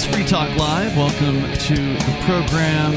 [0.00, 0.96] It is Free Talk Live.
[0.96, 2.94] Welcome to the program.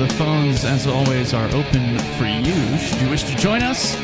[0.00, 2.76] The phones, as always, are open for you.
[2.78, 3.94] Should you wish to join us?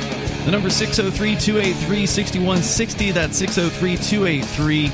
[0.45, 3.11] The number 603 283 6160.
[3.11, 4.91] That's 603 283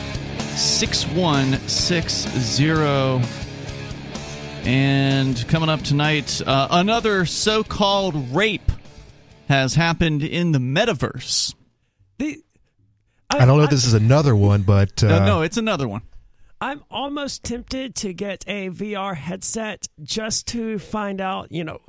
[0.56, 3.28] 6160.
[4.64, 8.72] And coming up tonight, uh, another so called rape
[9.48, 11.54] has happened in the metaverse.
[12.16, 12.42] The,
[13.28, 16.00] I, don't know if this is another one, but uh, no, no, it's another one.
[16.60, 21.80] I'm almost tempted to get a VR headset just to find out, you know,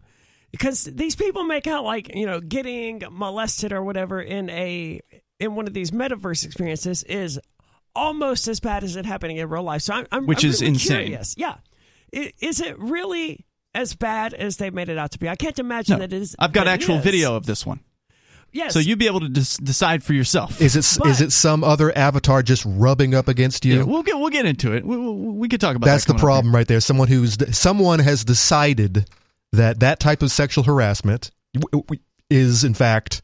[0.52, 5.02] because these people make out like you know getting molested or whatever in a
[5.40, 7.40] in one of these metaverse experiences is
[7.96, 9.82] almost as bad as it happening in real life.
[9.82, 11.08] So I'm, I'm which I'm is really insane.
[11.08, 11.36] Curious.
[11.38, 11.56] Yeah,
[12.12, 15.28] is it really as bad as they made it out to be?
[15.30, 16.36] I can't imagine No, that it is.
[16.40, 17.82] I've got actual video of this one.
[18.54, 18.74] Yes.
[18.74, 20.62] So you'd be able to dis- decide for yourself.
[20.62, 23.78] is it But- is it some other avatar just rubbing up against you?
[23.78, 24.86] Yeah, we'll get we'll get into it.
[24.86, 25.94] We, we, we could talk about that.
[25.94, 26.82] That's that the problem right there.
[26.82, 29.08] Someone who's someone has decided
[29.54, 33.22] that that type of sexual harassment w- w- is in fact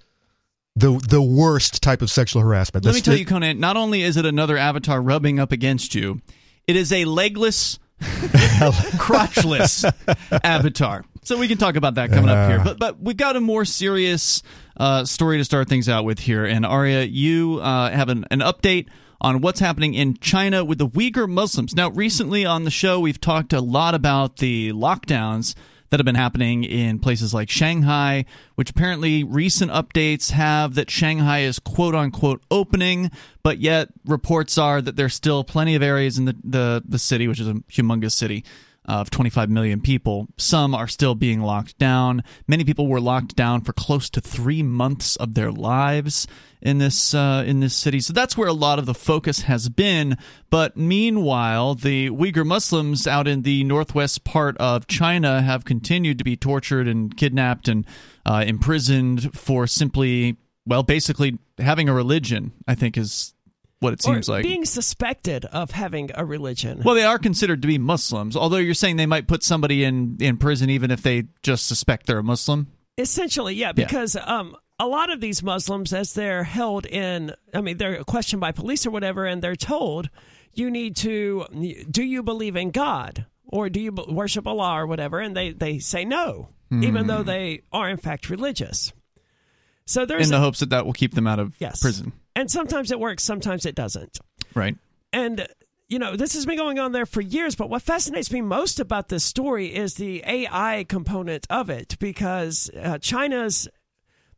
[0.76, 2.86] the the worst type of sexual harassment.
[2.86, 2.92] here.
[2.92, 3.60] Let me tell the- you, Conan.
[3.60, 6.22] Not only is it another avatar rubbing up against you,
[6.68, 9.84] it is a legless, crotchless
[10.44, 11.04] avatar.
[11.28, 12.64] So we can talk about that coming up here.
[12.64, 14.42] But but we've got a more serious
[14.78, 16.46] uh, story to start things out with here.
[16.46, 18.88] And Aria, you uh, have an, an update
[19.20, 21.76] on what's happening in China with the Uyghur Muslims.
[21.76, 25.54] Now, recently on the show, we've talked a lot about the lockdowns
[25.90, 28.24] that have been happening in places like Shanghai,
[28.56, 33.12] which apparently recent updates have that Shanghai is quote unquote opening,
[33.44, 37.28] but yet reports are that there's still plenty of areas in the, the, the city,
[37.28, 38.46] which is a humongous city
[38.88, 40.28] of 25 million people.
[40.38, 42.24] Some are still being locked down.
[42.48, 46.28] Many people were locked down for close to three months of their lives
[46.62, 48.00] in this uh, in this city.
[48.00, 50.18] So that's where a lot of the focus has been.
[50.50, 56.24] But meanwhile, the Uyghur Muslims out in the northwest part of China have continued to
[56.24, 57.86] be tortured and kidnapped and
[58.26, 62.54] uh, imprisoned for simply, well, basically having a religion.
[62.68, 63.34] I think is
[63.80, 64.44] what it or seems like.
[64.44, 66.82] being suspected of having a religion.
[66.84, 70.18] Well, they are considered to be Muslims, although you're saying they might put somebody in,
[70.20, 72.68] in prison even if they just suspect they're a Muslim.
[72.98, 77.78] Essentially, yeah, because um, a lot of these Muslims, as they're held in, I mean,
[77.78, 80.10] they're questioned by police or whatever, and they're told,
[80.54, 81.46] you need to,
[81.90, 85.20] do you believe in God or do you worship Allah or whatever?
[85.20, 88.92] And they, they say no, even though they are in fact religious.
[89.86, 91.80] So there's, in the hopes that that will keep them out of yes.
[91.80, 92.12] prison.
[92.38, 94.20] And sometimes it works, sometimes it doesn't.
[94.54, 94.78] Right.
[95.12, 95.48] And
[95.90, 98.80] you know, this has been going on there for years, but what fascinates me most
[98.80, 103.68] about this story is the AI component of it because uh, China's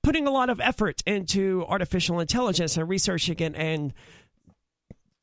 [0.01, 3.93] putting a lot of effort into artificial intelligence and researching it and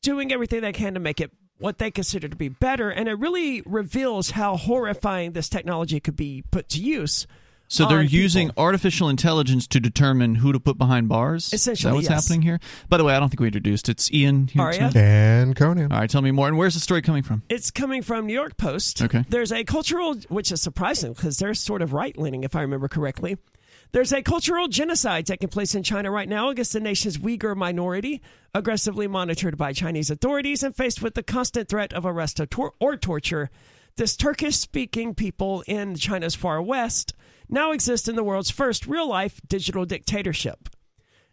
[0.02, 2.90] doing everything they can to make it what they consider to be better.
[2.90, 7.26] And it really reveals how horrifying this technology could be put to use.
[7.68, 8.62] So they're using people.
[8.62, 11.52] artificial intelligence to determine who to put behind bars.
[11.52, 12.24] Essentially, is that what's yes.
[12.24, 12.60] happening here.
[12.88, 13.88] By the way, I don't think we introduced.
[13.88, 14.62] It's Ian here.
[14.62, 14.78] Aria?
[14.78, 14.96] tonight.
[14.96, 15.92] and Conan.
[15.92, 16.48] All right, tell me more.
[16.48, 17.42] And where's the story coming from?
[17.48, 19.02] It's coming from New York Post.
[19.02, 19.24] Okay.
[19.28, 22.88] There's a cultural, which is surprising because they're sort of right leaning, if I remember
[22.88, 23.36] correctly.
[23.92, 28.20] There's a cultural genocide taking place in China right now against the nation's Uyghur minority,
[28.54, 32.74] aggressively monitored by Chinese authorities and faced with the constant threat of arrest or, tor-
[32.80, 33.48] or torture.
[33.96, 37.14] This Turkish speaking people in China's far west
[37.48, 40.68] now exist in the world's first real life digital dictatorship.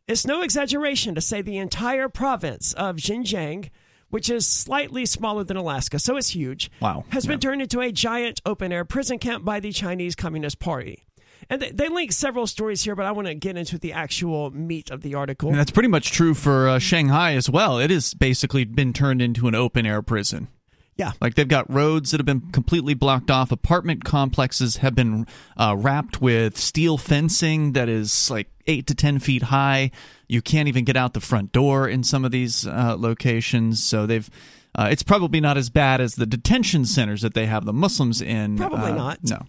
[0.08, 3.70] It's no exaggeration to say the entire province of Xinjiang,
[4.10, 7.06] which is slightly smaller than Alaska, so it's huge, Wow.
[7.10, 11.06] has been turned into a giant open air prison camp by the Chinese Communist Party.
[11.50, 14.52] And they, they link several stories here, but I want to get into the actual
[14.52, 15.50] meat of the article.
[15.50, 17.80] And that's pretty much true for uh, Shanghai as well.
[17.80, 20.48] It has basically been turned into an open air prison.
[20.96, 21.14] Yeah.
[21.20, 23.52] Like they've got roads that have been completely blocked off.
[23.52, 25.26] Apartment complexes have been
[25.58, 29.90] uh, wrapped with steel fencing that is like eight to ten feet high.
[30.28, 33.84] You can't even get out the front door in some of these uh, locations.
[33.84, 34.30] So they've.
[34.76, 38.22] Uh, it's probably not as bad as the detention centers that they have the Muslims
[38.24, 38.58] in.
[38.58, 39.20] Probably Uh, not.
[39.24, 39.44] No.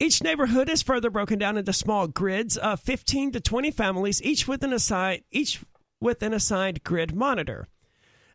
[0.00, 4.48] Each neighborhood is further broken down into small grids of 15 to 20 families, each
[4.48, 5.60] with an assigned each
[6.00, 7.68] with an assigned grid monitor.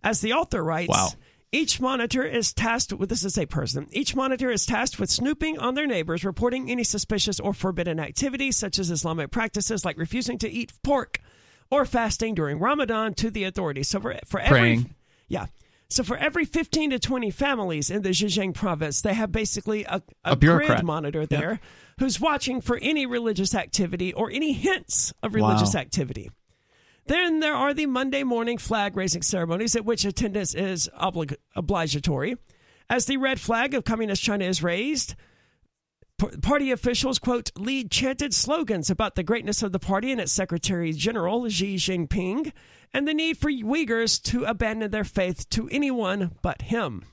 [0.04, 1.10] As the author writes, Wow.
[1.52, 3.88] Each monitor is tasked with this is a person.
[3.92, 8.58] Each monitor is tasked with snooping on their neighbors, reporting any suspicious or forbidden activities
[8.58, 11.20] such as Islamic practices like refusing to eat pork
[11.72, 13.88] or fasting during Ramadan to the authorities.
[13.90, 14.96] So for for every Praying.
[15.28, 15.46] yeah.
[15.90, 20.02] So for every 15 to 20 families in the Zhejiang province, they have basically a,
[20.26, 20.68] a, A bureaucrat.
[20.80, 21.62] grid monitor there
[21.98, 25.80] who's watching for any religious activity or any hints of religious Wow.
[25.80, 26.30] activity.
[27.08, 32.36] Then there are the Monday morning flag raising ceremonies at which attendance is oblig- obligatory.
[32.90, 35.16] As the red flag of Communist China is raised,
[36.42, 40.92] party officials, quote, lead chanted slogans about the greatness of the party and its Secretary
[40.92, 42.52] General, Xi Jinping,
[42.94, 47.06] and the need for Uyghurs to abandon their faith to anyone but him.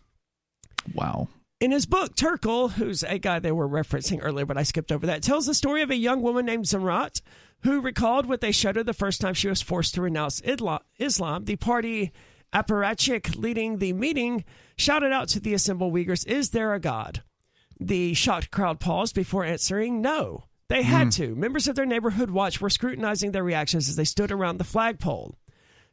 [0.92, 1.28] Wow.
[1.60, 5.06] In his book, Turkle, who's a guy they were referencing earlier, but I skipped over
[5.06, 7.20] that, tells the story of a young woman named Zumrat
[7.64, 11.44] who recalled with a shudder the first time she was forced to renounce Islam.
[11.44, 12.12] The party
[12.52, 14.44] apparatchik leading the meeting
[14.76, 17.22] shouted out to the assembled Uyghurs, Is there a God?
[17.80, 20.44] The shocked crowd paused before answering, No.
[20.68, 21.14] They had mm.
[21.16, 21.34] to.
[21.34, 25.36] Members of their neighborhood watch were scrutinizing their reactions as they stood around the flagpole.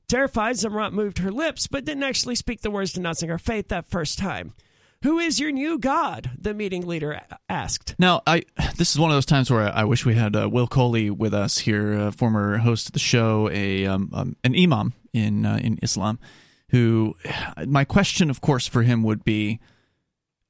[0.08, 3.88] Terrified, Zumrat moved her lips, but didn't actually speak the words denouncing her faith that
[3.88, 4.54] first time.
[5.04, 6.30] Who is your new god?
[6.38, 7.20] The meeting leader
[7.50, 7.96] asked.
[7.98, 8.44] Now, I
[8.78, 11.34] this is one of those times where I, wish we had uh, Will Coley with
[11.34, 15.58] us here, a former host of the show, a um, um, an imam in uh,
[15.62, 16.20] in Islam.
[16.70, 17.16] Who,
[17.66, 19.60] my question, of course, for him would be: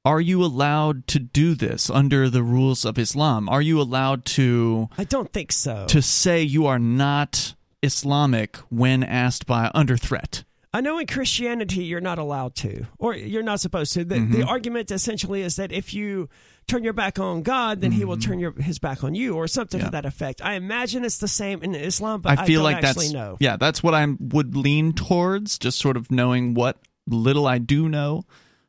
[0.03, 3.47] Are you allowed to do this under the rules of Islam?
[3.47, 4.89] Are you allowed to?
[4.97, 5.85] I don't think so.
[5.87, 10.43] To say you are not Islamic when asked by under threat.
[10.73, 14.05] I know in Christianity you're not allowed to, or you're not supposed to.
[14.05, 14.31] The, mm-hmm.
[14.31, 16.29] the argument essentially is that if you
[16.67, 17.99] turn your back on God, then mm-hmm.
[17.99, 18.29] He will mm-hmm.
[18.29, 19.87] turn your, His back on you, or something yeah.
[19.87, 20.41] to that effect.
[20.41, 23.37] I imagine it's the same in Islam, but I feel I like that's know.
[23.39, 27.89] yeah, that's what I would lean towards, just sort of knowing what little I do
[27.89, 28.23] know,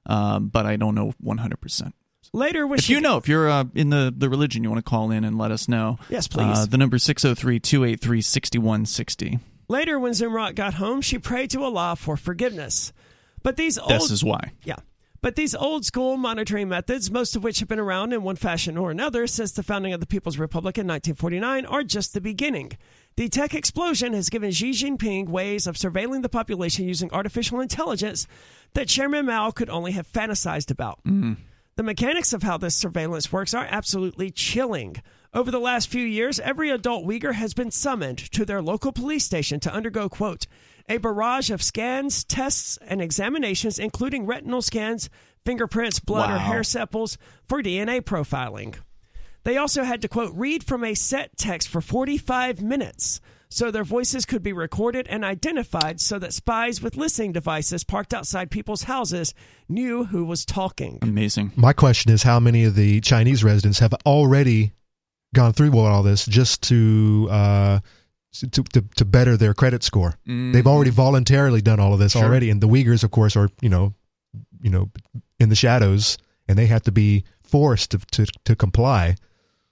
[0.07, 1.61] um, but I don't know 100.
[1.61, 1.95] percent
[2.35, 5.11] Later, if you know, if you're uh, in the, the religion, you want to call
[5.11, 5.99] in and let us know.
[6.09, 6.61] Yes, please.
[6.61, 9.39] Uh, the number 603 283 6160.
[9.73, 12.93] Later, when Zumrat got home, she prayed to Allah for forgiveness.
[13.43, 14.53] But these old, this is why.
[14.65, 14.77] Yeah.
[15.23, 18.77] But these old school monitoring methods, most of which have been around in one fashion
[18.77, 22.73] or another since the founding of the People's Republic in 1949, are just the beginning.
[23.17, 28.27] The tech explosion has given Xi Jinping ways of surveilling the population using artificial intelligence
[28.75, 31.03] that Chairman Mao could only have fantasized about.
[31.05, 31.39] Mm.
[31.77, 34.97] The mechanics of how this surveillance works are absolutely chilling.
[35.34, 39.25] Over the last few years, every adult Uyghur has been summoned to their local police
[39.25, 40.46] station to undergo, quote,
[40.90, 45.08] a barrage of scans, tests, and examinations, including retinal scans,
[45.46, 46.37] fingerprints, blood, wow.
[46.37, 47.17] or hair samples
[47.49, 48.76] for DNA profiling.
[49.44, 53.84] They also had to, quote, read from a set text for 45 minutes so their
[53.84, 58.82] voices could be recorded and identified so that spies with listening devices parked outside people's
[58.82, 59.32] houses
[59.67, 60.99] knew who was talking.
[61.00, 61.52] Amazing.
[61.56, 64.73] My question is how many of the Chinese residents have already
[65.34, 67.79] gone through all this just to uh,
[68.32, 70.11] to, to, to better their credit score.
[70.26, 70.52] Mm-hmm.
[70.52, 72.25] They've already voluntarily done all of this sure.
[72.25, 73.94] already, and the Uyghurs, of course, are you know,
[74.62, 74.90] you know,
[75.38, 76.19] in the shadows,
[76.49, 79.17] and they have to be forced to to, to comply.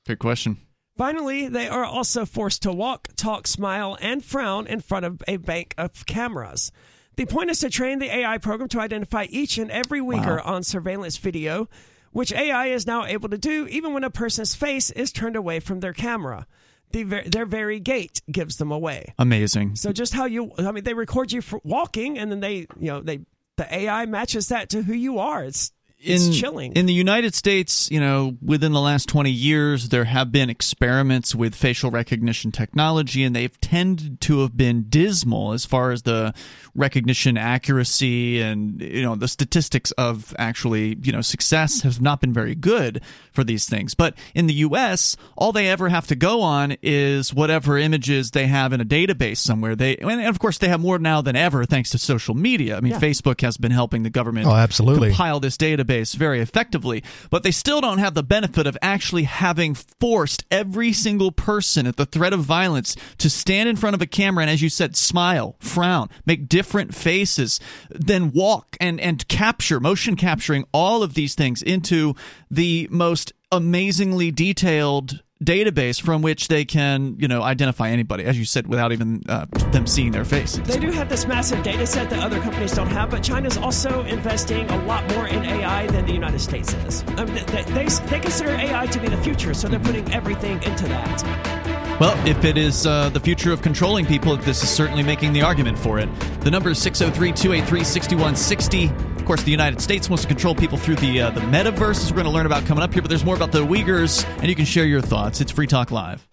[0.07, 0.59] Good question.
[0.97, 5.39] Finally, they are also forced to walk, talk, smile, and frown in front of a
[5.39, 6.71] bank of cameras.
[7.17, 10.55] The point is to train the AI program to identify each and every Uyghur wow.
[10.55, 11.69] on surveillance video
[12.13, 15.61] which AI is now able to do even when a person's face is turned away
[15.61, 16.47] from their camera.
[16.93, 19.15] The, their very gait gives them away.
[19.17, 19.77] Amazing.
[19.77, 22.89] So just how you, I mean, they record you for walking, and then they, you
[22.89, 23.21] know, they
[23.61, 25.45] the AI matches that to who you are.
[25.45, 25.71] It's
[26.03, 26.73] it's in, chilling.
[26.73, 31.35] In the United States, you know, within the last 20 years, there have been experiments
[31.35, 36.33] with facial recognition technology, and they've tended to have been dismal as far as the
[36.75, 42.33] recognition accuracy and, you know, the statistics of actually, you know, success have not been
[42.33, 43.03] very good
[43.33, 43.95] for these things.
[43.95, 48.47] But in the U.S., all they ever have to go on is whatever images they
[48.47, 49.77] have in a database somewhere.
[49.77, 52.77] They, and of course, they have more now than ever thanks to social media.
[52.77, 53.01] I mean, yeah.
[53.01, 55.09] Facebook has been helping the government oh, absolutely.
[55.09, 59.75] compile this database very effectively, but they still don't have the benefit of actually having
[59.75, 64.07] forced every single person at the threat of violence to stand in front of a
[64.07, 67.59] camera and, as you said, smile, frown, make different faces,
[67.91, 72.15] then walk and, and capture, motion capturing all of these things into
[72.51, 78.45] the most amazingly detailed database from which they can, you know, identify anybody, as you
[78.45, 80.59] said, without even uh, them seeing their face.
[80.65, 84.03] They do have this massive data set that other companies don't have, but China's also
[84.05, 87.03] investing a lot more in AI than the United States is.
[87.03, 87.25] They,
[87.63, 91.60] they, they consider AI to be the future, so they're putting everything into that.
[92.01, 95.43] Well, if it is uh, the future of controlling people, this is certainly making the
[95.43, 96.09] argument for it.
[96.41, 98.87] The number is 603 283 6160.
[99.21, 102.17] Of course, the United States wants to control people through the, uh, the metaverse, we're
[102.17, 104.55] going to learn about coming up here, but there's more about the Uyghurs, and you
[104.55, 105.43] can share your thoughts.
[105.43, 106.30] It's Free Talk Live.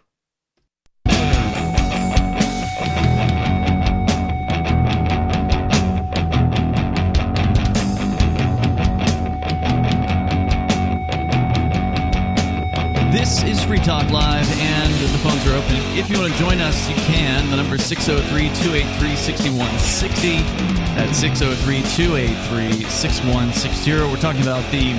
[13.27, 15.75] This is Free Talk Live, and the phones are open.
[15.97, 17.49] If you want to join us, you can.
[17.49, 20.37] The number is 603 283 6160.
[20.95, 23.91] That's 603 283 6160.
[23.91, 24.93] We're talking about the,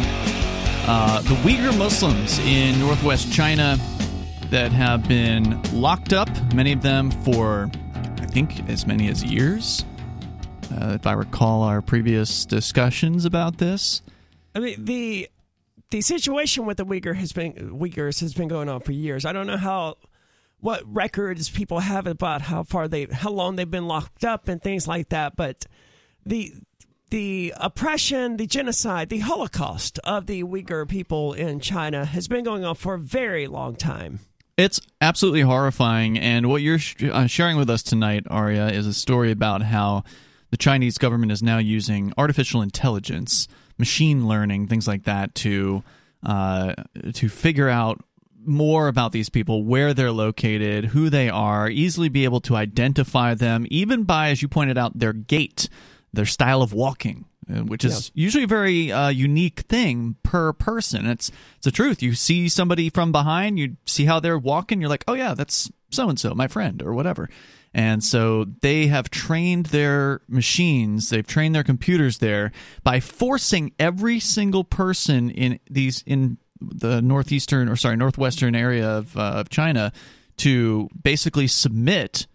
[0.87, 3.79] uh, the Uyghur Muslims in northwest China
[4.51, 7.71] that have been locked up, many of them for,
[8.19, 9.87] I think, as many as years.
[10.71, 14.03] Uh, if I recall our previous discussions about this.
[14.55, 15.31] I mean, the
[15.91, 19.25] the situation with the Uyghur has been Uyghurs has been going on for years.
[19.25, 19.97] I don't know how
[20.61, 24.63] what records people have about how far they how long they've been locked up and
[24.63, 25.67] things like that, but
[26.27, 26.53] the
[27.11, 32.65] the oppression, the genocide, the Holocaust of the Uyghur people in China has been going
[32.65, 34.21] on for a very long time.
[34.59, 36.19] It's absolutely horrifying.
[36.19, 40.03] And what you're sh- uh, sharing with us tonight, Aria, is a story about how
[40.51, 45.83] the Chinese government is now using artificial intelligence machine learning, things like that, to
[46.23, 46.75] uh,
[47.15, 48.05] to figure out
[48.45, 53.35] more about these people, where they're located, who they are, easily be able to identify
[53.35, 55.69] them, even by, as you pointed out, their gait,
[56.13, 58.23] their style of walking, uh, which is yeah.
[58.25, 61.07] usually a very uh, unique thing per person.
[61.07, 62.03] It's it's the truth.
[62.03, 65.71] You see somebody from behind, you see how they're walking, you're like, oh yeah, that's
[65.91, 67.29] so and so, my friend, or whatever.
[67.75, 72.51] And so they have trained their machines, they've trained their computers there
[72.83, 79.17] by forcing every single person in these in the northeastern or sorry northwestern area of,
[79.17, 79.93] uh, of China
[80.39, 82.27] to basically submit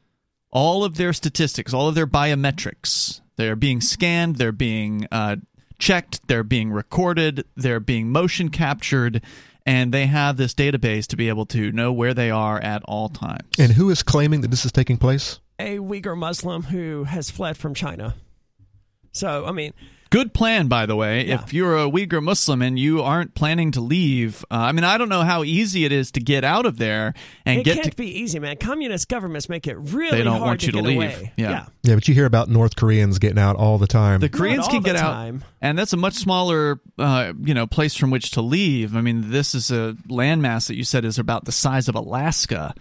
[0.51, 3.21] all of their statistics, all of their biometrics.
[3.35, 5.37] They're being scanned, they're being uh,
[5.79, 9.21] checked, they're being recorded, they're being motion captured,
[9.65, 13.09] and they have this database to be able to know where they are at all
[13.09, 13.47] times.
[13.57, 15.39] And who is claiming that this is taking place?
[15.59, 18.15] A Uyghur Muslim who has fled from China.
[19.11, 19.73] So, I mean,
[20.13, 21.25] Good plan, by the way.
[21.25, 21.41] Yeah.
[21.41, 24.99] If you're a Uyghur Muslim and you aren't planning to leave, uh, I mean, I
[24.99, 27.15] don't know how easy it is to get out of there
[27.47, 27.77] and it get.
[27.77, 28.57] It can't to, be easy, man.
[28.57, 30.97] Communist governments make it really they don't hard want to you to, get leave.
[30.97, 31.33] away.
[31.35, 31.49] Yeah.
[31.49, 31.65] yeah.
[31.81, 34.19] yeah, but you hear about North Koreans getting out all the time.
[34.19, 35.37] The Koreans can get time.
[35.37, 38.95] out, and that's a much smaller, uh, you know, place from which to leave.
[38.95, 42.75] I mean, this is a landmass that you said is about the size of Alaska.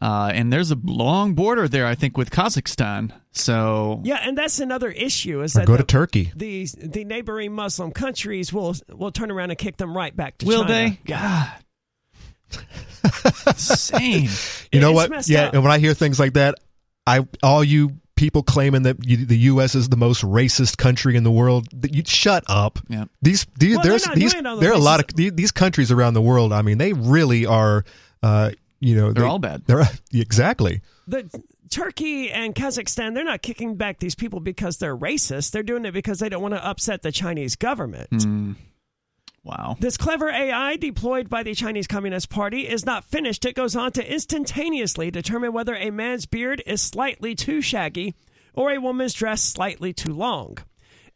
[0.00, 3.12] Uh, and there's a long border there, I think, with Kazakhstan.
[3.32, 5.42] So yeah, and that's another issue.
[5.42, 6.32] Is or that go the, to Turkey?
[6.34, 10.46] The the neighboring Muslim countries will will turn around and kick them right back to
[10.46, 10.90] will China.
[10.90, 11.00] they?
[11.04, 11.52] God,
[13.46, 14.28] insane.
[14.72, 15.28] You know what?
[15.28, 15.54] Yeah, up.
[15.54, 16.56] and when I hear things like that,
[17.06, 19.74] I all you people claiming that you, the U.S.
[19.74, 22.80] is the most racist country in the world, that you shut up.
[22.88, 23.04] Yeah.
[23.22, 26.14] These, these Well, there's these the there are a lot of these, these countries around
[26.14, 26.52] the world.
[26.52, 27.84] I mean, they really are.
[28.22, 29.64] Uh, you know, They're they- all bad.
[29.66, 29.82] They're
[30.12, 30.80] exactly.
[31.06, 31.28] the
[31.70, 35.50] Turkey and Kazakhstan, they're not kicking back these people because they're racist.
[35.50, 38.08] They're doing it because they don't want to upset the Chinese government.
[38.22, 38.52] Hmm.
[39.44, 39.76] Wow.
[39.80, 43.44] This clever AI deployed by the Chinese Communist Party is not finished.
[43.44, 48.14] It goes on to instantaneously determine whether a man's beard is slightly too shaggy
[48.52, 50.58] or a woman's dress slightly too long.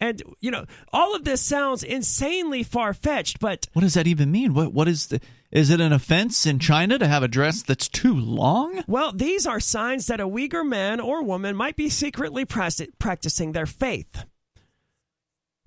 [0.02, 4.32] And, you know, all of this sounds insanely far fetched, but What does that even
[4.32, 4.52] mean?
[4.52, 5.20] What what is the
[5.52, 8.82] is it an offense in China to have a dress that's too long?
[8.88, 13.52] Well, these are signs that a Uyghur man or woman might be secretly practi- practicing
[13.52, 14.24] their faith.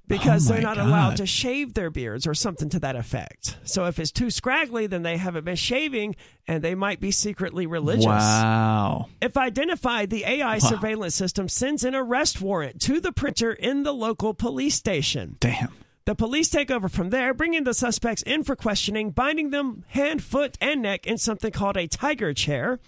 [0.08, 0.88] Because Oh they're not God.
[0.88, 3.58] allowed to shave their beards or something to that effect.
[3.64, 6.16] So if it's too scraggly, then they haven't been shaving
[6.48, 8.06] and they might be secretly religious.
[8.06, 9.10] Wow.
[9.22, 13.94] If identified, the AI surveillance system sends an arrest warrant to the printer in the
[13.94, 15.38] local police station.
[15.40, 15.74] Damn.
[16.06, 20.22] The police take over from there, bringing the suspects in for questioning, binding them hand,
[20.24, 22.80] foot, and neck in something called a tiger chair,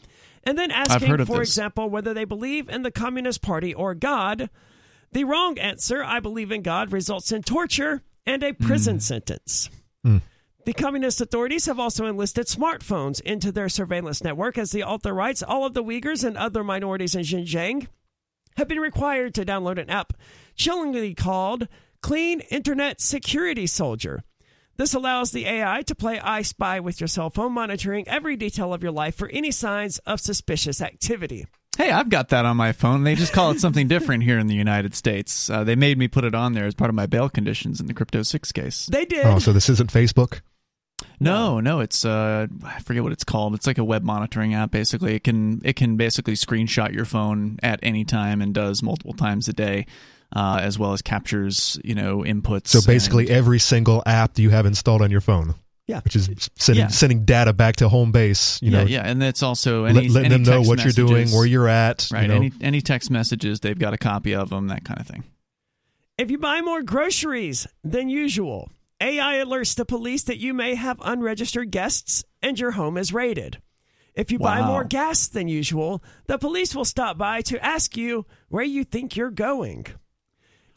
[0.43, 1.49] and then asking, for this.
[1.49, 4.51] example, whether they believe in the Communist Party or God.
[5.11, 9.01] The wrong answer, I believe in God, results in torture and a prison mm.
[9.01, 9.69] sentence.
[10.03, 10.17] Hmm.
[10.65, 15.41] The communist authorities have also enlisted smartphones into their surveillance network, as the author writes.
[15.41, 17.87] All of the Uyghurs and other minorities in Xinjiang
[18.57, 20.11] have been required to download an app
[20.55, 21.69] chillingly called
[22.01, 24.23] Clean Internet Security Soldier.
[24.75, 28.73] This allows the AI to play I Spy with your cell phone, monitoring every detail
[28.73, 31.47] of your life for any signs of suspicious activity.
[31.77, 33.03] Hey, I've got that on my phone.
[33.03, 35.47] They just call it something different here in the United States.
[35.49, 37.85] Uh, they made me put it on there as part of my bail conditions in
[37.85, 38.87] the Crypto 6 case.
[38.87, 39.25] They did.
[39.25, 40.41] Oh, so this isn't Facebook?
[41.19, 43.53] No, no, it's uh I forget what it's called.
[43.53, 45.13] It's like a web monitoring app basically.
[45.15, 49.47] It can it can basically screenshot your phone at any time and does multiple times
[49.47, 49.85] a day.
[50.35, 52.67] Uh, as well as captures, you know, inputs.
[52.67, 55.55] So basically, and- every single app that you have installed on your phone.
[55.87, 56.01] Yeah.
[56.01, 56.87] Which is sending Yeah.
[56.89, 58.61] sending data back to home base.
[58.61, 61.07] You know, yeah, and that's also let- any, letting any them know text what you're
[61.07, 62.09] doing, where you're at.
[62.11, 62.23] right.
[62.23, 62.35] You know.
[62.35, 65.23] Any any text messages, they've got a copy of them, that kind of thing.
[66.17, 70.97] If you buy more groceries than usual, AI alerts the police that you may have
[71.01, 73.59] unregistered guests and your home is raided.
[74.15, 78.25] If you buy more gas than usual, the police will stop by to ask you
[78.49, 79.85] where you think you're going.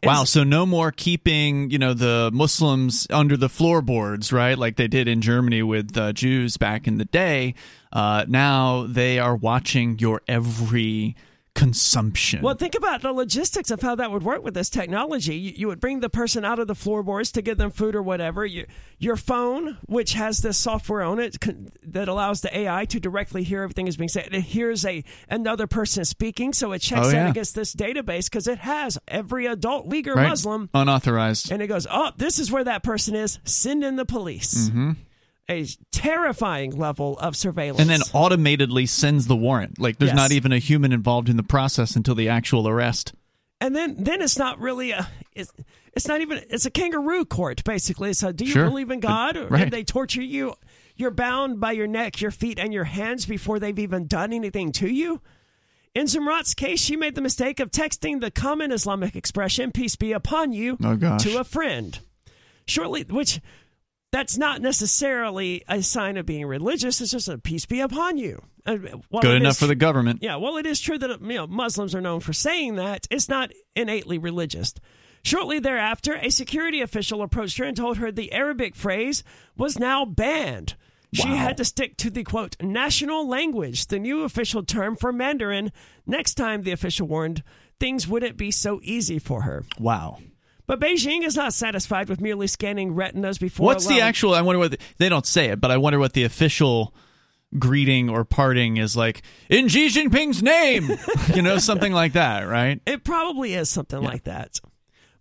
[0.02, 4.56] Wow, so no more keeping, you know, the Muslims under the floorboards, right?
[4.56, 7.54] Like they did in Germany with uh, Jews back in the day.
[7.92, 11.16] Uh, now they are watching your every
[11.54, 12.42] consumption.
[12.42, 15.34] Well, think about the logistics of how that would work with this technology.
[15.36, 18.02] You, you would bring the person out of the floorboards to give them food or
[18.02, 18.44] whatever.
[18.46, 18.66] You,
[18.98, 23.42] your phone, which has this software on it con- that allows the AI to directly
[23.42, 27.10] hear everything is being said, it hears a another person speaking, so it checks Oh,
[27.10, 27.30] in yeah.
[27.30, 30.28] against this database because it has every adult Uyghur right?
[30.28, 31.50] Muslim, Unauthorized.
[31.52, 33.38] and it goes, "Oh, this is where that person is.
[33.44, 34.92] Send in the police." Mm-hmm.
[35.50, 37.80] A terrifying level of surveillance.
[37.80, 39.78] and then automatedly sends the warrant.
[39.80, 40.16] Like there's Yes.
[40.16, 43.12] not even a human involved in the process until the actual arrest.
[43.60, 45.52] and then then it's not really a it's,
[45.94, 48.64] it's not even it's a kangaroo court basically so do you Sure.
[48.70, 49.70] believe in god or Right.
[49.70, 50.54] they torture you
[50.96, 54.72] you're bound by your neck your feet and your hands before they've even done anything
[54.72, 55.20] to you
[55.92, 60.12] in Zumrat's case, she made the mistake of texting the common Islamic expression, peace be
[60.12, 61.98] upon you, Oh, to a friend.
[62.64, 63.40] Shortly, which
[64.12, 67.00] that's not necessarily a sign of being religious.
[67.00, 68.42] It's just a peace be upon you.
[68.66, 68.76] Uh,
[69.20, 70.20] Good enough is for the government.
[70.22, 73.06] yeah, well, it is true that you know Muslims are known for saying that.
[73.10, 74.74] It's not innately religious.
[75.22, 79.22] Shortly thereafter, a security official approached her and told her the Arabic phrase
[79.56, 80.76] was now banned.
[81.12, 81.36] She Wow.
[81.36, 85.72] had to stick to the quote national language, the new official term for Mandarin.
[86.06, 87.42] Next time, the official warned
[87.80, 89.64] things wouldn't be so easy for her.
[89.78, 90.18] Wow.
[90.70, 93.66] But Beijing is not satisfied with merely scanning retinas before.
[93.66, 94.34] What's the actual?
[94.34, 96.94] I wonder what the, they don't say it, but I wonder what the official
[97.58, 100.88] greeting or parting is like in Xi Jinping's name.
[101.34, 102.80] you know, something like that, right?
[102.86, 104.60] It probably is something like that.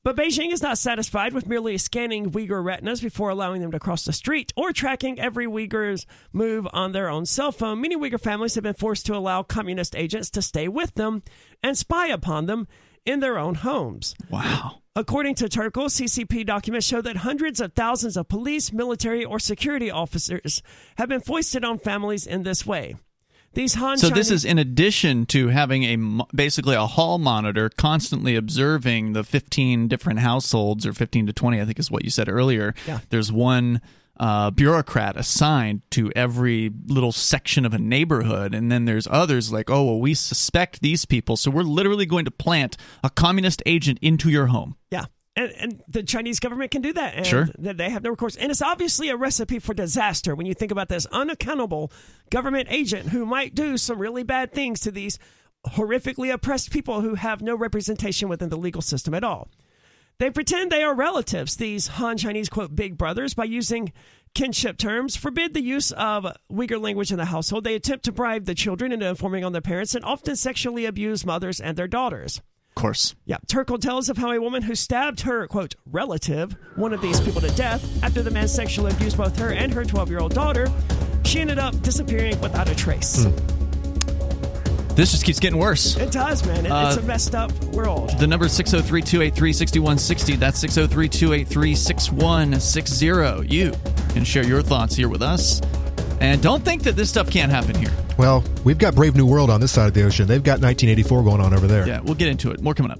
[0.04, 4.06] But Beijing is not satisfied with merely scanning Uyghur retinas before allowing them to cross
[4.06, 7.82] the street or tracking every Uyghur's move on their own cell phone.
[7.82, 11.24] Many Uyghur families have been forced to allow communist agents to stay with them
[11.64, 12.68] and spy upon them
[13.04, 14.14] in their own homes.
[14.30, 14.84] Wow.
[15.00, 19.90] According to Turkle, CCP documents show that hundreds of thousands of police, military, or security
[19.90, 20.62] officers
[20.98, 22.98] have been foisted on families in this way.
[23.54, 28.36] These Han So this is in addition to having a basically a hall monitor constantly
[28.36, 32.28] observing the 15 different households or 15 to 20 I think is what you said
[32.28, 32.76] earlier.
[32.86, 33.00] Yeah.
[33.08, 33.80] There's one
[34.20, 39.70] uh, bureaucrat assigned to every little section of a neighborhood and then there's others like
[39.70, 44.00] oh well we suspect these people so we're literally going to plant a communist agent
[44.02, 44.76] into your home.
[44.92, 45.06] Yeah.
[45.36, 47.14] And, and the Chinese government can do that.
[47.16, 47.48] And Sure.
[47.58, 48.36] They have no recourse.
[48.36, 51.92] And it's obviously a recipe for disaster when you think about this unaccountable
[52.30, 55.20] government agent who might do some really bad things to these
[55.68, 59.50] horrifically oppressed people who have no representation within the legal system at all.
[60.20, 63.94] They pretend they are relatives, these Han Chinese, quote, big brothers, by using
[64.36, 67.64] kinship terms, forbid the use of Uyghur language in the household.
[67.64, 71.26] They attempt to bribe the children into informing on their parents and often sexually abuse
[71.26, 72.42] mothers and their daughters.
[72.72, 73.16] Of course.
[73.26, 77.22] Yeah, Turkle tells of how a woman who stabbed her, quote, relative, one of these
[77.22, 80.34] people to death, after the man sexually abused both her and her 12 year old
[80.34, 80.68] daughter,
[81.24, 83.24] she ended up disappearing without a trace.
[83.24, 83.59] Hmm.
[85.00, 85.96] This just keeps getting worse.
[85.96, 86.66] It does, man.
[86.66, 88.12] It, it's Uh, a messed up world.
[88.20, 90.36] The number is 603 283 6160.
[90.36, 93.48] That's 603 283 6160.
[93.48, 93.72] You
[94.10, 95.62] can share your thoughts here with us.
[96.20, 97.94] And don't think that this stuff can't happen here.
[98.18, 100.28] Well, we've got Brave New World on this side of the ocean.
[100.28, 101.88] They've got 1984 going on over there.
[101.88, 102.60] Yeah, we'll get into it.
[102.60, 103.00] More coming up.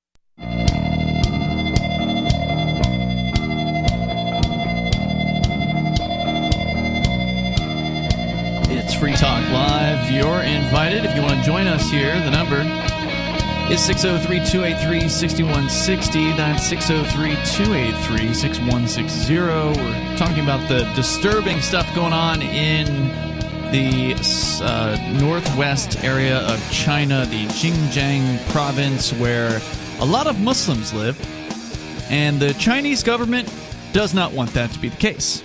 [8.73, 10.09] It's Free Talk Live.
[10.11, 12.19] You're invited if you want to join us here.
[12.21, 12.61] The number
[13.71, 16.31] is 603 283 6160.
[16.33, 19.37] That's 603 283 6160.
[19.37, 23.09] We're talking about the disturbing stuff going on in
[23.71, 24.15] the
[24.63, 29.61] uh, northwest area of China, the Xinjiang province, where
[30.01, 31.15] a lot of Muslims live,
[32.09, 33.53] and the Chinese government
[33.93, 35.43] does not want that to be the case.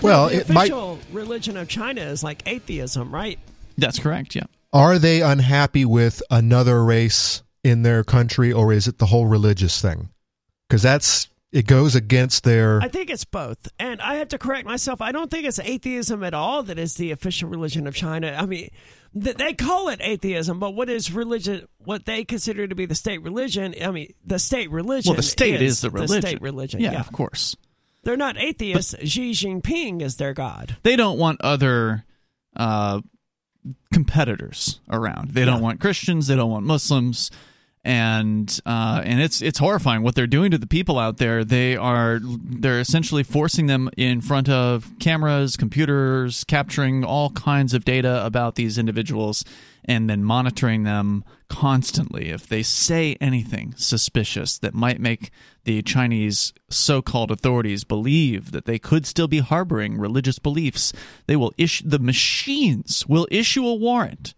[0.00, 0.70] Well, the it might.
[0.70, 3.38] official religion of China is like atheism, right?
[3.76, 4.44] That's correct, yeah.
[4.72, 9.80] Are they unhappy with another race in their country, or is it the whole religious
[9.82, 10.10] thing?
[10.68, 12.80] Because that's it goes against their.
[12.82, 13.68] I think it's both.
[13.78, 15.00] And I have to correct myself.
[15.00, 18.36] I don't think it's atheism at all that is the official religion of China.
[18.38, 18.72] I mean, th-
[19.22, 21.66] they call it atheism, but what is religion?
[21.78, 23.74] What they consider to be the state religion?
[23.82, 25.10] I mean, the state religion.
[25.10, 26.20] Well, the state is, is the religion.
[26.20, 26.80] The state religion.
[26.80, 27.56] Yeah, Yeah, of course.
[28.04, 28.94] they're not atheists.
[29.04, 30.76] Xi Jinping is their god.
[30.82, 32.04] They don't want other
[32.54, 33.00] uh,
[33.92, 35.30] competitors around.
[35.30, 36.26] They don't want Christians.
[36.26, 37.30] They don't want Muslims.
[37.86, 41.44] And uh, and it's it's horrifying what they're doing to the people out there.
[41.44, 47.84] They are they're essentially forcing them in front of cameras, computers, capturing all kinds of
[47.84, 49.44] data about these individuals,
[49.84, 52.30] and then monitoring them constantly.
[52.30, 55.30] If they say anything suspicious that might make
[55.62, 60.92] the Chinese so-called authorities believe that they could still be harboring religious beliefs,
[61.28, 64.34] they will issue the machines will issue a warrant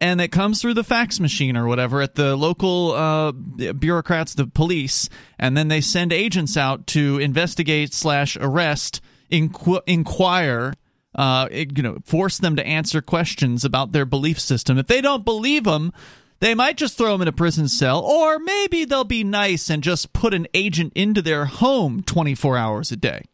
[0.00, 4.46] and it comes through the fax machine or whatever at the local uh, bureaucrats, the
[4.46, 5.08] police,
[5.38, 10.72] and then they send agents out to investigate slash arrest, inqu- inquire,
[11.14, 14.78] uh, you know, force them to answer questions about their belief system.
[14.78, 15.92] If they don't believe them,
[16.40, 19.82] they might just throw them in a prison cell, or maybe they'll be nice and
[19.82, 23.24] just put an agent into their home 24 hours a day.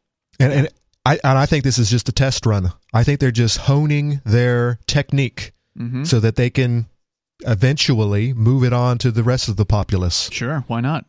[0.41, 0.69] And, and
[1.05, 2.73] I and I think this is just a test run.
[2.93, 6.05] I think they're just honing their technique Mm-hmm.
[6.05, 6.87] so that they can
[7.43, 10.31] eventually move it on to the rest of the populace.
[10.33, 11.05] Sure, why not?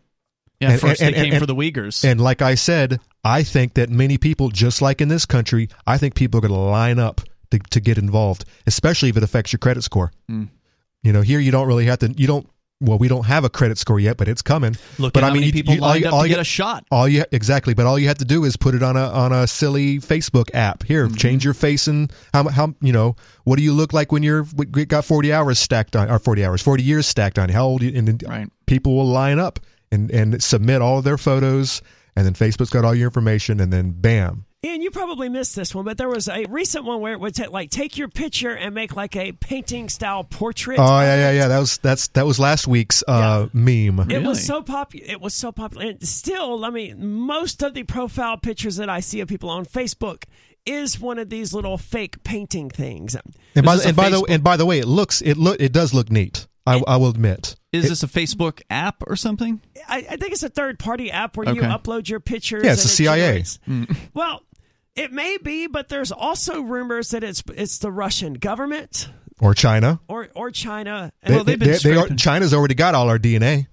[0.60, 2.04] Yeah, And- first and- they and- came for the Uyghurs.
[2.04, 5.98] And like I said, I think that many people, just like in this country, I
[5.98, 9.52] think people are going to line up to, to get involved, especially if it affects
[9.54, 10.12] your credit score.
[10.30, 10.50] Mm.
[11.04, 12.12] You know, here you don't really have to.
[12.18, 12.50] You don't.
[12.80, 14.76] Well, we don't have a credit score yet, but it's coming.
[15.00, 16.34] Look but I how mean, many people you- all lined you- up all to you-
[16.36, 16.86] get a shot.
[16.92, 19.32] All you exactly, but all you have to do is put it on a on
[19.34, 20.84] a silly Facebook app.
[20.84, 21.16] Here, Mm-hmm.
[21.16, 24.44] change your face and how how you know what do you look like when you're
[24.44, 27.50] got forty hours stacked on or forty hours, forty years stacked on.
[27.50, 27.82] How old?
[27.82, 28.48] You, and Right.
[28.68, 29.60] people will line up
[29.92, 31.82] and and submit all of their photos,
[32.16, 35.76] and then Facebook's got all your information, and then bam, Ian, you probably missed this
[35.76, 38.50] one, but there was a recent one where it would ta- like take your picture
[38.50, 40.80] and make like a painting style portrait.
[40.80, 41.48] Oh yeah, yeah, yeah.
[41.48, 44.00] That was that's that was last week's uh, meme.
[44.00, 44.26] It Really?
[44.26, 45.06] was so popular.
[45.08, 45.86] It was so popular.
[45.92, 49.64] And still, I mean, most of the profile pictures that I see of people on
[49.64, 50.24] Facebook
[50.66, 53.16] is one of these little fake painting things.
[53.56, 55.72] And by the, and by the and by the way, it looks it look it
[55.72, 56.48] does look neat.
[56.66, 57.56] I, I will admit.
[57.72, 59.62] Is this a Facebook app or something?
[59.88, 62.64] I, I think it's a third party app where you upload your pictures.
[62.66, 63.42] Yeah, it's and the it CIA.
[63.70, 63.98] Mm.
[64.14, 64.42] Well,
[64.98, 70.00] it may be, but there's also rumors that it's it's the Russian government Or China.
[70.08, 71.12] or or China.
[71.24, 73.68] They, Well, they've been they- they are, China's already got all our DNA.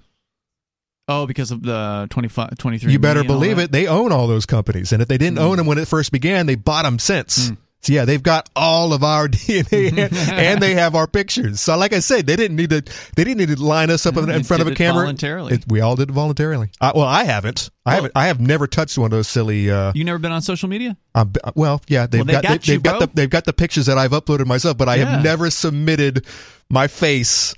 [1.06, 3.70] Oh, because of the 25, 23 You better believe it.
[3.70, 5.44] They own all those companies, and if they didn't hmm.
[5.44, 7.48] own them when it first began, they bought them since.
[7.48, 7.54] Hmm.
[7.85, 11.61] So yeah, they've got all of our DNA, and, and they have our pictures.
[11.61, 12.81] So like I said, they didn't need to.
[13.14, 15.55] They didn't need to line us up in, in front of a camera voluntarily.
[15.55, 16.70] It- we all did it voluntarily.
[16.81, 17.70] I, well, I haven't.
[17.85, 18.12] I haven't.
[18.16, 19.70] I have never touched one of those silly.
[19.70, 20.97] Uh, You never been on social media?
[21.14, 23.44] uh, well, yeah, they've Well, they got, got they, you, have got the they've got
[23.44, 25.05] the pictures that I've uploaded myself, but I Yeah.
[25.07, 26.25] have never submitted
[26.70, 27.55] my face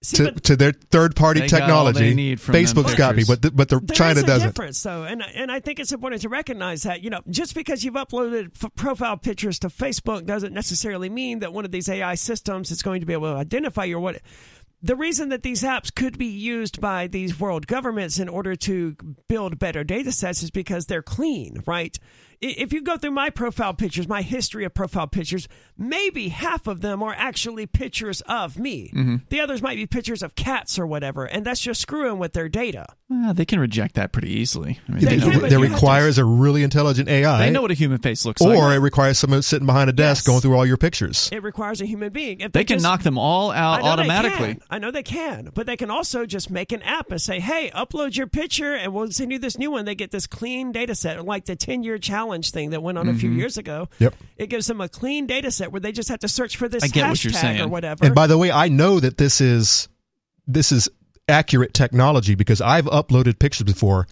[0.00, 2.14] See, to, to their third party They got technology.
[2.14, 3.28] need Facebook's got me, pictures.
[3.28, 4.48] but the, but the There China is a doesn't.
[4.50, 7.82] difference, though, and and I think it's important to recognize that you know just because
[7.82, 12.14] you've uploaded f- profile pictures to Facebook doesn't necessarily mean that one of these AI
[12.14, 14.20] systems is going to be able to identify your what.
[14.80, 18.94] The reason that these apps could be used by these world governments in order to
[19.26, 21.98] build better data sets is because they're clean, right?
[22.42, 26.66] I- If you go through my profile pictures, my history of profile pictures, maybe half
[26.66, 28.90] of them are actually pictures of me.
[28.94, 29.16] Mm-hmm.
[29.28, 32.48] The others might be pictures of cats or whatever, and that's just screwing with their
[32.48, 32.86] data.
[33.10, 34.78] Well, they can reject that pretty easily.
[34.88, 37.38] I mean, They they, know can, what, that you to- requires a really intelligent AI.
[37.46, 38.58] they know what a human face looks or like.
[38.58, 40.26] Or it requires someone sitting behind a desk Yes.
[40.26, 41.28] going through all your pictures.
[41.32, 42.40] It requires a human being.
[42.40, 44.58] If They can just- knock them all out know automatically.
[44.70, 47.70] I know they can, but they can also just make an app and say, "Hey,
[47.74, 50.94] upload your picture, and we'll send you this new one." They get this clean data
[50.94, 53.38] set, like the ten-year challenge thing that went on a few Mm-hmm.
[53.38, 53.88] years ago.
[53.98, 54.14] Yep.
[54.36, 56.82] It gives them a clean data set where they just have to search for this
[56.84, 57.60] I get hashtag what you're saying.
[57.60, 58.04] or whatever.
[58.04, 59.88] And by the way, I know that this is
[60.46, 60.88] this is
[61.28, 64.06] accurate technology because I've uploaded pictures before,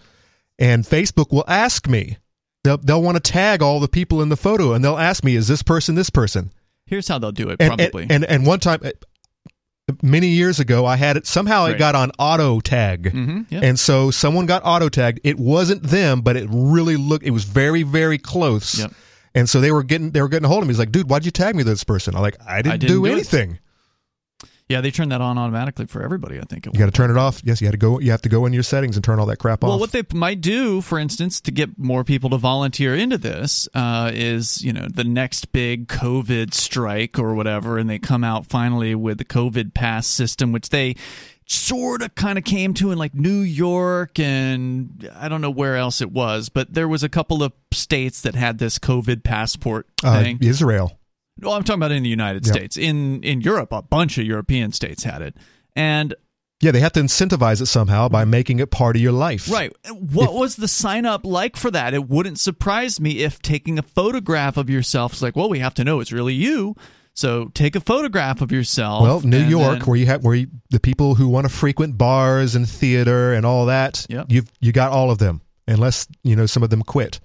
[0.58, 2.18] and Facebook will ask me.
[2.64, 5.36] They'll, they'll want to tag all the people in the photo, and they'll ask me,
[5.36, 6.52] "Is this person this person?"
[6.84, 8.02] Here's how they'll do it, And probably.
[8.04, 8.80] and, and and one time,
[10.02, 11.26] many years ago, I had it.
[11.26, 11.78] Somehow, it Right.
[11.78, 13.60] got on auto tag, Mhm, yeah.
[13.62, 15.20] and so someone got auto tagged.
[15.22, 17.24] It wasn't them, but it really looked.
[17.24, 18.78] It was very very close.
[18.80, 18.92] Yep.
[19.34, 20.72] And so they were getting they were getting a hold of me.
[20.72, 22.16] He's like, dude, why'd you tag me this person?
[22.16, 23.58] I'm like, I didn't, didn't do, do it." anything.
[24.68, 26.38] Yeah, they turn that on automatically for everybody.
[26.38, 26.66] I think.
[26.66, 27.40] You got to turn it off.
[27.44, 28.00] Yes, you got to go.
[28.00, 29.68] You have to go in your settings and turn all that crap off.
[29.68, 33.68] Well, what they might do, for instance, to get more people to volunteer into this,
[33.74, 38.46] uh, is you know the next big COVID strike or whatever, and they come out
[38.46, 40.96] finally with the COVID pass system, which they
[41.48, 45.76] sort of kind of came to in like New York and I don't know where
[45.76, 49.86] else it was, but there was a couple of states that had this COVID passport
[50.02, 50.38] uh, thing.
[50.42, 50.95] Israel.
[51.40, 52.54] Well, I'm talking about in the United Yep.
[52.54, 52.76] States.
[52.76, 55.36] In in Europe, a bunch of European states had it,
[55.74, 56.14] and
[56.62, 59.50] Yeah, they have to incentivize it somehow by making it part of your life.
[59.50, 59.70] Right.
[59.90, 61.92] What was the sign up like for that?
[61.92, 65.74] It wouldn't surprise me if taking a photograph of yourself is like, well, we have
[65.74, 66.74] to know it's really you.
[67.12, 69.02] So take a photograph of yourself.
[69.02, 71.98] Well, New York, then- where you have where you, the people who want to frequent
[71.98, 74.26] bars and theater and all that, Yep.
[74.30, 77.20] you've you got all of them, unless you know some of them quit.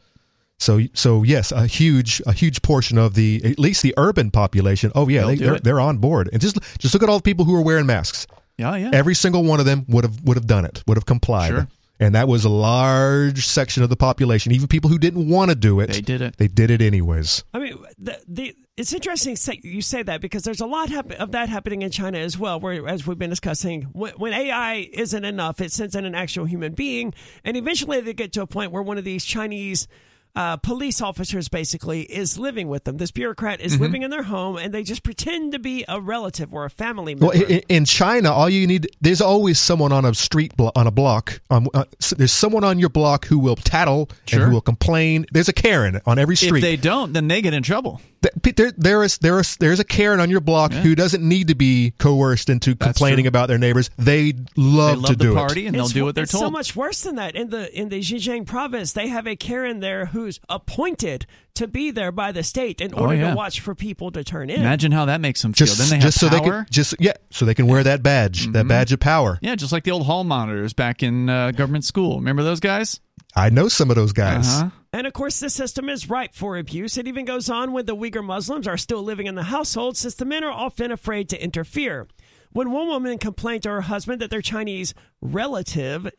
[0.62, 4.92] So so yes, a huge a huge portion of the at least the urban population.
[4.94, 6.30] Oh yeah, They'll they, do they're they're on board.
[6.32, 8.28] And just just look at all the people who are wearing masks.
[8.58, 8.92] yeah, yeah.
[8.94, 11.50] Every single one of them would have would have done it, would have complied.
[11.50, 11.68] Sure.
[12.00, 14.52] And that was a large section of the population.
[14.52, 16.38] Even people who didn't want to do it, They did it.
[16.38, 17.44] They did it anyways.
[17.54, 21.32] I mean, the, the it's interesting you say that because there's a lot hap- of
[21.34, 22.60] that happening in China as well.
[22.60, 26.46] Where, as we've been discussing, when, when AI isn't enough, it sends in an actual
[26.46, 29.88] human being, and eventually they get to a point where one of these Chinese.
[30.34, 32.96] Uh, police officers basically is living with them.
[32.98, 33.82] This bureaucrat is Mm-hmm.
[33.84, 37.16] living in their home, and they just pretend to be a relative or a family
[37.16, 37.28] member.
[37.28, 40.88] Well, in, in China, all you need there's always someone on a street blo- on
[40.88, 41.42] a block.
[41.50, 45.26] Um, uh, s- there's someone on your block who will tattle and who will complain.
[45.34, 46.60] There's a Karen on every street.
[46.60, 48.00] if they don't, then they get in trouble.
[48.22, 51.28] Th- pe- there, there is there is there's a Karen on your block who doesn't
[51.28, 53.30] need to be coerced into complaining true.
[53.30, 53.90] about their neighbors.
[53.98, 55.68] They love, They love, love to the do party it.
[55.68, 56.44] and they'll It's do what they're it's told.
[56.44, 57.36] so much worse than that.
[57.36, 61.92] In the in the Xinjiang province, they have a Karen there who's appointed to be
[61.92, 63.30] there by the state in order Oh, yeah.
[63.32, 64.62] to watch for people to turn in.
[64.62, 65.66] Imagine how that makes them feel.
[65.68, 68.04] Just then they have just so they can just yeah so they can wear that
[68.04, 68.52] badge Mm-hmm.
[68.54, 69.40] that badge of power.
[69.42, 72.18] yeah, just like the old hall monitors back in uh, government school.
[72.18, 73.00] Remember those guys?
[73.36, 74.48] I know some of those guys.
[74.48, 74.70] Uh-huh.
[74.94, 76.98] And of course, this system is ripe for abuse.
[76.98, 80.16] It even goes on when the Uyghur Muslims are still living in the household, since
[80.16, 82.08] the men are often afraid to interfere.
[82.52, 86.12] When one woman complained to her husband that their Chinese relative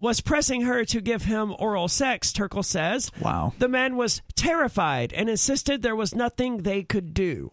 [0.00, 3.52] was pressing her to give him oral sex, Turkle says, Wow.
[3.58, 7.50] the man was terrified and insisted there was nothing they could do.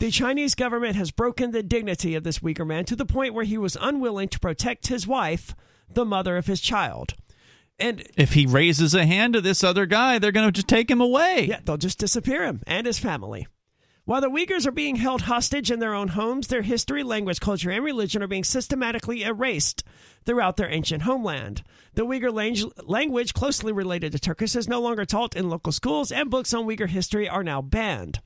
[0.00, 3.44] The Chinese government has broken the dignity of this Uyghur man to the point where
[3.44, 5.54] he was unwilling to protect his wife,
[5.92, 7.14] the mother of his child.
[7.78, 10.90] And If he raises a hand to this other guy, they're going to just take
[10.90, 11.46] him away.
[11.48, 13.46] yeah, they'll just disappear him and his family.
[14.04, 17.70] While the Uyghurs are being held hostage in their own homes, their history, language, culture,
[17.70, 19.84] and religion are being systematically erased
[20.24, 21.62] throughout their ancient homeland.
[21.92, 26.10] The Uyghur lang- language, closely related to Turkish, is no longer taught in local schools,
[26.10, 28.20] and books on Uyghur history are now banned.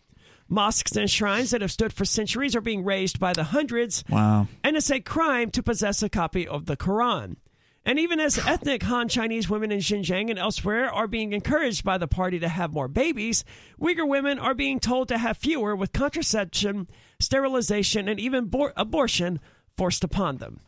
[0.49, 4.47] Mosques and shrines that have stood for centuries are being razed by the hundreds, Wow.
[4.63, 7.37] and it's a crime to possess a copy of the Quran.
[7.85, 11.99] And even as ethnic Han Chinese women in Xinjiang and elsewhere are being encouraged by
[11.99, 13.45] the party to have more babies,
[13.81, 19.41] Uyghur women are being told to have fewer with contraception, sterilization, and even bor- abortion
[19.77, 20.61] forced upon them.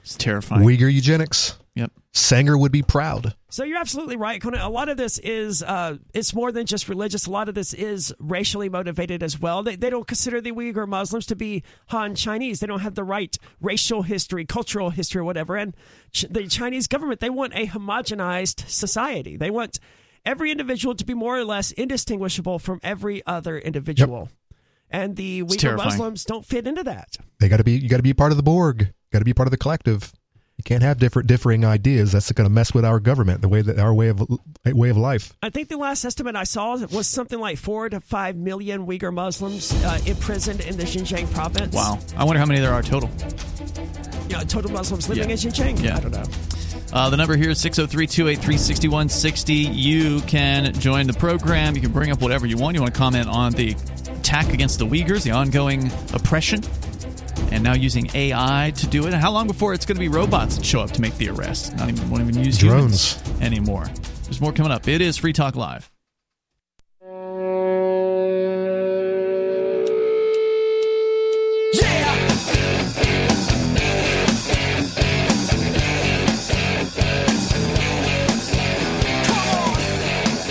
[0.00, 0.62] It's terrifying.
[0.66, 1.56] Uyghur eugenics.
[1.74, 1.92] Yep.
[2.12, 3.34] Sanger would be proud.
[3.50, 4.60] So you're absolutely right, Conan.
[4.60, 7.26] A lot of this is uh, it's more than just religious.
[7.26, 9.62] A lot of this is racially motivated as well.
[9.62, 12.60] They, they don't consider the Uyghur Muslims to be Han Chinese.
[12.60, 15.56] They don't have the right racial history, cultural history, or whatever.
[15.56, 15.76] And
[16.12, 19.36] ch- the Chinese government they want a homogenized society.
[19.36, 19.78] They want
[20.24, 24.20] every individual to be more or less indistinguishable from every other individual.
[24.20, 24.58] Yep.
[24.90, 25.76] And the Uyghur.
[25.76, 27.16] Muslims don't fit into that.
[27.40, 27.72] They got to be.
[27.72, 28.92] You got to be part of the Borg.
[29.12, 30.12] Got to be part of the collective.
[30.56, 32.12] You can't have different differing ideas.
[32.12, 34.22] That's going to mess with our government, the way that our way of
[34.64, 35.32] way of life.
[35.42, 39.12] I think the last estimate I saw was something like four to five million Uyghur
[39.12, 41.74] Muslims uh, imprisoned in the Xinjiang province.
[41.74, 41.98] Wow.
[42.16, 43.10] I wonder how many there are total.
[44.28, 45.32] Yeah, total Muslims living Yeah.
[45.32, 45.82] in Xinjiang.
[45.82, 45.96] Yeah.
[45.96, 46.24] I don't know.
[46.92, 49.54] Uh, the number here is 603 283 6160.
[49.54, 51.74] You can join the program.
[51.74, 52.76] You can bring up whatever you want.
[52.76, 53.72] You want to comment on the
[54.06, 56.62] attack against the Uyghurs, the ongoing oppression,
[57.52, 59.12] and now using AI to do it.
[59.12, 61.28] And how long before it's going to be robots that show up to make the
[61.28, 61.76] arrest?
[61.76, 63.22] Not even, won't even use Drones.
[63.40, 63.86] anymore.
[64.24, 64.88] There's more coming up.
[64.88, 65.90] It is Free Talk Live.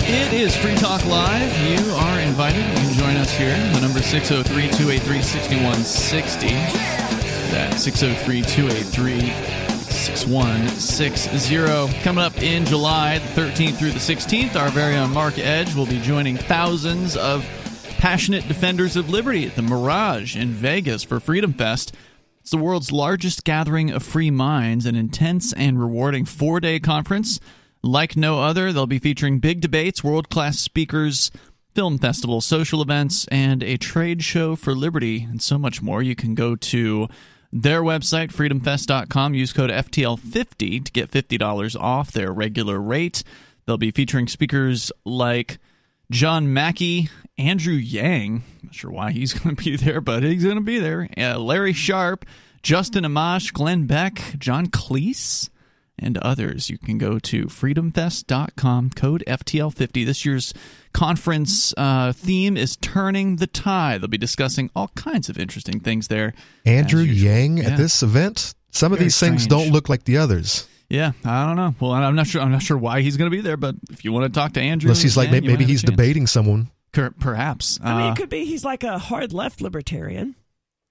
[0.06, 1.58] It is Free Talk Live.
[1.66, 2.66] You are invited.
[2.66, 3.56] You can join us here.
[3.74, 6.48] The number is 603 283 6160.
[7.52, 9.20] That's 603 283
[9.88, 12.02] 6160.
[12.02, 15.86] Coming up in July the 13th through the 16th, our very own Mark Edge will
[15.86, 17.46] be joining thousands of
[17.98, 21.94] passionate defenders of liberty at the Mirage in Vegas for Freedom Fest.
[22.40, 27.38] It's the world's largest gathering of free minds, an intense and rewarding four day conference.
[27.80, 31.30] Like no other, they'll be featuring big debates, world class speakers,
[31.74, 36.02] film festival, social events, and a trade show for liberty, and so much more.
[36.02, 37.08] You can go to
[37.52, 39.34] their website, freedomfest.com.
[39.34, 43.22] Use code FTL50 to get $50 off their regular rate.
[43.66, 45.58] They'll be featuring speakers like
[46.10, 47.08] John Mackey,
[47.38, 48.42] Andrew Yang.
[48.62, 51.08] Not sure why he's going to be there, but he's going to be there.
[51.16, 52.24] Uh, Larry Sharpe,
[52.62, 55.48] Justin Amash, Glenn Beck, John Cleese,
[56.04, 56.70] and others.
[56.70, 60.06] You can go to freedomfest.com, code FTL50.
[60.06, 60.54] This year's
[60.92, 64.02] conference uh, theme is Turning the Tide.
[64.02, 66.34] They'll be discussing all kinds of interesting things there.
[66.64, 67.70] Andrew Yang yeah.
[67.70, 68.54] at this event?
[68.70, 70.68] Some of these things don't look like the others.
[70.88, 71.74] Yeah, I don't know.
[71.80, 72.42] Well, I'm not sure.
[72.42, 74.52] I'm not sure why he's going to be there, but if you want to talk
[74.52, 76.70] to Andrew, unless he's like maybe, maybe he's debating someone.
[76.92, 77.80] Perhaps.
[77.82, 80.36] I mean, it uh, could be he's like a hard left libertarian.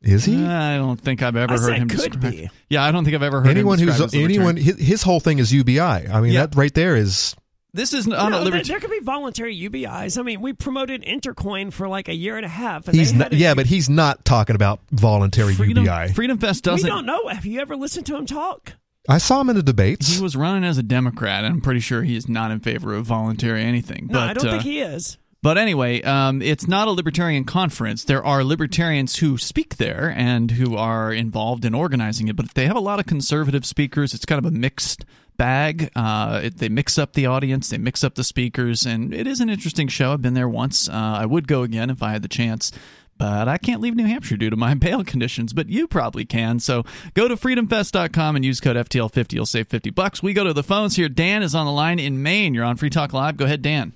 [0.04, 0.44] Is he?
[0.44, 2.32] I don't think I've ever I heard him could describe.
[2.32, 2.50] Be.
[2.70, 4.58] Yeah, I don't think I've ever heard anyone who's anyone.
[4.58, 5.80] His, his, whole thing is UBI.
[5.80, 6.46] I mean, yeah.
[6.46, 7.36] that right there is.
[7.76, 8.68] This is not no, a liberty.
[8.68, 10.20] There, there, could be voluntary UBIs.
[10.20, 12.86] I mean, we promoted Intercoin for like a year and a half.
[12.88, 16.14] he's not, yeah, but he's not talking about voluntary Freedom, UBI.
[16.14, 16.86] Freedom Fest doesn't.
[16.86, 17.30] We don't know.
[17.30, 18.74] Have you ever listened to him talk?
[19.10, 20.16] I saw him in the debates.
[20.16, 21.46] He was running as a Democrat.
[21.46, 24.08] And I'm pretty sure he is not in favor of voluntary anything.
[24.08, 25.18] No, but, I don't uh, think he is.
[25.44, 28.06] But anyway, um, it's not a libertarian conference.
[28.06, 32.66] There are libertarians who speak there and who are involved in organizing it, but they
[32.66, 34.14] have a lot of conservative speakers.
[34.14, 35.04] It's kind of a mixed
[35.36, 35.92] bag.
[35.98, 39.42] Uh, it, they mix up the audience, they mix up the speakers, and it is
[39.42, 40.14] an interesting show.
[40.14, 40.88] I've been there once.
[40.88, 42.72] Uh, I would go again if I had the chance
[43.16, 46.60] but I can't leave New Hampshire due to my bail conditions, but you probably can.
[46.60, 49.34] So go to freedomfest.com and use code FTL50.
[49.34, 50.24] You'll save 50 bucks.
[50.24, 51.10] We go to the phones here.
[51.10, 52.56] Dan is on the line in Maine.
[52.56, 53.38] You're on Free Talk Live.
[53.38, 53.94] Go ahead, Dan.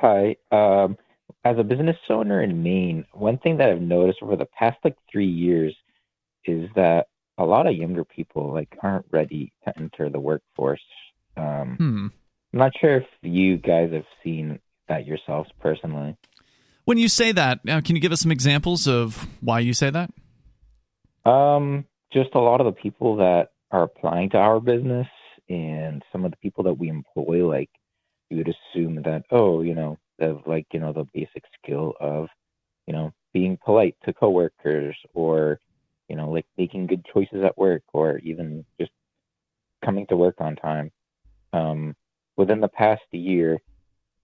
[0.00, 0.36] Hi.
[0.50, 0.96] Um,
[1.44, 4.96] as a business owner in Maine, one thing that I've noticed over the past like
[5.10, 5.74] three years
[6.44, 7.06] is that
[7.38, 10.80] a lot of younger people like aren't ready to enter the workforce.
[11.36, 12.06] Um, hmm.
[12.52, 16.16] I'm not sure if you guys have seen that yourselves personally.
[16.84, 19.90] When you say that, uh, can you give us some examples of why you say
[19.90, 20.10] that?
[21.28, 25.08] Um, just a lot of the people that are applying to our business
[25.48, 27.70] and some of the people that we employ, like
[28.30, 32.28] you would assume that, oh, you know, have like, you know, the basic skill of,
[32.86, 35.60] you know, being polite to coworkers or,
[36.08, 38.90] you know, like making good choices at work or even just
[39.84, 40.90] coming to work on time.
[41.52, 41.94] Um,
[42.36, 43.58] within the past year,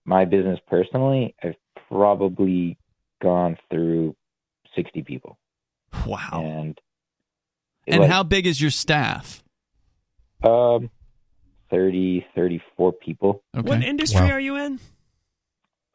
[0.04, 1.56] my business personally, I've
[1.88, 2.78] probably
[3.20, 4.16] gone through
[4.74, 5.38] 60 people.
[6.06, 6.42] Wow.
[6.44, 6.80] And
[7.86, 9.42] and like, how big is your staff?
[10.42, 10.90] Um,
[11.72, 13.42] 30, 34 people.
[13.56, 13.68] Okay.
[13.68, 14.32] What industry wow.
[14.32, 14.78] are you in?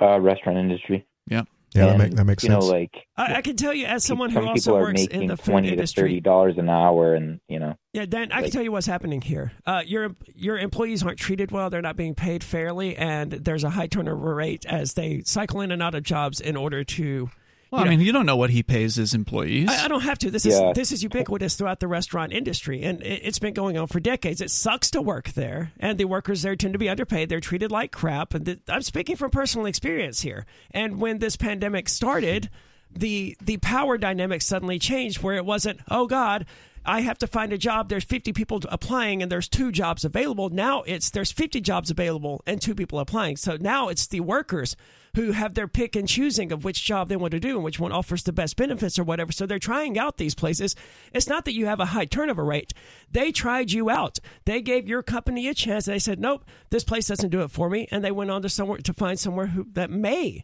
[0.01, 1.05] Uh, restaurant industry.
[1.29, 1.43] Yeah.
[1.75, 2.65] Yeah, that, make, that makes you sense.
[2.65, 5.51] Know, like I, I, can tell you, as someone who also works in the food
[5.51, 7.75] twenty industry, to thirty dollars an hour, and you know.
[7.93, 9.51] Yeah, Dan, I like, can tell you what's happening here.
[9.65, 13.69] Uh, your your employees aren't treated well; they're not being paid fairly, and there's a
[13.69, 17.29] high turnover rate as they cycle in and out of jobs in order to
[17.71, 19.69] well, I mean, you don't know what he pays his employees.
[19.69, 20.31] I, I don't have to.
[20.31, 20.69] This yeah.
[20.69, 23.99] is this is ubiquitous throughout the restaurant industry, and it, has been going on for
[23.99, 24.41] decades.
[24.41, 27.29] It sucks to work there, and the workers there tend to be underpaid.
[27.29, 30.45] They're treated like crap, and the, I'm speaking from personal experience here.
[30.71, 32.49] And when this pandemic started,
[32.95, 36.45] the the power dynamic suddenly changed, where it wasn't, oh God,
[36.87, 37.89] I have to find a job.
[37.89, 40.49] There's 50 people applying and there's two jobs available.
[40.49, 43.35] Now it's there's 50 jobs available and two people applying.
[43.35, 44.77] So now it's the workers
[45.15, 47.79] who have their pick and choosing of which job they want to do and which
[47.79, 49.31] one offers the best benefits or whatever.
[49.31, 50.75] So they're trying out these places.
[51.13, 52.73] It's not that you have a high turnover rate.
[53.11, 54.19] They tried you out.
[54.45, 55.85] They gave your company a chance.
[55.85, 58.49] They said, "Nope, this place doesn't do it for me," and they went on to
[58.49, 60.43] somewhere to find somewhere who that may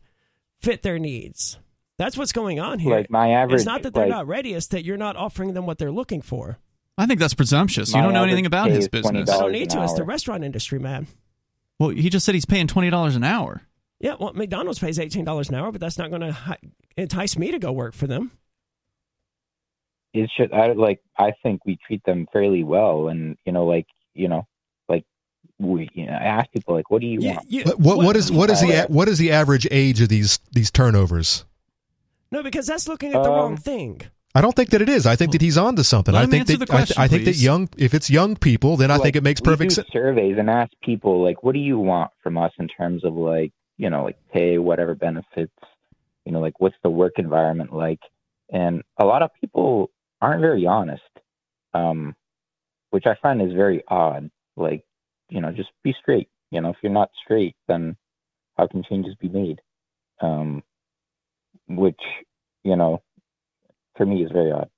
[0.59, 1.59] fit their needs.
[1.97, 2.91] That's what's going on here.
[2.95, 5.53] Like my average, it's not that they're like, not ready; it's that you're not offering
[5.53, 6.57] them what they're looking for.
[6.97, 7.93] I think that's presumptuous.
[7.93, 9.29] You don't know anything about his business.
[9.29, 9.83] I don't need to.
[9.83, 11.07] It's the restaurant industry, man.
[11.79, 13.63] Well, he just said he's paying twenty dollars an hour.
[14.03, 16.57] Yeah, well, McDonald's pays eighteen dollars an hour, but that's not going to
[16.97, 18.31] entice me to go work for them.
[20.13, 20.51] It should.
[20.51, 20.99] I like.
[21.17, 24.45] I think we treat them fairly well, and you know, like you know,
[24.89, 25.05] like
[25.57, 25.89] we.
[25.93, 28.15] You know, I ask people like, "What do you yeah, want?" You, what, what, what
[28.17, 31.45] is what is the what is the average age of these these turnovers?
[32.29, 34.01] No, because that's looking at the um, wrong thing.
[34.35, 35.05] I don't think that it is.
[35.05, 36.13] I think that he's on to something.
[36.13, 38.75] Let I think that question, I, th- I, think that young if it's young people,
[38.75, 39.87] then I think it makes perfect sense.
[39.93, 43.53] Surveys and ask people like, "What do you want from us in terms of like
[43.83, 45.59] you know, like pay, whatever benefits,
[46.25, 47.99] you know, like what's the work environment like?
[48.49, 51.01] And a lot of people aren't very honest.
[51.73, 52.15] Um,
[52.93, 54.29] which I find is very odd.
[54.55, 54.83] Like,
[55.27, 56.29] you know, just be straight.
[56.51, 57.97] You know, if you're not straight, then
[58.55, 59.59] how can changes be made?
[60.21, 60.61] Um,
[61.67, 61.99] which,
[62.63, 63.01] you know,
[63.97, 64.69] for me is very odd.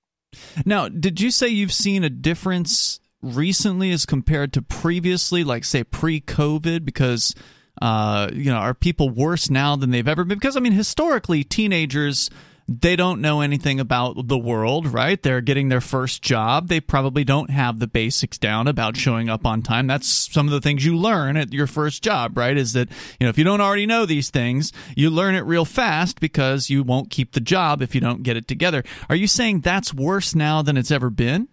[0.66, 5.84] Now, did you say you've seen a difference recently as compared to previously, like say
[5.84, 6.86] pre-COVID?
[6.86, 7.36] Because
[7.82, 10.38] uh, you know, are people worse now than they've ever been?
[10.38, 12.30] Because I mean, historically, teenagers
[12.68, 15.22] they don't know anything about the world, right?
[15.22, 16.68] They're getting their first job.
[16.68, 19.86] They probably don't have the basics down about showing up on time.
[19.86, 22.58] That's some of the things you learn at your first job, right?
[22.58, 25.66] Is that, you know, if you don't already know these things, you learn it real
[25.66, 28.84] fast because you won't keep the job if you don't get it together.
[29.10, 31.48] Are you saying that's worse now than it's ever been?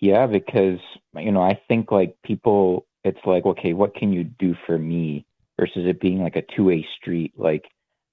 [0.00, 0.80] Yeah, because,
[1.14, 5.24] you know, I think like people, it's like, okay, what can you do for me
[5.58, 7.32] versus it being like a two way street?
[7.36, 7.64] Like,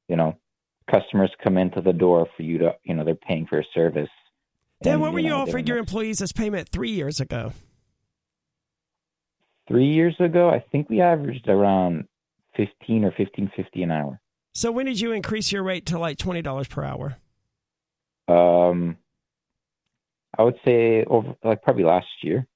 [0.08, 0.38] you know,
[0.90, 4.10] customers come into the door for you to, you know, they're paying for a service.
[4.82, 7.54] Dan, and, what were you, know, offering your employees as payment three years ago?
[9.68, 12.08] Three years ago, I think we averaged around
[12.56, 14.20] fifteen or fifteen fifty an hour.
[14.54, 17.18] So when did you increase your rate to like twenty dollars per hour?
[18.28, 18.98] Um,
[20.38, 22.48] I would say over like probably last year.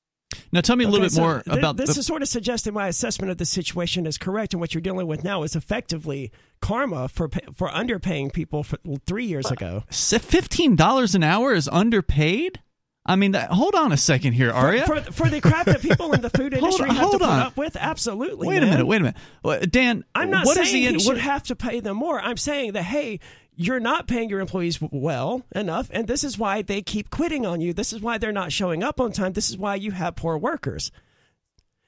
[0.51, 1.93] Now, tell me a okay, little bit so more th- about this.
[1.93, 4.81] The- is sort of suggesting my assessment of the situation is correct, and what you're
[4.81, 9.83] dealing with now is effectively karma for for underpaying people for three years ago.
[9.89, 12.59] Fifteen dollars an hour is underpaid.
[13.05, 14.85] I mean, that, hold on a second here, Aria.
[14.85, 17.39] For, for, for, the crap that people in the food industry have to put on.
[17.39, 18.47] up with, absolutely.
[18.47, 18.63] Wait man.
[18.63, 19.13] a minute, wait a
[19.43, 20.03] minute, Dan.
[20.13, 22.19] I'm not what saying is the, he what, should have to pay them more.
[22.19, 23.19] I'm saying that hey,
[23.59, 27.59] you're not paying your employees well enough, and this is why they keep quitting on
[27.59, 27.73] you.
[27.73, 29.33] This is why they're not showing up on time.
[29.33, 30.91] This is why you have poor workers.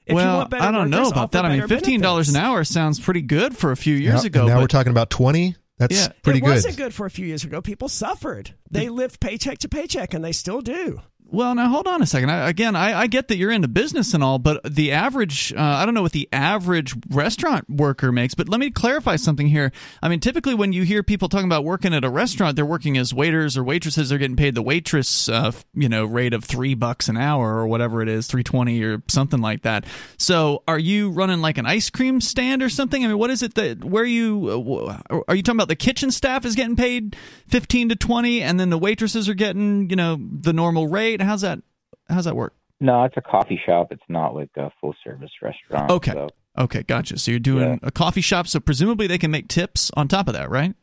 [0.04, 1.46] If well, I don't know about that.
[1.46, 4.46] I mean, fifteen dollars an hour sounds pretty good for a few years ago.
[4.46, 5.56] Now we're talking about twenty.
[5.78, 6.50] That's yeah, pretty it good.
[6.50, 7.62] It wasn't good for a few years ago.
[7.62, 8.54] People suffered.
[8.70, 11.00] They lived paycheck to paycheck, and they still do.
[11.32, 12.30] Well, now hold on a second.
[12.30, 15.62] I, again, I, I, get that you're into business and all, but the average, uh,
[15.62, 19.72] I don't know what the average restaurant worker makes, but let me clarify something here.
[20.02, 22.98] I mean, typically when you hear people talking about working at a restaurant, they're working
[22.98, 24.10] as waiters or waitresses.
[24.10, 27.66] They're getting paid the waitress, uh, you know, rate of three bucks an hour or
[27.66, 29.86] whatever it is, three twenty or something like that.
[30.18, 33.02] So, are you running like an ice cream stand or something?
[33.02, 35.68] I mean, what is it that where you uh, are you talking about?
[35.68, 37.16] The kitchen staff is getting paid
[37.48, 41.42] fifteen to twenty, and then the waitresses are getting you know the normal rate how's
[41.42, 41.60] that?
[42.08, 42.54] How's that work?
[42.80, 43.88] No, it's a coffee shop.
[43.90, 45.90] It's not like a full service restaurant.
[45.90, 46.12] Okay.
[46.12, 46.28] So.
[46.58, 47.18] Okay, gotcha.
[47.18, 47.78] So you're doing yeah.
[47.82, 50.74] a coffee shop, so presumably they can make tips on top of that, right?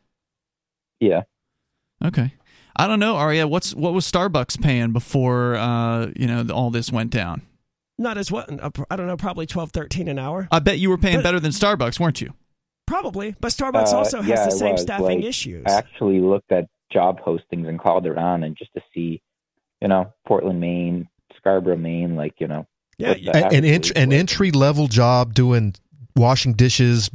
[1.00, 1.24] Yeah.
[2.04, 2.34] Okay.
[2.76, 3.48] I don't know, Aria.
[3.48, 7.42] What's what was Starbucks paying before uh, you know all this went down?
[7.98, 8.50] Not as what
[8.90, 10.48] I don't know, probably 12, 13 an hour.
[10.52, 12.34] I bet you were paying but, better than Starbucks, weren't you?
[12.88, 14.82] Probably, but Starbucks uh, also has yeah, the same was.
[14.82, 15.66] staffing like, issues.
[15.68, 19.22] I actually looked at job postings and called around and just to see
[19.82, 21.08] you know, Portland, Maine,
[21.38, 22.68] Scarborough, Maine, like, you know.
[22.98, 25.74] Yeah, an, ent- an entry level job doing
[26.18, 27.10] washing dishes,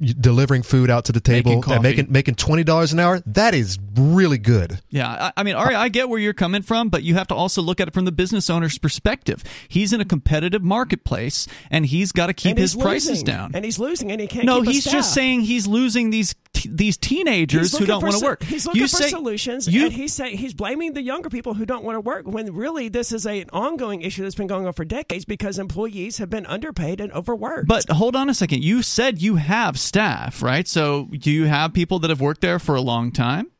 [0.00, 3.54] delivering food out to the table making and making making twenty dollars an hour, that
[3.54, 4.80] is really good.
[4.90, 7.34] Yeah, I, I mean, Ari, I get where you're coming from, but you have to
[7.34, 9.42] also look at it from the business owner's perspective.
[9.68, 12.88] He's in a competitive marketplace, and he's got to keep his losing.
[12.88, 13.52] prices down.
[13.54, 14.46] And he's losing, and he can't.
[14.46, 18.42] No, he's just saying he's losing these t- these teenagers who don't want to work.
[18.42, 21.54] He's looking you for say, solutions, you, and he's saying he's blaming the younger people
[21.54, 22.26] who don't want to work.
[22.26, 25.58] When really this is a, an ongoing issue that's been going on for decades because
[25.58, 27.66] employees have been underpaid and overworked.
[27.66, 28.62] But hold on a second.
[28.62, 30.68] You said you have staff, right?
[30.68, 33.50] So do you have people that have worked there for a long time?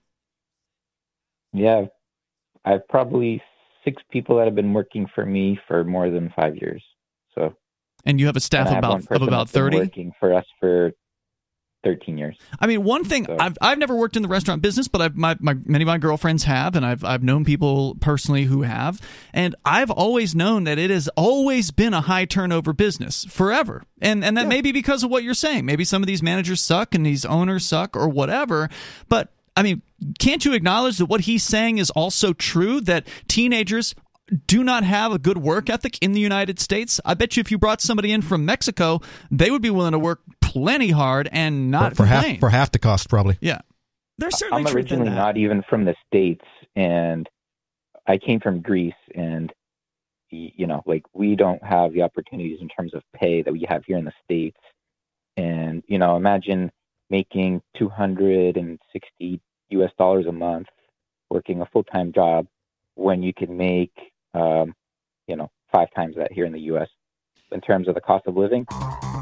[1.53, 1.87] Yeah,
[2.64, 3.43] I've probably
[3.85, 6.85] six people that have been working for me for more than five years.
[7.35, 7.55] So,
[8.05, 10.93] and you have a staff have about of about thirty working for us for
[11.85, 12.37] 13 years.
[12.59, 13.37] I mean, one thing so.
[13.39, 15.99] I've I've never worked in the restaurant business, but I've my, my many of my
[15.99, 19.01] girlfriends have, and I've I've known people personally who have,
[19.33, 24.24] and I've always known that it has always been a high turnover business forever, and
[24.24, 24.49] and that yeah.
[24.49, 25.66] may be because of what you're saying.
[25.66, 28.68] Maybe some of these managers suck and these owners suck or whatever,
[29.09, 29.33] but.
[29.57, 29.83] I mean,
[30.20, 32.81] can't you acknowledge that what he's saying is also true?
[32.81, 33.97] That teenagers
[34.47, 37.01] do not have a good work ethic in the United States.
[37.05, 39.01] I bet you if you brought somebody in from Mexico,
[39.31, 42.72] they would be willing to work plenty hard and not for, for half for half
[42.72, 43.39] the cost, probably.
[43.41, 43.61] Yeah,
[44.18, 44.64] there's certainly.
[44.64, 46.45] I'm originally not even from the states,
[46.76, 47.29] and
[48.07, 49.53] I came from Greece, and
[50.31, 53.85] you know, like we don't have the opportunities in terms of pay that we have
[53.87, 54.59] here in the states.
[55.37, 56.70] And you know, imagine
[57.11, 59.91] making 260 U.S.
[59.99, 60.66] dollars a month
[61.31, 62.47] working a full time job
[62.95, 63.93] when you can make
[64.35, 64.74] um,
[65.26, 66.89] you know, five times that here in the U.S.
[67.53, 68.66] In terms of the cost of living,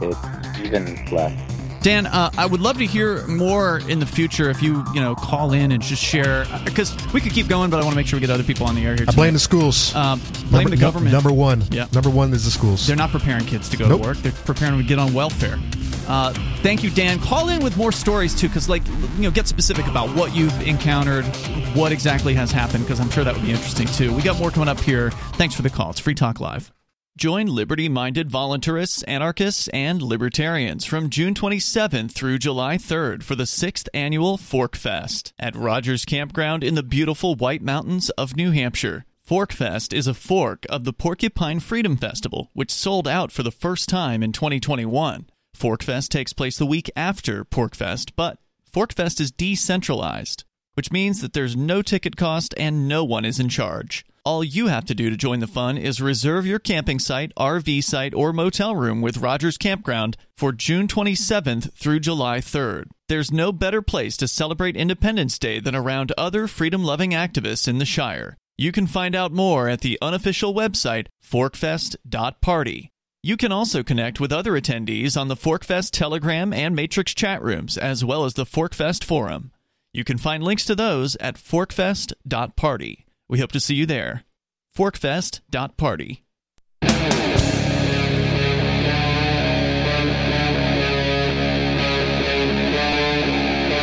[0.03, 1.53] it's even less.
[1.83, 5.15] Dan, uh, I would love to hear more in the future if you you know
[5.15, 8.09] call in and just share because we could keep going, but I want to make
[8.09, 9.05] sure we get other people on the air here.
[9.09, 9.95] I blame the schools.
[9.95, 11.13] Um, blame number, the government.
[11.13, 11.63] Number one.
[11.71, 11.87] Yeah.
[11.93, 12.85] Number one is the schools.
[12.89, 14.01] They're not preparing kids to go Nope.
[14.03, 14.17] to work.
[14.19, 15.61] They're preparing them to get on welfare.
[16.09, 16.33] Uh,
[16.63, 17.19] thank you, Dan.
[17.19, 20.61] Call in with more stories too, because like you know, get specific about what you've
[20.63, 21.25] encountered,
[21.75, 24.15] what exactly has happened, because I'm sure that would be interesting too.
[24.15, 25.11] We got more coming up here.
[25.35, 25.91] Thanks for the call.
[25.91, 26.73] It's Free Talk Live.
[27.17, 33.45] Join liberty minded voluntarists, anarchists, and libertarians from June 27th through July 3rd for the
[33.45, 39.07] 6th annual Fork Fest at Rogers Campground in the beautiful White Mountains of New Hampshire.
[39.23, 43.51] Fork Fest is a fork of the Porcupine Freedom Festival, which sold out for the
[43.51, 45.27] first time in 2021.
[45.57, 48.39] Fork Fest takes place the week after Porkfest, but
[48.71, 50.45] Forkfest is decentralized,
[50.75, 54.05] which means that there's no ticket cost and no one is in charge.
[54.23, 57.83] All you have to do to join the fun is reserve your camping site, RV
[57.85, 62.89] site, or motel room with Rogers Campground for June 27th through July 3rd.
[63.09, 67.79] There's no better place to celebrate Independence Day than around other freedom loving activists in
[67.79, 68.37] the Shire.
[68.59, 72.91] You can find out more at the unofficial website forkfest.party.
[73.23, 77.77] You can also connect with other attendees on the Forkfest Telegram and Matrix chat rooms,
[77.77, 79.51] as well as the Forkfest forum.
[79.93, 83.07] You can find links to those at forkfest.party.
[83.29, 84.25] We hope to see you there.
[84.77, 86.23] Forkfest.party.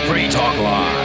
[0.07, 1.02] Free Talk Live.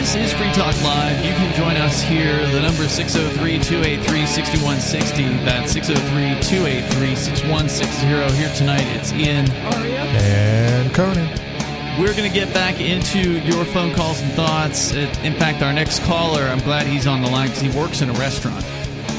[0.00, 1.22] This is Free Talk Live.
[1.22, 2.34] You can join us here.
[2.52, 5.24] The number is 603 283 6160.
[5.44, 8.06] That's 603 283 6160.
[8.34, 9.50] Here tonight, it's Ian.
[9.74, 10.00] Aria?
[10.00, 11.28] and Conan.
[12.00, 14.92] We're going to get back into your phone calls and thoughts.
[14.92, 18.08] In fact, our next caller, I'm glad he's on the line because he works in
[18.08, 18.64] a restaurant.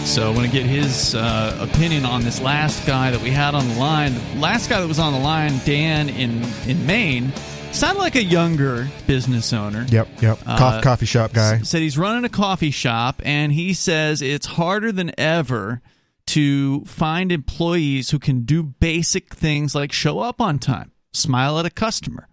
[0.04, 3.54] So I want to get his uh, opinion on this last guy that we had
[3.54, 4.16] on the line.
[4.34, 7.32] The last guy that was on the line, Dan in, in Maine,
[7.74, 9.86] sounded like a younger business owner.
[9.90, 10.40] Yep, yep.
[10.46, 11.56] Uh, coffee shop guy.
[11.56, 15.82] S- said he's running a coffee shop and he says it's harder than ever
[16.28, 21.66] to find employees who can do basic things like show up on time, smile at
[21.66, 22.28] a customer.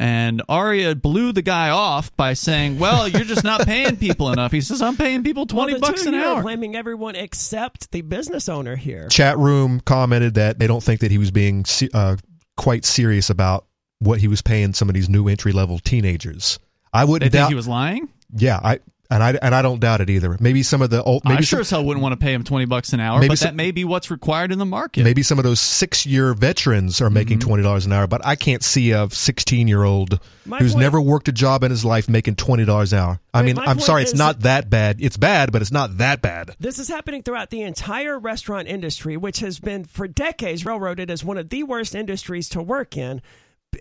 [0.00, 4.52] And Aria blew the guy off by saying, "Well, you're just not paying people enough."
[4.52, 6.42] He says, "I'm paying people twenty well, the bucks two an of you are hour."
[6.42, 9.08] blaming everyone except the business owner here.
[9.08, 12.14] Chat room commented that they don't think that he was being uh,
[12.56, 13.66] quite serious about
[14.00, 16.58] what he was paying some of these new entry level teenagers.
[16.92, 17.48] I wouldn't think doubt.
[17.48, 18.08] he was lying.
[18.34, 18.78] yeah, I
[19.10, 20.36] and I and I don't doubt it either.
[20.38, 22.32] Maybe some of the old, I maybe sure some, as hell wouldn't want to pay
[22.32, 24.64] him twenty bucks an hour, Maybe but some- that may be what's required in the
[24.66, 25.02] market.
[25.04, 27.14] maybe some of those six year veterans are Mm-hmm.
[27.14, 28.06] making twenty dollars an hour.
[28.06, 30.18] But I can't see a sixteen year old
[30.58, 33.20] who's point- never worked a job in his life making twenty dollars an hour.
[33.34, 34.96] I Wait, mean, I'm sorry, it's not that bad.
[35.00, 36.54] It's bad, but it's not that bad.
[36.60, 41.24] This is happening throughout the entire restaurant industry, which has been for decades railroaded as
[41.24, 43.20] one of the worst industries to work in.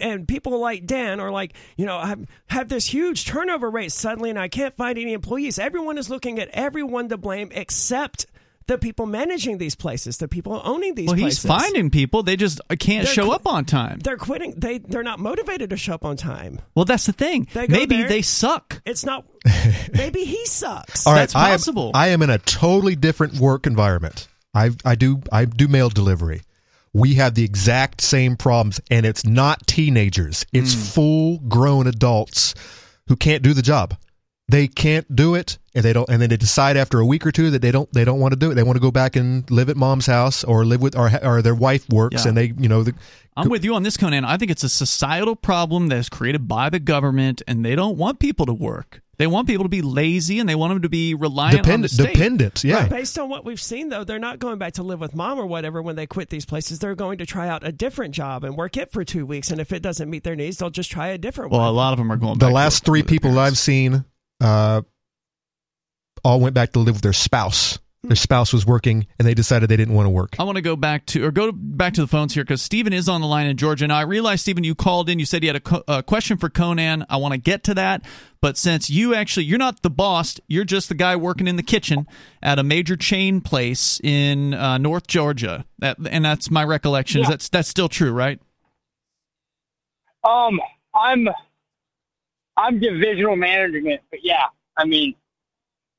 [0.01, 4.29] And people like Dan are like, you know, have, have this huge turnover rate suddenly,
[4.29, 5.57] and I can't find any employees.
[5.57, 8.25] Everyone is looking at everyone to blame except
[8.67, 11.45] the people managing these places, the people owning these well, he's places.
[11.63, 13.99] finding people; they just can't They're show qu- up on time.
[13.99, 14.55] They're quitting.
[14.57, 16.59] They they're not motivated to show up on time.
[16.75, 17.47] Well, that's the thing.
[17.53, 18.81] They Maybe there- they suck.
[18.85, 19.25] It's not.
[19.93, 21.07] maybe he sucks.
[21.07, 21.91] All right, That's I am- possible.
[21.93, 24.27] I am in a totally different work environment.
[24.53, 26.41] I I do I do mail delivery.
[26.93, 30.45] We have the exact same problems, and it's not teenagers.
[30.53, 30.79] It's Hmm.
[30.81, 32.53] full grown adults
[33.07, 33.95] who can't do the job.
[34.49, 36.07] They can't do it, and they don't.
[36.09, 37.91] And then they decide after a week or two that they don't.
[37.91, 38.55] They don't want to do it.
[38.55, 41.41] They want to go back and live at mom's house or live with, or, or
[41.41, 42.29] their wife works, Yeah.
[42.29, 42.93] and they, you know, the,
[43.35, 44.23] I'm with you on this, Conan.
[44.23, 48.19] I think it's a societal problem that's created by the government, and they don't want
[48.19, 49.01] people to work.
[49.17, 51.87] They want people to be lazy, and they want them to be reliant on the
[51.87, 51.91] dependent.
[51.91, 52.13] state.
[52.13, 52.63] Dependent.
[52.63, 52.87] Yeah.
[52.87, 55.45] Based on what we've seen, though, they're not going back to live with mom or
[55.45, 56.79] whatever when they quit these places.
[56.79, 59.49] They're going to try out a different job and work it for two weeks.
[59.51, 61.59] And if it doesn't meet their needs, they'll just try a different one.
[61.61, 62.35] Well, a lot of them are going.
[62.35, 63.51] the back to last work three people parents.
[63.53, 64.05] I've seen
[64.41, 64.81] uh,
[66.23, 67.79] all went back to live with their spouse.
[68.03, 70.35] Their spouse was working, and they decided they didn't want to work.
[70.39, 72.93] I want to go back to or go back to the phones here because Stephen
[72.93, 73.85] is on the line in Georgia.
[73.87, 75.19] Now I realize Stephen, you called in.
[75.19, 77.05] You said you had a, co- a question for Conan.
[77.09, 78.03] I want to get to that,
[78.39, 81.63] but since you actually you're not the boss, you're just the guy working in the
[81.63, 82.07] kitchen
[82.41, 85.65] at a major chain place in uh, North Georgia.
[85.79, 87.21] That and that's my recollection.
[87.21, 87.31] Is Yeah.
[87.31, 88.39] That's that's still true, right?
[90.23, 90.61] Um,
[90.95, 91.27] I'm
[92.57, 94.43] I'm divisional management, but yeah,
[94.77, 95.15] I mean,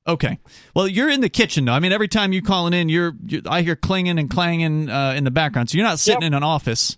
[0.06, 0.38] Okay.
[0.74, 1.72] Well, you're in the kitchen though.
[1.72, 5.12] I mean, every time you calling in, you're, you I hear clanging and clanging uh,
[5.14, 5.68] in the background.
[5.68, 6.28] So you're not sitting Yep.
[6.28, 6.96] in an office.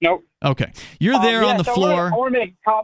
[0.00, 0.22] nope.
[0.44, 0.70] Okay.
[1.00, 2.12] You're Um, there yeah, on the so floor.
[2.12, 2.82] I want to make a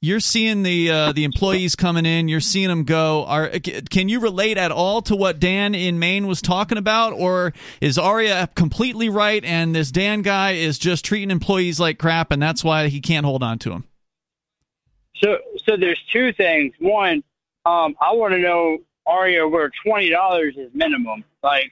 [0.00, 2.28] you're seeing the uh, the employees coming in.
[2.28, 3.24] You're seeing them go.
[3.26, 3.48] Are
[3.90, 7.96] can you relate at all to what Dan in Maine was talking about, or is
[7.96, 12.62] Aria completely right and this Dan guy is just treating employees like crap, and that's
[12.62, 13.84] why he can't hold on to them?
[15.16, 16.74] So, so there's two things.
[16.80, 17.22] One,
[17.66, 21.24] um, I want to know Aria where twenty dollars is minimum.
[21.42, 21.70] Like,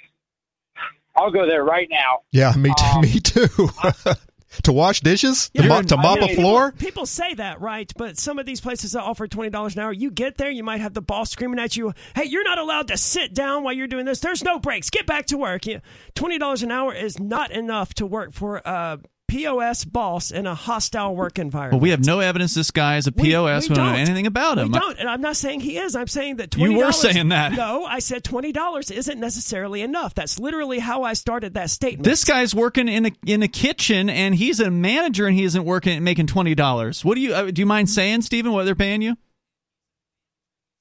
[1.16, 2.20] I'll go there right now.
[2.30, 2.84] Yeah, me too.
[2.84, 3.70] Um, me too.
[4.64, 6.72] to wash dishes, Yeah, to, mop, to I mop a floor.
[6.72, 7.90] People say that, right?
[7.96, 10.62] But some of these places that offer twenty dollars an hour, you get there, you
[10.62, 13.72] might have the boss screaming at you, "Hey, you're not allowed to sit down while
[13.72, 14.20] you're doing this.
[14.20, 14.90] There's no breaks.
[14.90, 15.78] Get back to work." Yeah,
[16.14, 18.98] Twenty dollars an hour is not enough to work for a
[19.32, 21.74] POS boss in a hostile work environment.
[21.74, 23.68] Well, we have no evidence this guy is a POS.
[23.68, 24.72] we We, don't know anything about him.
[24.72, 25.96] We don't, and I'm not saying he is.
[25.96, 26.74] I'm saying that twenty.
[26.74, 27.52] You were saying that.
[27.52, 30.14] No, I said twenty dollars isn't necessarily enough.
[30.14, 32.04] That's literally how I started that statement.
[32.04, 35.64] This guy's working in a in a kitchen, and he's a manager, and he isn't
[35.64, 37.02] working and making twenty dollars.
[37.02, 37.62] What do you uh, do?
[37.62, 39.16] You mind saying, Stephen, what they're paying you?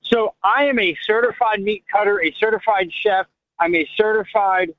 [0.04, 3.28] So I am a certified meat cutter, a certified chef.
[3.60, 4.74] I'm a certified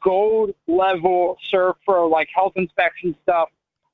[0.00, 3.48] gold level serve for like health inspection stuff.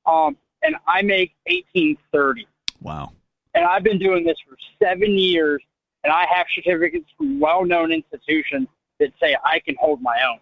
[0.06, 2.46] Um, and I make eighteen thirty.
[2.80, 3.12] Wow.
[3.54, 5.62] And I've been doing this for seven years,
[6.02, 8.68] and I have certificates from well-known institutions
[8.98, 10.40] that say I can hold my own.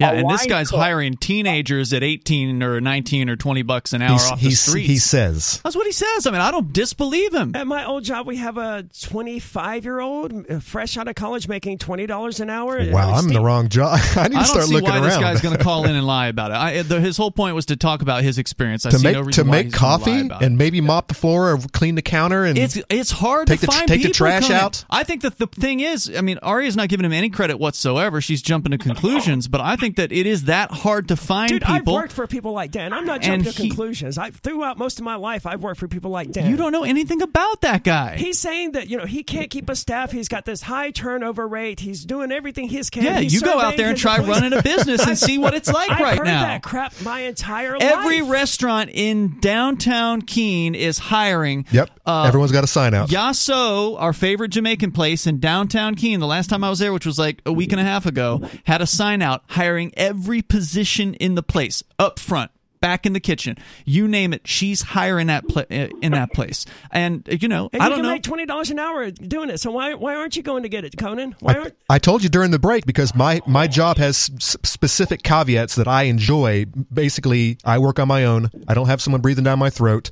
[0.00, 4.02] Yeah, and this guy's cook- hiring teenagers at 18 or 19 or 20 bucks an
[4.02, 4.88] hour He's, off the he's, streets.
[4.88, 5.60] he says.
[5.62, 6.26] That's what he says.
[6.26, 7.54] I mean, I don't disbelieve him.
[7.54, 11.48] At my old job, we have a 25 year old uh, fresh out of college
[11.48, 12.78] making $20 an hour.
[12.90, 13.98] Wow, I'm in the wrong job.
[14.16, 15.94] I need to I don't start see looking why this guy's going to call in
[15.94, 16.54] and lie about it.
[16.54, 18.86] I, the, his whole point was to talk about his experience.
[18.86, 20.46] I to see make no reason to why make he's gonna lie coffee about it.
[20.46, 23.66] and maybe mop the floor or clean the counter and It's it's hard Take to
[23.66, 24.56] the- find take the trash coming.
[24.56, 24.84] out?
[24.88, 28.20] I think that the thing is, I mean, Aria's not giving him any credit whatsoever.
[28.20, 31.64] She's jumping to conclusions, but I think that it is that hard to find Dude,
[31.64, 32.92] I've worked for people like Dan.
[32.92, 34.18] I'm not And jumping to he- conclusions.
[34.18, 36.50] I throughout most of my life, I've worked for people like Dan.
[36.50, 38.16] you don't know anything about that guy.
[38.16, 40.10] He's saying that you know he can't keep a staff.
[40.12, 41.80] He's got this high turnover rate.
[41.80, 43.04] He's doing everything he can.
[43.04, 44.40] yeah, He's you go out there and try employees.
[44.42, 46.42] running a business and see what it's like I've right heard now.
[46.42, 48.30] that crap my entire Every life.
[48.30, 51.66] restaurant in downtown Keene is hiring.
[51.72, 51.90] Yep.
[52.06, 53.08] Uh, Everyone's got a sign out.
[53.10, 57.06] Yahso, our favorite Jamaican place in downtown Keene, the last time I was there, which
[57.06, 61.14] was like a week and a half ago, had a sign out hiring every position
[61.14, 62.50] in the place up front.
[62.80, 66.64] Back in the kitchen, you name it, she's hiring that pla- eh, in that place,
[66.90, 68.12] and you know, And I you don't can know.
[68.12, 69.60] make twenty dollars an hour doing it.
[69.60, 71.36] So why why aren't you going to get it, Conan?
[71.40, 74.56] Why I, aren't I told you during the break because my, my job has s-
[74.64, 76.64] specific caveats that I enjoy.
[76.90, 78.50] Basically, I work on my own.
[78.66, 80.10] I don't have someone breathing down my throat.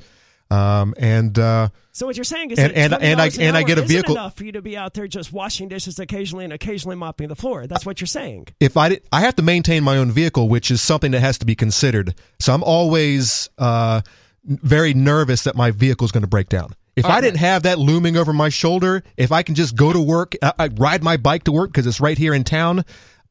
[0.50, 3.62] Um, and uh, So what you're saying is And- and- and I- an and I
[3.64, 6.52] get a vehicle- enough for you to be out there just washing dishes occasionally and
[6.52, 7.66] occasionally mopping the floor.
[7.66, 8.48] That's what you're saying.
[8.60, 11.36] if I did, I have to maintain my own vehicle, which is something that has
[11.38, 12.14] to be considered.
[12.38, 14.00] So I'm always uh,
[14.46, 16.72] very nervous that my vehicle is going to break down.
[16.96, 20.00] If I didn't have that looming over my shoulder, if I can just go to
[20.00, 22.84] work, I, I ride my bike to work because it's right here in town.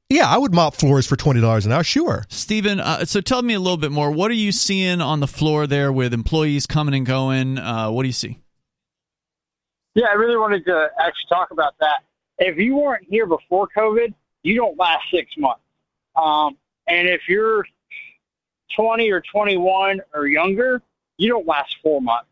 [0.09, 1.83] Yeah, I would mop floors for twenty dollars an hour.
[1.83, 2.25] Sure.
[2.29, 4.09] Stephen, uh, so tell me a little bit more.
[4.09, 7.57] What are you seeing on the floor there with employees coming and going?
[7.57, 8.39] Uh, what do you see?
[9.95, 12.03] Yeah, I really wanted to actually talk about that.
[12.37, 15.61] If you weren't here before COVID, you don't last six months.
[16.15, 16.55] Um,
[16.87, 17.65] and if you're
[18.75, 20.81] 20 or 21 or younger,
[21.17, 22.29] you don't last four months.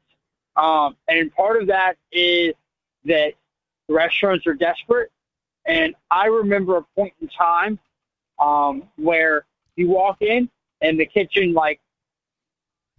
[0.56, 2.54] Um, and part of that is
[3.06, 3.34] that
[3.90, 5.12] restaurants are desperate.
[5.66, 7.80] And I remember a point in time
[8.40, 9.46] um, where
[9.76, 10.50] you walk in
[10.82, 11.80] and the kitchen, like,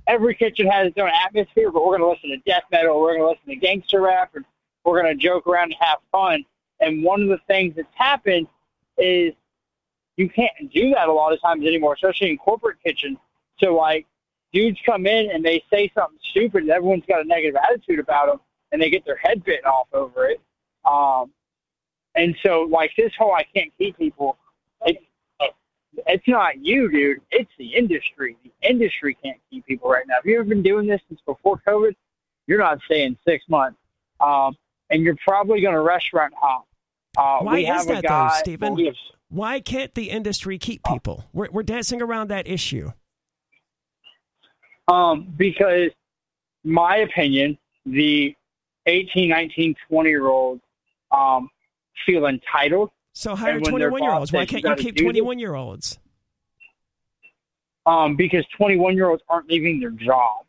[0.07, 3.17] every kitchen has its own atmosphere, but we're going to listen to death metal, we're
[3.17, 4.45] going to listen to gangster rap, and
[4.85, 6.45] we're going to joke around and have fun.
[6.81, 8.47] And one of the things that's happened
[8.99, 9.33] is
[10.17, 13.19] you can't do that a lot of times anymore, especially in corporate kitchens.
[13.59, 14.07] So, like,
[14.53, 18.27] dudes come in and they say something stupid, and everyone's got a negative attitude about
[18.29, 18.41] them,
[18.73, 20.41] and they get their head bitten off over it.
[20.85, 21.33] Um,
[22.17, 24.37] and so, like, this whole I can't keep people,
[24.85, 24.99] it's,
[26.07, 27.21] it's not you, dude.
[27.31, 28.37] It's the industry.
[28.43, 30.15] The industry can't keep people right now.
[30.19, 31.95] If you've been doing this since before COVID,
[32.47, 33.79] you're not staying six months.
[34.21, 34.57] Um,
[34.91, 36.67] and you're probably going to restaurant hop.
[37.19, 38.85] Uh, Why we is have that, a though, Stephen?
[38.85, 38.95] have-
[39.29, 41.25] Why can't the industry keep people?
[41.33, 42.93] We're, we're dancing around that issue.
[44.89, 45.91] Um, because
[46.63, 48.35] my opinion, the
[48.87, 50.63] 18, 19, 20 year olds
[51.11, 51.49] um,
[52.05, 52.91] feel entitled.
[53.13, 54.33] So hire And 21 year olds.
[54.33, 55.99] Why can't you you keep 21 year olds?
[57.87, 60.49] um, because 21 year olds aren't leaving their jobs.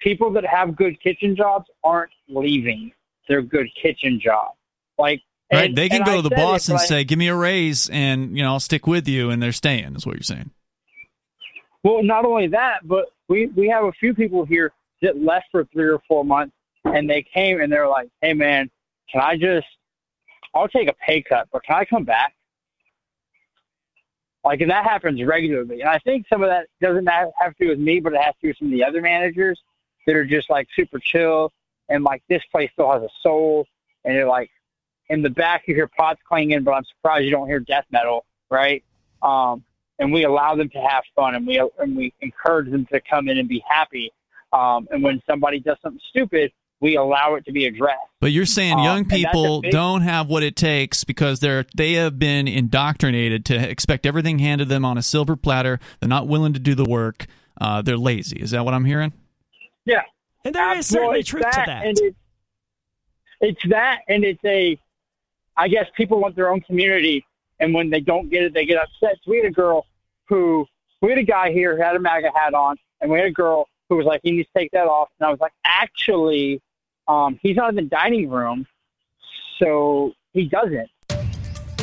[0.00, 2.92] People that have good kitchen jobs aren't leaving
[3.28, 4.52] their good kitchen job.
[4.98, 5.22] Like,
[5.52, 7.28] Right, and- they can go I to the boss it, and but say, "Give me
[7.28, 9.94] a raise, and you know I'll stick with you," and they're staying.
[9.96, 10.50] Is what you're saying?
[11.84, 14.72] Well, not only that, but we we have a few people here
[15.02, 16.54] that left for three or four months
[16.84, 18.70] and they came and they're like, "Hey, man,
[19.10, 19.66] can I just?
[20.54, 22.34] I'll take a pay cut, but can I come back?"
[24.44, 25.80] Like, and that happens regularly.
[25.80, 28.34] And I think some of that doesn't have to do with me, but it has
[28.34, 29.60] to do with some of the other managers
[30.06, 31.52] that are just like super chill
[31.88, 33.66] and like this place still has a soul.
[34.04, 34.50] And you're like,
[35.08, 38.24] in the back you hear pots clanging, but I'm surprised you don't hear death metal,
[38.50, 38.82] right?
[39.22, 39.62] Um,
[39.98, 43.28] and we allow them to have fun and we and we encourage them to come
[43.28, 44.10] in and be happy.
[44.52, 46.52] Um, and when somebody does something stupid,
[46.82, 48.00] we allow it to be addressed.
[48.20, 51.64] But you're saying Um, young and people big- don't have what it takes because they're
[51.76, 55.80] they have been indoctrinated to expect everything handed them on a silver platter.
[56.00, 57.26] They're not willing to do the work.
[57.60, 58.38] Uh, they're lazy.
[58.40, 59.12] Is that what I'm hearing?
[59.84, 60.02] Yeah,
[60.44, 61.86] And there is Well, certainly it's truth to that.
[61.86, 62.16] And it's,
[63.40, 64.78] it's that, and it's a.
[65.56, 67.24] I guess people want their own community,
[67.60, 69.16] and when they don't get it, they get upset.
[69.22, 69.86] So we had a girl
[70.26, 70.66] who,
[71.02, 73.32] we had a guy here who had a MAGA hat on, and we had a
[73.32, 76.62] girl who was like, "He needs to take that off," and I was like, "Actually,
[77.08, 78.66] um, he's not in the dining room,
[79.58, 80.90] so he doesn't."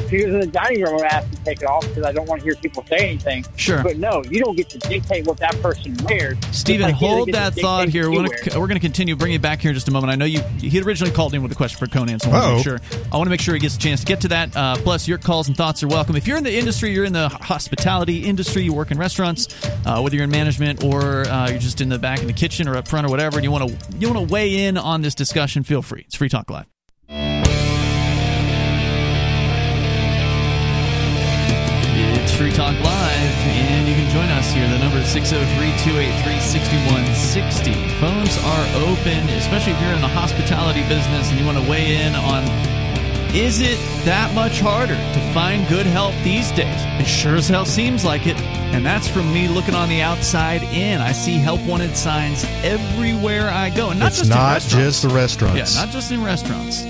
[0.10, 1.88] If he was in the dining room, I would ask him to take it off
[1.88, 3.46] because I don't want to hear people say anything.
[3.58, 3.84] Sure.
[3.84, 6.36] But no, you don't get to dictate what that person wears.
[6.40, 8.10] Just Stephen, like hold that thought here.
[8.10, 9.16] We're gonna, we're continue.
[9.16, 10.12] Bring it back here in just a moment.
[10.12, 10.42] I know you.
[10.58, 12.56] He originally called in with a question for Conan, so I want to Uh-oh.
[12.56, 13.06] make sure.
[13.12, 14.58] I want to make sure he gets a chance to get to that.
[14.58, 16.16] Uh, plus, your calls and thoughts are welcome.
[16.16, 19.48] If you're in the industry, you're in the hospitality industry, you work in restaurants,
[19.86, 22.68] uh, whether you're in management or uh, you're just in the back in the kitchen
[22.68, 25.04] or up front or whatever, and you want to you want to weigh in on
[25.04, 26.04] this discussion, feel free.
[26.08, 26.66] It's Free Talk Live.
[32.50, 34.68] Free Talk Live, and you can join us here.
[34.68, 37.74] The number is 603 283 6160.
[38.00, 41.98] Phones are open, especially if you're in the hospitality business and you want to weigh
[41.98, 42.44] in on
[43.36, 46.82] is it that much harder to find good help these days?
[47.00, 48.36] It sure as hell seems like it.
[48.74, 51.00] And that's from me looking on the outside in.
[51.00, 53.92] I see help wanted signs everywhere I go.
[53.92, 54.88] And not it's just in not restaurants.
[54.88, 55.76] just the restaurants.
[55.76, 56.82] Yeah, not just in restaurants.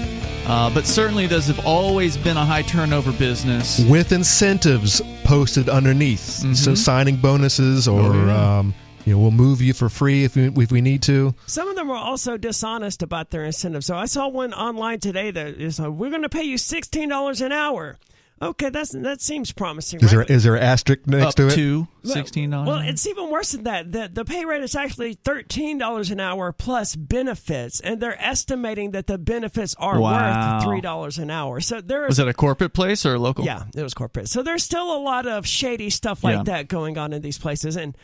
[0.50, 3.80] Uh, but certainly, those have always been a high turnover business.
[3.88, 6.56] with incentives posted underneath.
[6.58, 8.20] So signing bonuses or Mm-hmm.
[8.22, 8.60] Oh, yeah.
[8.60, 8.74] um,
[9.06, 11.34] you know we'll move you for free if we, if we need to.
[11.46, 13.86] Some of them are also dishonest about their incentives.
[13.86, 17.10] So I saw one online today that is, uh, we're going to pay you sixteen
[17.10, 17.98] dollars an hour.
[18.42, 20.00] Okay, that's that seems promising.
[20.00, 20.30] Is there right?
[20.30, 21.56] is there an asterisk next Up to it?
[21.56, 22.68] to Well- sixteen dollars.
[22.68, 23.92] Well, it's even worse than that.
[23.92, 28.92] The the pay rate is actually thirteen dollars an hour plus benefits, and they're estimating
[28.92, 30.54] that the benefits are Wow.
[30.56, 31.60] worth three dollars an hour.
[31.60, 33.44] So there is was that a corporate place or a local?
[33.44, 34.30] yeah, it was corporate.
[34.30, 36.44] So there's still a lot of shady stuff like Yeah.
[36.44, 37.96] that going on in these places, and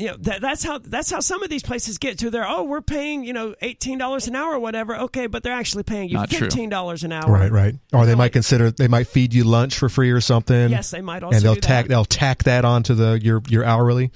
[0.00, 2.64] you know that, that's how that's how some of these places get to their oh
[2.64, 4.96] we're paying you know eighteen dollars an hour or whatever.
[4.96, 7.30] Okay, but they're actually paying you Not fifteen dollars an hour.
[7.30, 7.74] Right, right.
[7.92, 8.14] Or they Really?
[8.16, 10.70] might consider they might feed you lunch for free or something.
[10.70, 11.88] Yes, they might also and they'll do tack that.
[11.90, 14.10] they'll tack that onto the your your hourly.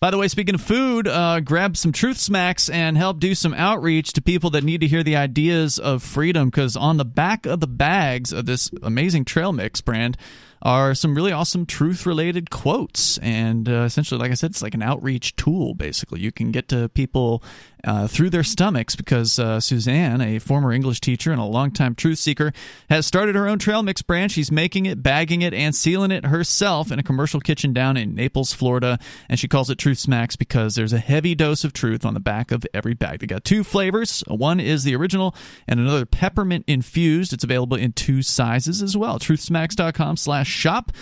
[0.00, 3.52] By the way, speaking of food, uh, grab some Truth Smacks and help do some
[3.54, 6.50] outreach to people that need to hear the ideas of freedom.
[6.50, 10.16] Because on the back of the bags of this amazing trail mix brand
[10.62, 13.18] are some really awesome truth related quotes.
[13.18, 16.20] And uh, essentially, like I said, it's like an outreach tool, basically.
[16.20, 17.42] You can get to people
[17.84, 22.18] uh, through their stomachs because uh, Suzanne, a former English teacher and a longtime truth
[22.18, 22.52] seeker,
[22.90, 24.32] has started her own trail mix brand.
[24.32, 28.14] She's making it, bagging it, and sealing it herself in a commercial kitchen down in
[28.14, 28.98] Naples, Florida.
[29.28, 32.20] And she calls it Truth Smacks because there's a heavy dose of truth on the
[32.20, 33.20] back of every bag.
[33.20, 34.22] They got two flavors.
[34.26, 35.34] One is the original
[35.66, 37.32] and another peppermint infused.
[37.32, 39.18] It's available in two sizes as well.
[39.18, 40.92] Truthsmacks.com slash shop.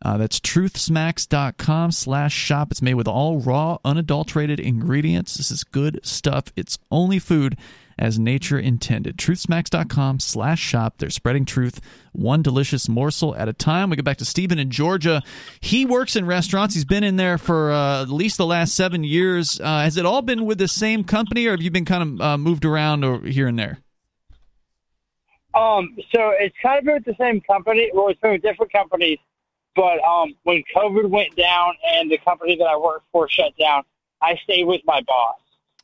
[0.00, 2.70] Uh, that's truthsmacks.com slash shop.
[2.70, 5.36] It's made with all raw, unadulterated ingredients.
[5.36, 6.52] This is good stuff.
[6.56, 7.56] It's only food
[7.98, 9.16] as nature intended.
[9.16, 10.98] Truthsmacks.com slash shop.
[10.98, 11.80] They're spreading truth
[12.12, 13.90] one delicious morsel at a time.
[13.90, 15.22] We go back to Stephen in Georgia.
[15.60, 16.74] He works in restaurants.
[16.74, 19.60] He's been in there for uh, at least the last seven years.
[19.60, 22.20] Uh, has it all been with the same company or have you been kind of
[22.20, 23.78] uh, moved around or here and there?
[25.54, 27.90] Um, so it's kind of been with the same company.
[27.92, 29.18] Well, it's been with different companies.
[29.76, 33.84] But um, when COVID went down and the company that I worked for shut down,
[34.20, 35.36] I stayed with my boss.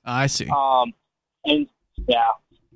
[0.05, 0.49] I see.
[0.49, 0.93] Um,
[1.45, 1.67] and
[2.09, 2.25] yeah,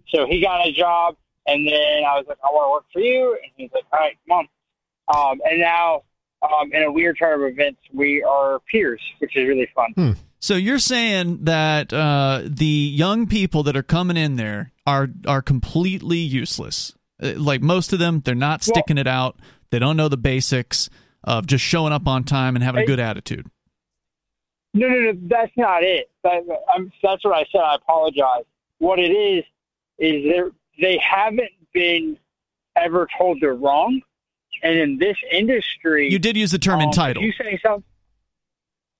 [0.09, 3.01] so he got a job, and then I was like, I want to work for
[3.01, 5.33] you, and he's like, All right, come on.
[5.33, 6.03] Um, and now,
[6.43, 10.17] um, in a weird turn of events, we are peers, which is really fun.
[10.39, 15.43] So you're saying that uh, the young people that are coming in there are are
[15.43, 16.95] completely useless.
[17.21, 19.37] Uh, Like most of them, they're not Well- sticking it out.
[19.71, 20.89] They don't know the basics
[21.25, 23.47] of just showing up on time and having a good attitude.
[24.75, 26.11] No, no, no, that's not it.
[26.25, 26.43] That,
[26.75, 27.61] I'm, that's what I said.
[27.61, 28.45] I apologize.
[28.79, 29.45] What it is
[29.99, 30.43] is they
[30.81, 32.17] they haven't been
[32.77, 34.01] ever told they're wrong,
[34.63, 37.25] and in this industry, You did use the term um, entitled.
[37.25, 37.83] You say something,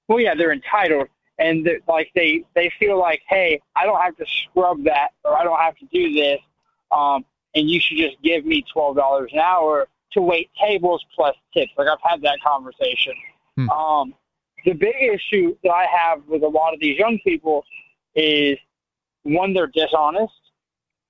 [0.09, 1.09] well, yeah, they're entitled,
[1.39, 5.39] and they're- like they they feel like, hey, I don't have to scrub that or
[5.39, 6.41] I don't have to do this,
[6.91, 11.37] um, and you should just give me twelve dollars an hour to wait tables plus
[11.53, 11.73] tips.
[11.77, 13.15] Like I've had that conversation.
[13.57, 13.71] Hmm.
[13.71, 14.15] Um,
[14.65, 17.65] the big issue that I have with a lot of these young people
[18.15, 18.59] is
[19.23, 20.33] one, they're dishonest,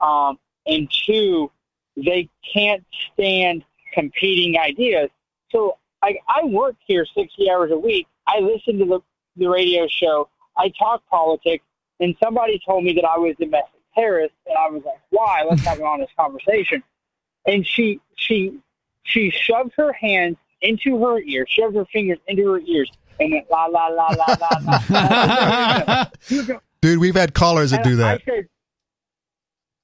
[0.01, 1.51] um, and two,
[1.97, 5.11] they can't stand competing ideas.
[5.51, 8.07] So I, I work here 60 hours a week.
[8.27, 9.01] I listen to the,
[9.37, 10.29] the radio show.
[10.57, 11.65] I talk politics,
[12.01, 15.45] and somebody told me that I was domestic terrorist, and I was like, "Why?
[15.49, 16.83] Let's have an honest conversation."
[17.47, 18.59] And she she
[19.03, 22.91] she shoved her hands into her ears, shoved her fingers into her ears,
[23.21, 26.59] and went la la la la la la.
[26.81, 28.21] Dude, we've had callers that and do that.
[28.21, 28.49] I said,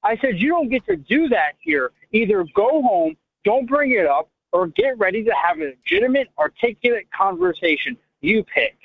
[0.02, 1.90] I said, you don't get to do that here.
[2.12, 7.08] Either go home, don't bring it up, or get ready to have a legitimate, articulate
[7.10, 7.96] conversation.
[8.20, 8.76] You pick.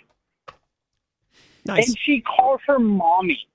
[1.66, 1.88] Nice.
[1.88, 3.48] And she calls her mommy.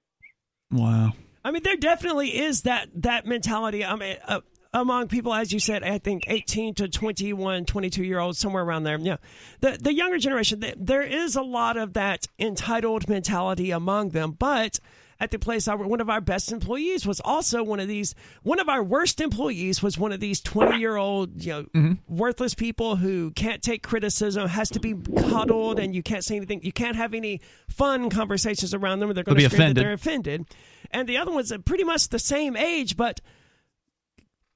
[0.70, 1.12] Wow.
[1.44, 3.84] I mean, there definitely is that that mentality.
[3.84, 4.40] I mean, uh,
[4.74, 8.82] among people, as you said, I think 18 to 21, 22 year olds, somewhere around
[8.82, 8.98] there.
[8.98, 9.16] Yeah,
[9.60, 14.32] the the younger generation, th- there is a lot of that entitled mentality among them.
[14.32, 14.80] But
[15.20, 18.16] at the place, I, one of our best employees was also one of these.
[18.42, 22.16] One of our worst employees was one of these 20 year old, you know, mm-hmm.
[22.16, 26.62] worthless people who can't take criticism, has to be coddled, and you can't say anything.
[26.64, 29.10] You can't have any fun conversations around them.
[29.10, 29.84] Or they're going to be scream that offended.
[29.84, 30.46] they're offended.
[30.90, 33.20] And the other one's pretty much the same age, but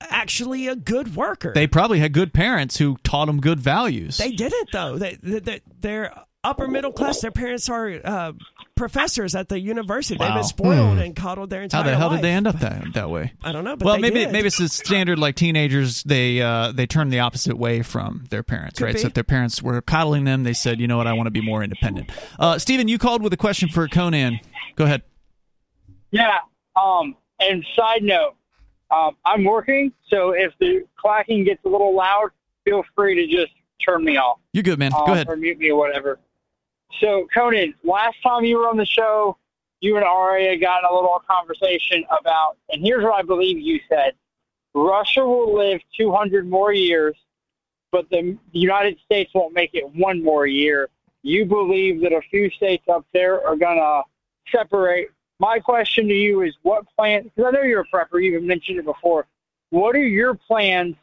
[0.01, 1.53] actually a good worker.
[1.55, 4.19] They probably had good parents who taught them good values.
[4.19, 4.99] They didn't though.
[4.99, 7.21] They, they, they they're upper middle class.
[7.21, 8.33] Their parents are uh,
[8.77, 10.17] professors at the university.
[10.19, 11.87] They've been spoiled and coddled their entire life.
[11.87, 12.19] How the hell life.
[12.19, 13.33] did they end up that that way?
[13.43, 13.77] I don't know.
[13.77, 14.33] But well, they maybe did.
[14.33, 16.03] maybe it's the standard like teenagers.
[16.05, 18.95] They uh, they turn the opposite way from their parents, Could right?
[18.95, 19.01] be.
[19.01, 21.33] So if their parents were coddling them, they said, you know what, I want to
[21.33, 22.11] be more independent.
[22.39, 24.41] Uh, Steven, you called with a question for Conan.
[24.77, 25.03] Go ahead.
[26.11, 26.39] Yeah.
[26.81, 28.37] Um, and side note,
[28.91, 32.31] um, I'm working, so if the clacking gets a little loud,
[32.65, 33.53] feel free to just
[33.85, 34.39] turn me off.
[34.53, 34.93] You're good, man.
[34.95, 35.29] um, Go ahead.
[35.29, 36.19] or mute me or whatever.
[37.01, 39.37] So, Conan, last time you were on the show,
[39.81, 44.15] you and Aria got a little conversation about, and here's what I believe you said:
[44.75, 47.15] Russia will live 200 more years,
[47.93, 50.89] but the, United States won't make it one more year.
[51.23, 54.03] You believe that a few states up there are gonna
[54.51, 55.11] separate.
[55.41, 57.25] My question to you is, what plan?
[57.25, 58.23] Because I know you're a prepper.
[58.23, 59.27] You even mentioned it before.
[59.71, 60.97] What are your plans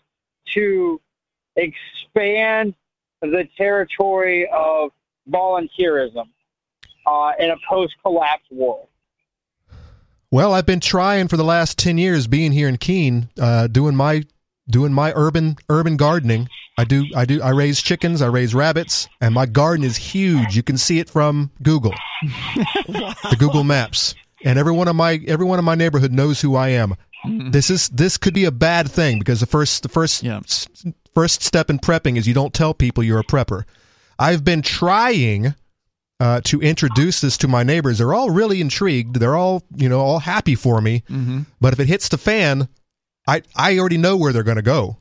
[0.53, 0.99] to
[1.55, 2.75] expand
[3.21, 4.91] the territory of
[5.29, 6.27] volunteerism
[7.05, 8.87] uh, in a post-collapse world.
[10.31, 13.95] Well, I've been trying for the last ten years, being here in Keene, uh, doing
[13.95, 14.23] my
[14.67, 16.49] doing my urban urban gardening.
[16.77, 20.55] I do I do I raise chickens, I raise rabbits, and my garden is huge.
[20.55, 21.93] You can see it from Google,
[22.87, 24.13] the Google Maps,
[24.43, 26.95] and every one of my every one of my neighborhood knows who I am.
[27.51, 30.41] This is this could be a bad thing because the first the first Yeah.
[30.43, 30.67] s-
[31.15, 33.63] first step in prepping is you don't tell people you're a prepper.
[34.19, 35.55] I've been trying
[36.19, 37.97] uh, to introduce this to my neighbors.
[37.97, 39.15] They're all really intrigued.
[39.19, 41.03] They're all you know all happy for me.
[41.59, 42.67] But if it hits the fan,
[43.27, 44.97] I I already know where they're going to go.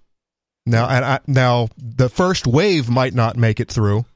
[0.67, 4.07] Now and I, now the first wave might not make it through,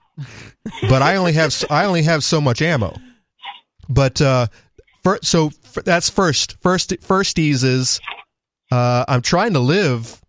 [0.88, 2.96] but I only have I only have so much ammo.
[3.88, 4.46] But uh,
[5.08, 5.50] fir- so
[5.84, 8.00] that's first first firsties is
[8.70, 10.20] uh, I'm trying to live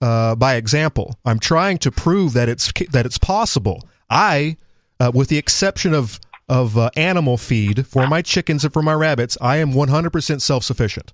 [0.00, 1.18] uh, by example.
[1.24, 3.88] I'm trying to prove that it's that it's possible.
[4.10, 4.56] I,
[5.00, 8.94] uh, with the exception of of uh, animal feed for my chickens and for my
[8.94, 11.12] rabbits, I am 100% self sufficient.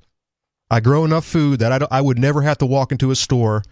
[0.70, 3.62] I grow enough food that I, I would never have to walk into a store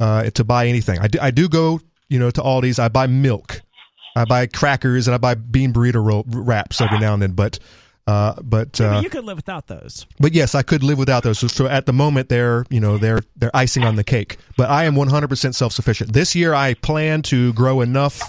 [0.00, 0.98] uh, to buy anything.
[0.98, 2.78] I do, I do go, you know, to Aldi's.
[2.78, 3.60] I buy milk,
[4.16, 7.32] I buy crackers, and I buy bean burrito wraps every now and then.
[7.32, 7.58] But,
[8.06, 10.06] uh, but, Yeah, uh, but you could live without those.
[10.20, 11.38] but yes, I could live without those.
[11.38, 14.36] So, so at the moment, they're you know they're they're icing on the cake.
[14.56, 16.12] But I am 100% self sufficient.
[16.12, 18.20] This year, I plan to grow enough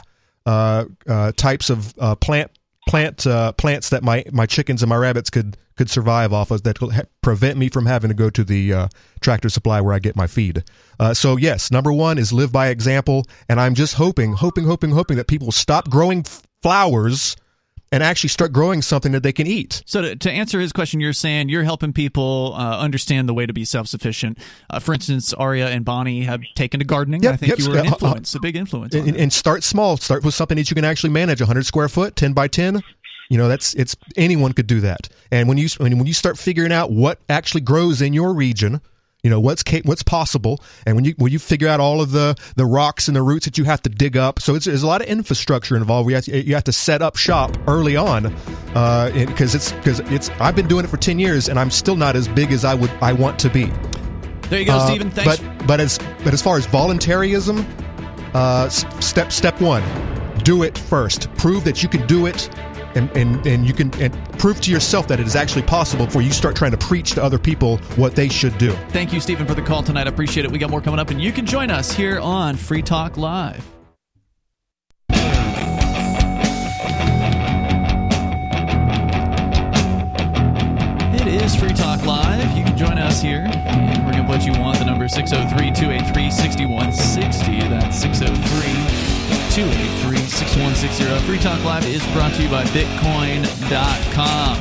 [0.45, 2.51] uh, uh, types of uh, plant
[2.87, 6.63] plant uh, plants that my my chickens and my rabbits could could survive off of
[6.63, 8.87] that ha- prevent me from having to go to the uh,
[9.19, 10.63] tractor supply where I get my feed.
[10.99, 14.91] Uh, so yes, number one is live by example, and I'm just hoping, hoping, hoping,
[14.91, 17.35] hoping that people stop growing f- flowers
[17.95, 19.81] and actually start growing something that they can eat.
[19.85, 23.45] So to, to answer his question, you're saying you're helping people uh, understand the way
[23.45, 24.37] to be self-sufficient.
[24.69, 27.23] Uh, for instance, Aria and Bonnie have taken to gardening.
[27.23, 28.93] Yep, I think yep, you were an uh, uh, influence, a big influence.
[28.93, 29.95] and, and start small.
[29.95, 31.39] Start with something that you can actually manage.
[31.39, 32.83] 100 square foot, 10 by 10.
[33.29, 35.07] You know, that's it's anyone could do that.
[35.31, 38.81] And when you when you start figuring out what actually grows in your region,
[39.25, 42.35] You know what's what's possible, and when you when you figure out all of the
[42.57, 44.87] the rocks and the roots that you have to dig up, so it's, there's a
[44.87, 46.05] lot of infrastructure involved.
[46.05, 48.31] We have to, you have to set up shop early on,
[49.15, 52.15] because it's because it's I've been doing it for ten years, and I'm still not
[52.15, 53.71] as big as I would I want to be.
[54.49, 55.09] There you go, Uh, Stephen.
[55.09, 55.39] Thanks.
[55.39, 57.65] But but as but as far as voluntarism,
[58.35, 59.81] uh, step step one,
[60.43, 61.33] do it first.
[61.33, 62.47] Prove that you can do it,
[62.95, 66.21] and and, and you can and prove to yourself that it is actually possible before
[66.21, 68.71] you start trying to preach to other people what they should do.
[68.89, 70.07] Thank you, Stephen, for the call tonight.
[70.07, 70.51] I appreciate it.
[70.51, 73.65] We got more coming up, and you can join us here on Free Talk Live.
[81.15, 82.57] It is Free Talk Live.
[82.57, 84.79] You can join us here and bring up what you want.
[84.79, 87.59] The number is 603 283 6160.
[87.67, 88.84] That's 603
[89.55, 91.25] 283 6160.
[91.25, 94.57] Free Talk Live is brought to you by Bitcoin.com.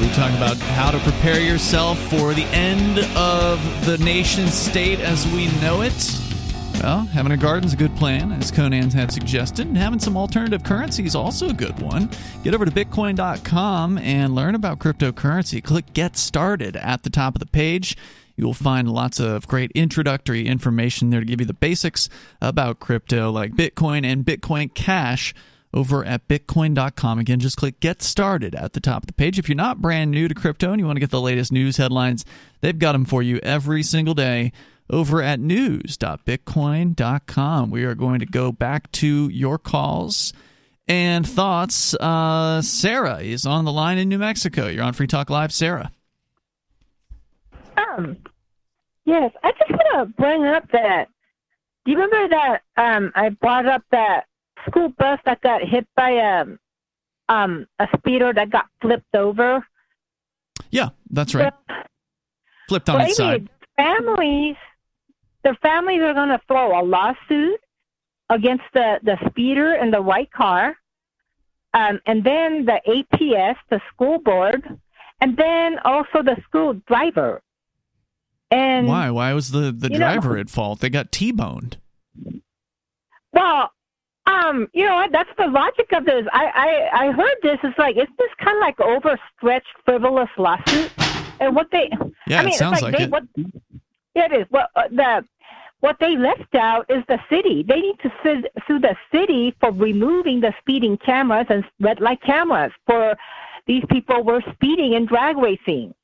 [0.00, 5.26] We talk about how to prepare yourself for the end of the nation state as
[5.32, 6.20] we know it.
[6.80, 10.62] Well, having a garden's a good plan, as Conan had suggested, and having some alternative
[10.62, 12.08] currency is also a good one.
[12.44, 15.64] Get over to bitcoin.com and learn about cryptocurrency.
[15.64, 17.96] Click Get Started at the top of the page.
[18.36, 22.08] You will find lots of great introductory information there to give you the basics
[22.40, 25.34] about crypto, like Bitcoin and Bitcoin Cash
[25.72, 27.18] over at bitcoin.com.
[27.18, 29.38] Again, just click get started at the top of the page.
[29.38, 31.76] If you're not brand new to crypto and you want to get the latest news
[31.76, 32.24] headlines,
[32.60, 34.52] they've got them for you every single day
[34.88, 37.70] over at news.bitcoin.com.
[37.70, 40.32] We are going to go back to your calls
[40.88, 41.94] and thoughts.
[41.94, 44.68] Uh, Sarah is on the line in New Mexico.
[44.68, 45.90] You're on Free Talk Live, Sarah.
[47.76, 48.16] Um,
[49.04, 51.08] yes, I just want to bring up that.
[51.84, 54.24] Do you remember that um, I brought up that
[54.66, 56.44] school bus that got hit by a
[57.28, 59.66] um, a speeder that got flipped over?
[60.70, 61.52] Yeah, that's right.
[62.68, 63.48] Flipped on its side.
[63.76, 64.56] families,
[65.44, 67.60] the families are going to throw a lawsuit
[68.30, 70.76] against the the speeder in the white car,
[71.74, 74.64] um, and then the APS, the school board,
[75.20, 77.40] and then also the school driver.
[78.50, 79.10] And Why?
[79.10, 80.80] Why was the, the You know- driver at fault?
[80.80, 81.78] They got T-boned.
[83.32, 83.70] Well,
[84.26, 85.12] um, you know what?
[85.12, 86.26] That's the logic of this.
[86.32, 86.46] I,
[86.92, 87.58] I, I heard this.
[87.62, 90.90] It's like it's this kind of like overstretched, frivolous lawsuit,
[91.38, 91.90] and what they.
[92.26, 93.10] Yeah, I mean, it sounds it's like, like they, it.
[93.10, 93.24] What,
[94.14, 94.46] yeah, it is.
[94.50, 95.24] Well, uh, the
[95.80, 97.62] what they left out is the city.
[97.62, 102.22] They need to sue, sue the city for removing the speeding cameras and red light
[102.22, 103.14] cameras for
[103.66, 105.94] these people were speeding and drag racing.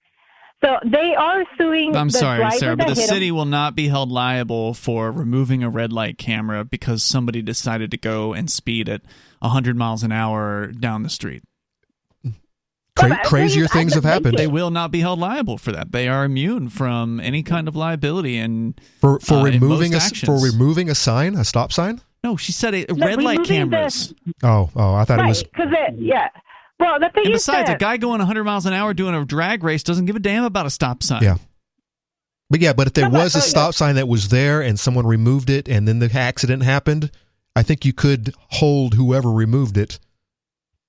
[0.64, 1.96] So they are suing.
[1.96, 3.08] I'm the sorry, driver Sarah, but the hit 'em.
[3.08, 7.90] city will not be held liable for removing a red light camera because somebody decided
[7.90, 9.02] to go and speed at
[9.40, 11.42] 100 miles an hour down the street.
[12.94, 15.92] Cra- crazier I things have happened They will not be held liable for that.
[15.92, 18.36] They are immune from any kind of liability.
[18.38, 22.02] And for for uh, removing a most s- for removing a sign, a stop sign.
[22.22, 24.14] no, she said a, No, red light removing the- cameras.
[24.42, 25.42] Oh, oh, I thought it was.
[25.42, 26.28] because it, yeah.
[26.80, 29.14] Well, the thing And is besides, that a guy going 100 miles an hour doing
[29.14, 31.22] a drag race doesn't give a damn about a stop sign.
[31.22, 31.36] Yeah.
[32.50, 33.42] But yeah, but if there No, was a yeah.
[33.44, 37.10] stop sign that was there and someone removed it and then the accident happened,
[37.56, 39.98] I think you could hold whoever removed it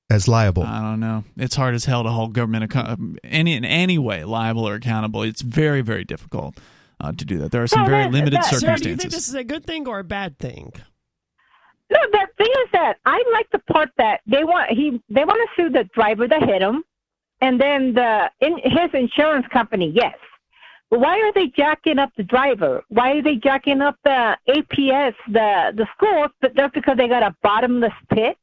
[0.09, 0.63] as liable.
[0.63, 1.23] I don't know.
[1.38, 5.23] It's hard as hell to hold government account- any in any way liable or accountable.
[5.23, 6.57] It's very very difficult
[6.99, 7.51] uh, to do that.
[7.51, 9.43] There are some Well, very that- limited that- Sarah, do you think this is a
[9.43, 10.73] good thing or a bad thing?
[11.94, 15.39] No, the thing is that I like the part that they want he they want
[15.48, 16.84] to sue the driver that hit him,
[17.41, 19.91] and then the in his insurance company.
[19.94, 20.16] Yes,
[20.89, 22.84] but why are they jacking up the driver?
[22.89, 26.32] Why are they jacking up the APS, the the schools?
[26.41, 28.38] But just because they got a bottomless pit.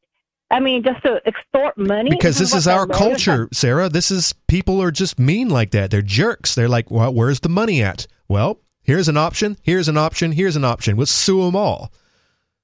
[0.53, 2.11] I mean, just to extort money.
[2.11, 3.89] because this is our culture, Sarah.
[3.89, 5.93] This is people are just mean like that.
[5.93, 6.57] They're jerks.
[6.57, 8.09] They're like, well, where's the money at?
[8.27, 9.59] Well, here's an option.
[9.63, 10.33] Here's an option.
[10.33, 10.97] Here's an option.
[10.97, 11.93] Let's sue them all.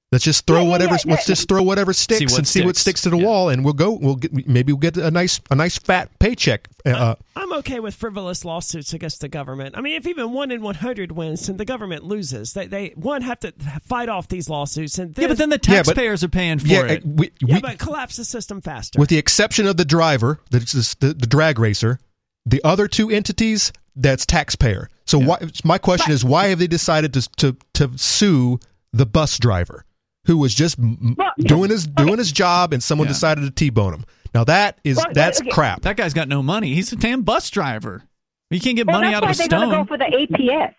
[0.09, 0.95] Let's just throw Yeah, yeah, whatever.
[0.95, 2.81] yeah, let's just throw whatever sticks what and see what sticks.
[2.81, 3.25] sticks to the Yeah.
[3.25, 3.91] wall, and we'll go.
[3.91, 6.69] We'll get maybe we'll get a nice a nice fat paycheck.
[6.85, 9.77] Uh, I'm okay with frivolous lawsuits against the government.
[9.77, 13.21] I mean, if even one in 100 wins and the government loses, they, they one
[13.23, 13.51] have to
[13.85, 16.59] fight off these lawsuits and then, yeah, but then the Yeah, but- taxpayers are paying
[16.59, 17.03] for yeah, it.
[17.03, 18.97] uh, we, yeah, we, but collapse the system faster.
[18.99, 20.59] with the exception of the driver, the,
[21.01, 21.99] the, the drag racer,
[22.45, 24.89] the other two entities, that's taxpayer.
[25.05, 28.59] So why, my question is, why have they decided to to to sue
[28.93, 29.83] the bus driver
[30.27, 33.13] who was just m- Well, doing his doing his job and someone Yeah.
[33.13, 34.05] decided to t-bone him?
[34.35, 35.49] Now that is Well, that's okay.
[35.49, 35.81] crap.
[35.81, 36.75] that guy's got no money.
[36.75, 38.03] He's a damn bus driver.
[38.51, 40.73] You can't get Well, money out of a they're going to go for the APS.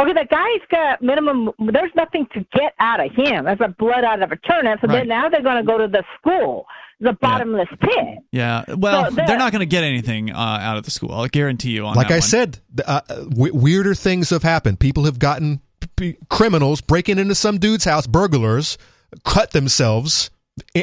[0.00, 1.50] Okay, the guy's got minimum.
[1.58, 3.44] There's nothing to get out of him.
[3.44, 4.80] That's like blood out of a turnip.
[4.80, 5.00] So Right.
[5.00, 6.66] then now they're going to go to the school.
[7.00, 8.18] the bottomless pit.
[8.30, 8.62] Yeah.
[8.68, 11.10] Well, So the- they're not going to get anything uh, out of the school.
[11.12, 12.22] I'll guarantee you on like that I one.
[12.22, 13.00] said, th- uh,
[13.30, 14.78] w- weirder things have happened.
[14.78, 15.60] People have gotten
[15.96, 18.78] p- criminals breaking into some dude's house, burglars,
[19.24, 20.30] cut themselves,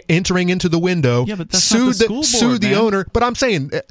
[0.07, 2.77] entering into the window, Yeah, but that's not sued the school board, sued the man.
[2.79, 3.05] owner.
[3.13, 3.71] But I'm saying.
[3.73, 3.81] uh,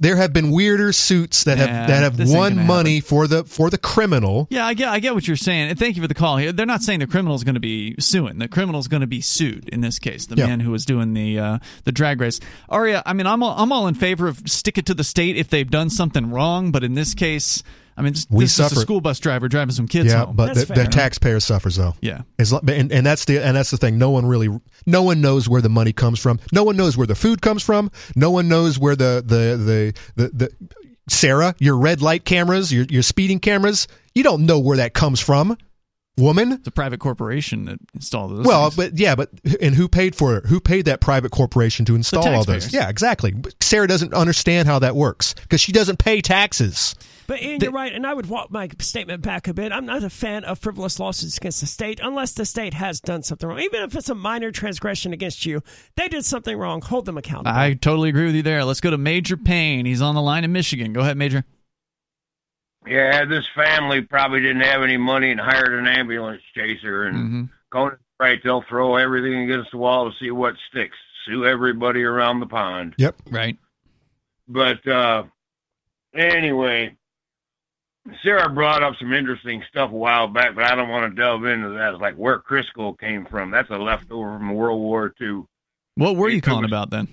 [0.00, 3.70] There have been weirder suits that Yeah, have that have won money for the for
[3.70, 4.48] the criminal.
[4.50, 5.70] Yeah, I get, I get what you're saying.
[5.70, 6.50] And thank you for the call here.
[6.50, 8.38] They're not saying the criminal's going to be suing.
[8.38, 10.26] The criminal's going to be sued in this case.
[10.26, 10.48] The Yeah.
[10.48, 12.40] man who was doing the uh, the drag race.
[12.68, 15.36] Aria, I mean, I'm all, I'm all in favor of stick it to the state
[15.36, 16.72] if they've done something wrong.
[16.72, 17.62] But in this case,
[17.98, 18.80] I mean, this, We this is a suffer.
[18.80, 20.36] school bus driver driving some kids Yeah, home.
[20.36, 21.94] but That's the, the taxpayer suffers though.
[22.00, 22.22] yeah.
[22.38, 23.98] As and, and that's the and that's the thing.
[23.98, 24.48] No one really,
[24.86, 26.38] no one knows where the money comes from.
[26.52, 27.90] No one knows where the food comes from.
[28.14, 30.50] No one knows where the the the the, the
[31.08, 33.88] Sarah, your red light cameras, your your speeding cameras.
[34.14, 35.56] You don't know where that comes from,
[36.16, 36.52] woman.
[36.52, 38.46] It's a private corporation that installed those.
[38.46, 38.76] Well, things.
[38.92, 39.30] but yeah, but
[39.60, 40.46] and who paid for it?
[40.46, 42.72] Who paid that private corporation to install all those?
[42.72, 43.34] Yeah, exactly.
[43.60, 46.94] Sarah doesn't understand how that works because she doesn't pay taxes.
[47.28, 49.70] But Ian, you're right, and I would walk my statement back a bit.
[49.70, 53.22] I'm not a fan of frivolous lawsuits against the state unless the state has done
[53.22, 53.60] something wrong.
[53.60, 55.62] Even if it's a minor transgression against you,
[55.94, 56.80] they did something wrong.
[56.80, 57.50] Hold them accountable.
[57.54, 58.64] I totally agree with you there.
[58.64, 59.84] Let's go to Major Payne.
[59.84, 60.94] He's on the line in Michigan.
[60.94, 61.44] Go ahead, Major.
[62.86, 67.04] Yeah, this family probably didn't have any money and hired an ambulance chaser.
[67.04, 70.96] And hmm Conan's right, they'll throw everything against the wall to see what sticks.
[71.26, 72.94] Sue everybody around the pond.
[72.96, 73.16] Yep.
[73.28, 73.58] Right.
[74.48, 75.24] But uh,
[76.14, 76.96] anyway,
[78.22, 81.44] Sarah brought up some interesting stuff a while back, but I don't want to delve
[81.44, 81.92] into that.
[81.92, 83.50] It's like where Crisco came from.
[83.50, 85.44] That's a leftover from World War II.
[85.96, 87.08] What were you It calling about then?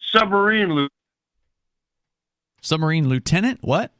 [0.00, 0.92] Submarine loot.
[2.60, 3.58] Submarine lieutenant?
[3.62, 3.92] What?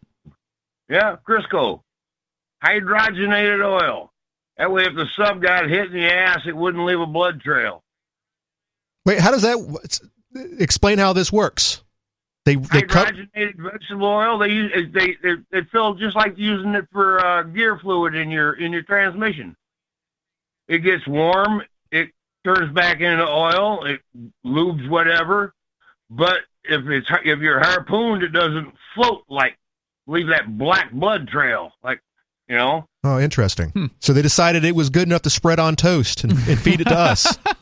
[0.88, 1.82] Yeah, Crisco.
[2.64, 4.12] Hydrogenated oil.
[4.56, 7.40] That way, if the sub got hit in the ass, it wouldn't leave a blood
[7.40, 7.82] trail.
[9.04, 10.10] Wait, how does that?
[10.58, 11.81] Explain how this works.
[12.44, 13.14] They they cut.
[13.14, 14.38] hydrogenated vegetable oil.
[14.38, 18.30] They use they they it feels just like using it for uh, gear fluid in
[18.30, 19.56] your in your transmission.
[20.68, 21.62] It gets warm.
[21.92, 22.10] It
[22.44, 23.84] turns back into oil.
[23.84, 24.00] It
[24.44, 25.54] lubes whatever.
[26.10, 29.56] But if it's if you're harpooned, it doesn't float like
[30.06, 32.00] leave that black blood trail like
[32.48, 32.88] you know.
[33.04, 33.70] Oh, interesting.
[33.70, 33.86] Hmm.
[34.00, 36.84] So they decided it was good enough to spread on toast and, and feed it
[36.84, 37.38] to us.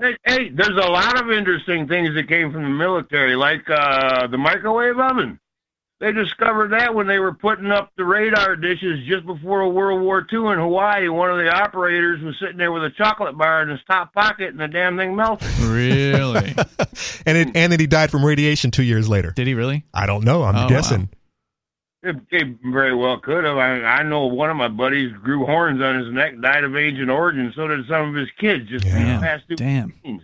[0.00, 4.28] Hey, hey, there's a lot of interesting things that came from the military, like uh,
[4.28, 5.40] the microwave oven.
[6.00, 10.24] They discovered that when they were putting up the radar dishes just before World War
[10.32, 11.08] II in Hawaii.
[11.08, 14.50] One of the operators was sitting there with a chocolate bar in his top pocket,
[14.50, 15.48] and the damn thing melted.
[15.62, 16.54] Really?
[17.26, 19.32] and it, and then he died from radiation two years later.
[19.32, 19.84] Did he really?
[19.92, 20.44] I don't know.
[20.44, 21.08] I'm Oh, guessing.
[22.02, 23.56] It, it very well could have.
[23.56, 27.10] I, I know one of my buddies grew horns on his neck, died of Agent
[27.10, 29.18] Orange, so did some of his kids just Yeah.
[29.20, 29.92] past Damn.
[30.04, 30.22] genes.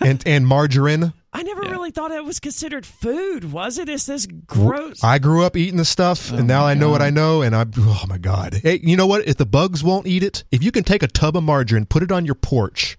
[0.00, 1.14] and and margarine.
[1.32, 1.70] I never Yeah.
[1.70, 3.50] really thought it was considered food.
[3.52, 3.88] Was it?
[3.88, 5.02] Is this gross?
[5.02, 7.56] I grew up eating the stuff, Oh and now I know what I know, and
[7.56, 8.60] I oh my god!
[8.62, 9.26] Hey, you know what?
[9.26, 12.02] If the bugs won't eat it, if you can take a tub of margarine, put
[12.02, 12.98] it on your porch,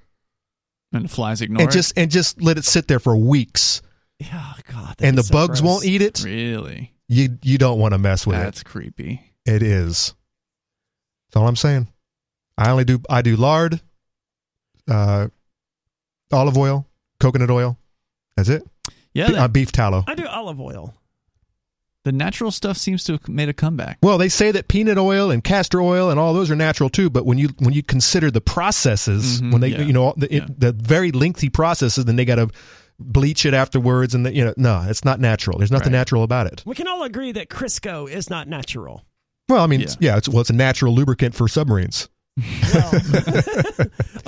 [0.91, 1.73] And flies ignore and it.
[1.73, 3.81] just and just let it sit there for weeks,
[4.33, 4.95] oh God!
[4.99, 5.71] and the so bugs gross.
[5.73, 6.93] won't eat it, Really?
[7.07, 8.43] you you don't want to mess with it.
[8.43, 9.21] That's creepy.
[9.45, 9.53] it.
[9.55, 10.13] It is.
[11.29, 11.87] That's all I'm saying.
[12.57, 13.79] I only do I do lard,
[14.89, 15.27] uh,
[16.31, 16.87] olive oil,
[17.19, 17.77] coconut oil.
[18.35, 18.63] That's it.
[19.13, 20.03] Yeah, Be- that- uh, beef tallow.
[20.07, 20.93] I do olive oil.
[22.03, 23.99] the natural stuff seems to have made a comeback.
[24.01, 27.09] Well, they say that peanut oil and castor oil and all those are natural too,
[27.11, 30.35] but when you when you consider the processes, Mhm, when they yeah, you know the,
[30.37, 32.49] it, the very lengthy processes, then they got to
[33.01, 35.57] bleach it afterwards, and the, you know no, it's not natural.
[35.57, 35.99] There's nothing Right.
[35.99, 36.63] natural about it.
[36.65, 39.03] We can all agree that Crisco is not natural.
[39.49, 39.87] Well, I mean, Yeah.
[39.87, 42.07] yeah, yeah it's well, it's a natural lubricant for submarines.
[42.73, 42.91] Well,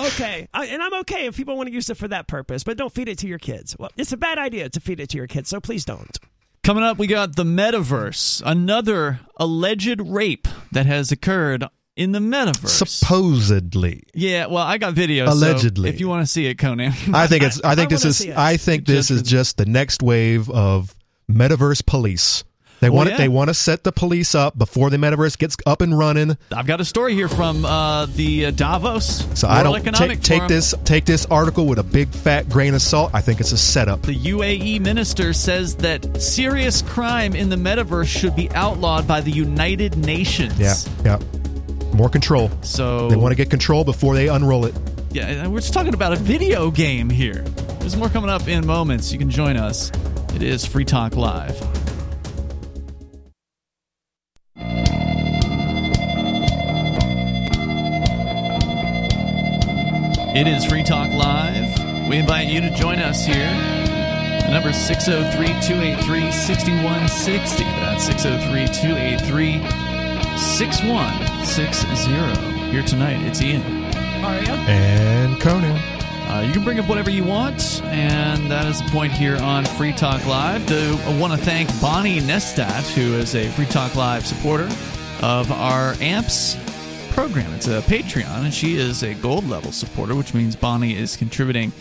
[0.00, 2.76] okay, I, and I'm okay if people want to use it for that purpose, but
[2.76, 3.76] don't feed it to your kids.
[3.78, 6.18] Well, it's a bad idea to feed it to your kids, so please don't.
[6.62, 11.64] Coming up, we got the metaverse, another alleged rape that has occurred
[11.96, 12.68] in the metaverse.
[12.68, 15.26] Supposedly, yeah, well, I got video.
[15.30, 15.88] Allegedly.
[15.88, 16.92] if you want to see it, Conan.
[17.12, 17.60] I think it's.
[17.62, 18.28] I think I this is.
[18.28, 20.94] I think this is just the next wave of
[21.30, 22.44] metaverse police.
[22.80, 23.16] They Oh, want yeah.
[23.16, 26.36] They want to set the police up before the metaverse gets up and running.
[26.54, 30.40] I've got a story here from uh, the uh, Davos So I don't Economic take,
[30.40, 33.12] take this take this article with a big fat grain of salt.
[33.14, 34.02] I think it's a setup.
[34.02, 39.30] The UAE minister says that serious crime in the metaverse should be outlawed by the
[39.30, 40.58] United Nations.
[40.58, 40.74] Yeah,
[41.18, 41.43] yeah.
[41.94, 42.50] More control.
[42.62, 44.74] So They want to get control before they unroll it.
[45.12, 47.42] Yeah, we're just talking about a video game here.
[47.78, 49.12] There's more coming up in moments.
[49.12, 49.92] You can join us.
[50.34, 51.56] It is Free Talk Live.
[60.36, 62.08] It is Free Talk Live.
[62.08, 63.36] We invite you to join us here.
[64.42, 67.62] The number is 603 283 6160.
[67.62, 69.93] That's 603 283
[70.36, 72.70] 6160.
[72.70, 73.62] Here tonight, it's Ian.
[74.24, 74.50] Aria?
[74.66, 75.80] And Conan.
[76.28, 79.64] Uh, you can bring up whatever you want, and that is the point here on
[79.64, 80.66] Free Talk Live.
[80.66, 84.68] Do I want to thank Bonnie Nestat, who is a Free Talk Live supporter
[85.22, 86.56] of our AMPS
[87.14, 87.54] program.
[87.54, 91.72] It's a Patreon, and she is a gold level supporter, which means Bonnie is contributing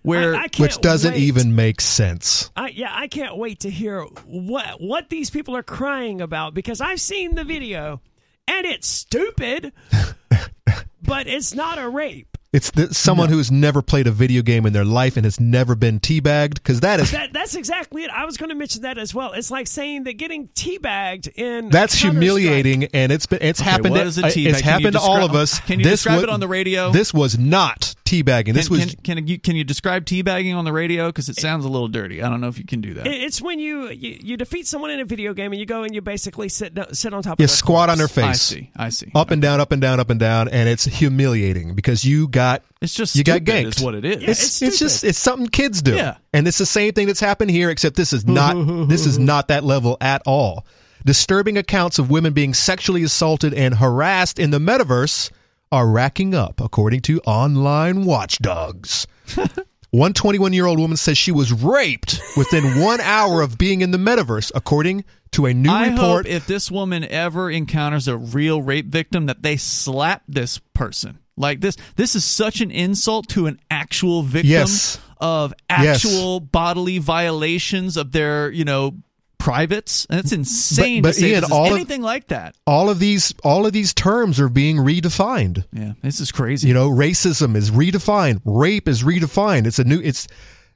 [0.02, 1.22] where I can't Which doesn't wait.
[1.22, 2.52] even make sense.
[2.56, 6.82] I, yeah, I can't wait to hear what what these people are crying about because
[6.82, 8.02] I've seen the video
[8.48, 9.73] and it's stupid,
[11.02, 12.38] but it's not a rape.
[12.53, 15.73] It's the, someone who's never played a video game in their life and has never
[15.73, 18.11] been teabagged because that is That that's exactly it.
[18.11, 19.32] I was going to mention that as well.
[19.32, 23.91] It's like saying that getting teabagged in that's humiliating and it's been it's Okay, happened
[23.91, 24.45] what to, is a teabag?
[24.48, 25.60] it's Can you happened to all of us.
[25.61, 26.91] can you this describe wa- it on the radio?
[26.91, 28.53] This was not teabagging.
[28.53, 31.38] This can, was can, can you can you describe teabagging on the radio because it
[31.38, 32.22] sounds a little dirty.
[32.22, 33.07] I don't know if you can do that.
[33.07, 35.95] It's when you, you you defeat someone in a video game and you go and
[35.95, 38.18] you basically sit sit on top you of You squat on their corpse.
[38.18, 38.41] I face.
[38.41, 38.72] see.
[38.76, 39.10] I see.
[39.15, 42.40] Up and down, up and down, up and down, and it's humiliating because you got
[42.81, 43.77] It's just you got stupid ganked.
[43.77, 44.22] is what it is.
[44.22, 45.95] Yeah, it's, it's it's just it's something kids do.
[45.95, 46.18] Yeah.
[46.34, 48.53] And it's the same thing that's happened here, except this is not
[48.89, 50.65] this is not that level at all.
[51.05, 55.31] Disturbing accounts of women being sexually assaulted and harassed in the metaverse
[55.72, 59.07] are racking up, according to online watchdogs.
[59.91, 63.91] One 21 year old woman says she was raped within one hour of being in
[63.91, 66.26] the metaverse, according to a new I report.
[66.26, 71.19] hope if this woman ever encounters a real rape victim that they slap this person.
[71.41, 74.99] Like this this is such an insult to an actual victim Yes.
[75.19, 75.97] of Yes.
[76.05, 78.95] actual bodily violations of their, you know,
[79.38, 80.05] privates.
[80.09, 82.55] And it's insane but to say Ian, all of- anything like that.
[82.68, 85.65] all of these all of these terms are being redefined.
[85.73, 86.68] Yeah, this is crazy.
[86.68, 88.41] You know, racism is redefined.
[88.45, 89.65] Rape is redefined.
[89.65, 89.99] It's a new.
[89.99, 90.27] It's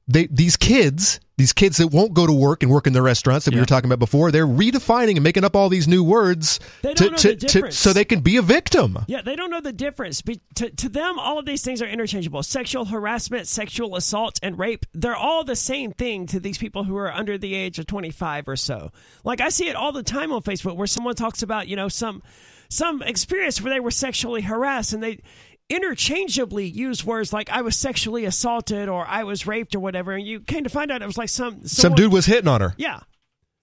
[0.07, 3.45] they these kids, these kids that won't go to work and work in the restaurants
[3.45, 4.31] that we were talking about before.
[4.31, 8.05] They're redefining and making up all these new words to, to, the to so they
[8.05, 8.99] can be a victim.
[9.07, 10.21] Yeah, they don't know the difference.
[10.21, 12.41] Be- to, to them, all of these things are interchangeable.
[12.41, 16.95] Sexual harassment, sexual assault, and rape, they're all the same thing to these people who
[16.95, 18.91] are under the age of 25 or so.
[19.25, 21.89] Like, I see it all the time on Facebook where someone talks about, you know,
[21.89, 22.23] some
[22.69, 25.19] some experience where they were sexually harassed and they
[25.69, 30.11] interchangeably use words like I was sexually assaulted or I was raped or whatever.
[30.13, 32.61] And you came to find out it was like some Some dude was hitting on
[32.61, 32.73] her.
[32.77, 33.01] Yeah.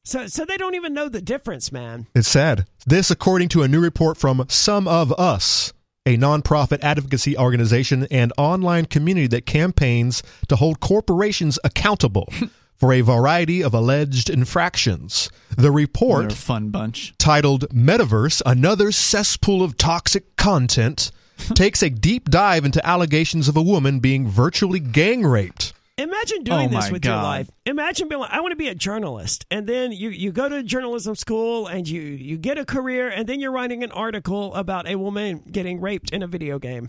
[0.04, 2.08] So, so they don't even know the difference, man.
[2.14, 2.66] It's sad.
[2.84, 5.72] This, according to a new report from SumOfUs,
[6.04, 12.32] a nonprofit advocacy organization and online community that campaigns to hold corporations accountable
[12.76, 15.30] for a variety of alleged infractions.
[15.56, 17.14] The report a fun bunch.
[17.18, 21.12] titled Metaverse Another Cesspool of Toxic Content
[21.55, 25.73] takes a deep dive into allegations of a woman being virtually gang raped.
[25.98, 27.51] Imagine doing Oh this my with your life.
[27.66, 30.62] Imagine being like, I want to be a journalist, and then you, you go to
[30.62, 34.89] journalism school and you you get a career, and then you're writing an article about
[34.89, 36.89] a woman getting raped in a video game.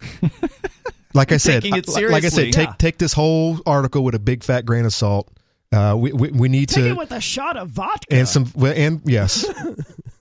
[1.14, 2.74] Like I said, Taking it like I said, take Yeah.
[2.78, 5.28] take this whole article with a big fat grain of salt.
[5.72, 8.14] Uh, we, we we need Take to it with a shot of vodka.
[8.14, 9.44] and some and yes,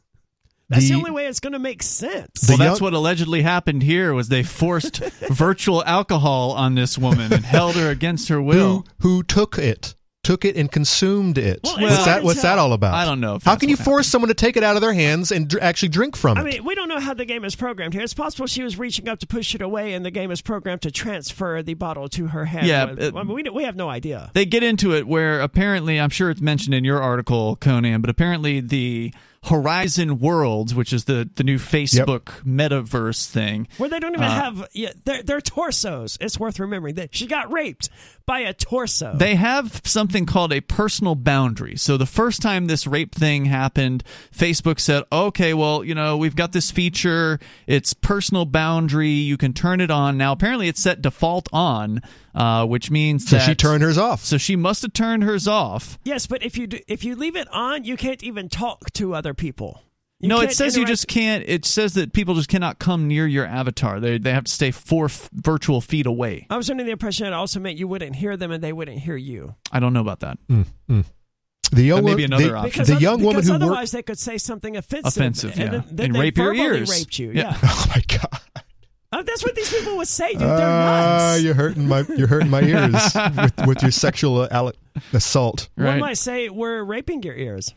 [0.69, 2.41] That's the, the- only way it's going to make sense.
[2.41, 4.97] The well, that's what allegedly happened here was they forced
[5.29, 8.85] virtual alcohol on this woman and held her against her will.
[8.99, 11.61] who who took it took it and consumed it.
[11.63, 12.19] Well, what's that?
[12.19, 12.93] to What's that all about?
[12.93, 14.91] I don't know How can you what force someone to take it out of their
[14.91, 16.41] hands and dr- actually drink from it?
[16.41, 18.03] I mean, we don't know how the game is programmed here.
[18.03, 20.81] It's possible she was reaching up to push it away, and the game is programmed
[20.81, 22.67] to transfer the bottle to her hand.
[22.67, 24.29] Yeah, Well, it- I mean, we, we have no idea.
[24.33, 28.09] they get into it where apparently I'm sure it's mentioned in your article, Conan, but
[28.09, 29.13] apparently the
[29.47, 33.67] Horizon Worlds, which is the the new Facebook metaverse thing.
[33.77, 36.17] Where they don't even Uh, have yeah, their their torsos.
[36.19, 37.89] It's worth remembering that she got raped
[38.25, 39.13] by a torso.
[39.15, 41.77] They have something called a personal boundary.
[41.77, 44.03] So the first time this rape thing happened,
[44.35, 47.39] Facebook said, "Okay, well, you know, we've got this feature.
[47.67, 49.09] It's personal boundary.
[49.11, 52.01] You can turn it on." Now, apparently, it's set default on,
[52.35, 54.25] uh, which means so that she turned hers off.
[54.25, 55.97] So she must have turned hers off.
[56.03, 59.13] yes, but if you do, if you leave it on, you can't even talk to
[59.15, 59.81] other people.
[60.19, 61.43] You no, it can't says you just can't.
[61.47, 63.99] It says that people just cannot come near your avatar.
[63.99, 66.47] They they have to stay four f- virtual feet away.
[66.49, 68.97] I was under the impression it also meant you wouldn't hear them and they wouldn't
[68.99, 69.53] hear you.
[69.71, 70.39] I don't know about that.
[70.49, 72.69] The young, That may wo- be another the, option.
[72.71, 73.91] Because the oth- young woman because who otherwise worked.
[73.91, 75.69] they could say something offensive, Offensive, and yeah.
[75.69, 76.89] then, then And they rape your ears.
[76.89, 77.31] raped you.
[77.31, 77.49] Yeah.
[77.51, 78.63] Yeah, Oh my god!
[79.11, 80.41] Oh, that's what these people would say, dude.
[80.41, 81.43] They're Ah, nuts.
[81.43, 82.93] you're hurting my you're hurting my ears
[83.37, 84.73] with, with your sexual uh, alle-
[85.13, 85.69] assault.
[85.75, 85.99] One Right.
[85.99, 87.75] might say we're raping your ears.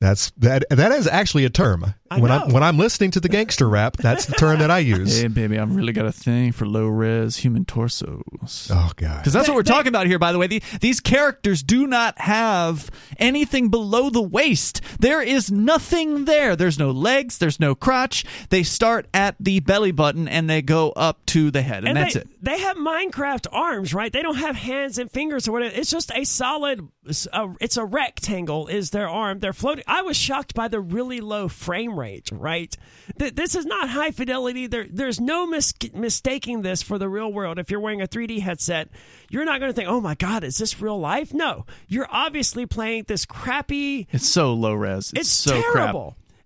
[0.00, 1.92] That's that that is actually a term.
[2.08, 2.38] I when know.
[2.38, 5.20] I'm when I'm listening to the gangster rap, that's the term that I use.
[5.20, 8.70] Hey, baby, I've really got a thing for low res human torsos.
[8.70, 9.18] Oh god.
[9.18, 10.46] Because that's what we're They- talking about here, by the way.
[10.46, 14.80] The, these characters do not have anything below the waist.
[15.00, 16.54] There is nothing there.
[16.54, 17.38] There's no legs.
[17.38, 18.24] There's no crotch.
[18.50, 22.14] They start at the belly button and they go up to the head, and, that's
[22.14, 22.28] they, it.
[22.40, 24.12] They have Minecraft arms, right?
[24.12, 25.74] They don't have hands and fingers or whatever.
[25.74, 26.86] It's just a solid.
[27.32, 28.68] Uh, it's a rectangle.
[28.68, 29.40] Is their arm?
[29.40, 29.84] They're floating.
[29.88, 32.30] I was shocked by the really low frame rate.
[32.32, 32.76] Right?
[33.18, 34.66] Th- this is not high fidelity.
[34.66, 37.58] There, there's no mis- mistaking this for the real world.
[37.58, 38.88] If you're wearing a 3D headset,
[39.30, 42.66] you're not going to think, "Oh my God, is this real life?" No, you're obviously
[42.66, 45.10] playing this crappy It's so low res.
[45.10, 45.96] It's, it's so crap.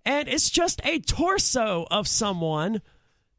[0.04, 2.82] And it's just a torso of someone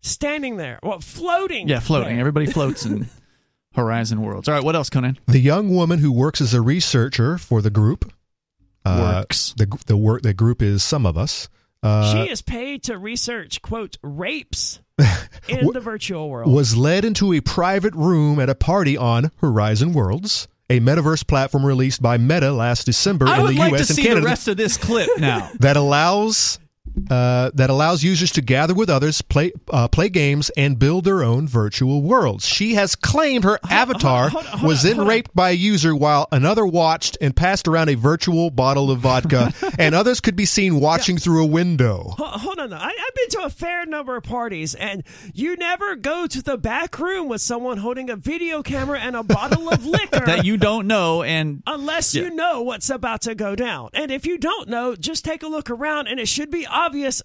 [0.02, 1.68] standing there, well, floating.
[1.68, 2.10] Yeah, floating.
[2.10, 2.20] there.
[2.20, 3.10] Everybody floats in
[3.76, 4.48] Horizon Worlds.
[4.48, 5.18] All right, what else, Conan?
[5.28, 8.12] The young woman who works as a researcher for the group.
[8.86, 9.54] Uh, Works.
[9.58, 11.48] The the work the group is SumOfUs.
[11.82, 14.80] Uh, she is paid to research, quote, rapes
[15.50, 16.52] in the virtual world.
[16.54, 21.66] was led into a private room at a party on Horizon Worlds, a metaverse platform
[21.66, 24.22] released by Meta last December I in would the like US to and see Canada
[24.22, 25.50] the rest of this clip now.
[25.60, 26.58] that allows
[27.10, 31.24] uh, that allows users to gather with others, play uh, play games, and build their
[31.24, 32.46] own virtual worlds.
[32.48, 35.10] She has claimed her avatar hold on, hold was then hold on.
[35.10, 39.54] raped by a user while another watched and passed around a virtual bottle of vodka,
[39.80, 42.14] and others could be seen watching through a window.
[42.18, 42.74] Ho- Hold on.
[42.74, 45.04] I, I've been to a fair number of parties, and
[45.34, 49.24] you never go to the back room with someone holding a video camera and a
[49.24, 50.26] bottle of liquor.
[50.26, 53.90] that you don't know, and unless you know what's about to go down.
[53.94, 56.83] And if you don't know, just take a look around and it should be obvious,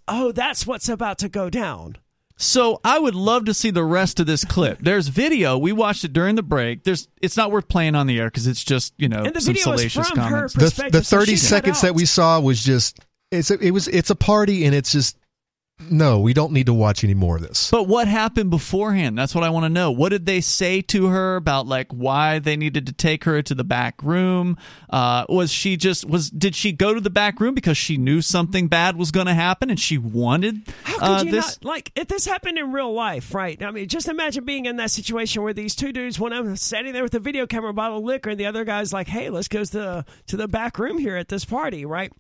[0.08, 1.96] oh, that's what's about to go down.
[2.40, 4.78] So I would love to see the rest of this clip.
[4.82, 5.58] There's video.
[5.58, 6.84] We watched it during the break.
[6.84, 7.08] There's.
[7.20, 9.54] It's not worth playing on the air because it's just you know And the some
[9.54, 10.54] video is salacious from comments.
[10.54, 11.00] The, perspective.
[11.00, 13.00] the so 30 she's cut seconds that we saw was just
[13.32, 15.18] it's a, it was it's a party and it's just
[15.90, 17.70] no, we don't need to watch any more of this.
[17.70, 19.16] But what happened beforehand?
[19.16, 19.90] That's what I want to know.
[19.90, 23.54] What did they say to her about like why they needed to take her to
[23.54, 24.56] the back room?
[24.90, 28.20] Uh, was she just was did she go to the back room because she knew
[28.20, 31.62] something bad was going to happen and she wanted How could uh, you this?
[31.62, 33.62] not like if this happened in real life, right?
[33.62, 36.56] I mean, just imagine being in that situation where these two dudes, one of them
[36.56, 39.30] standing there with a video camera, bottle of liquor, and the other guy's like, "Hey,
[39.30, 42.12] let's go to the to the back room here at this party," right?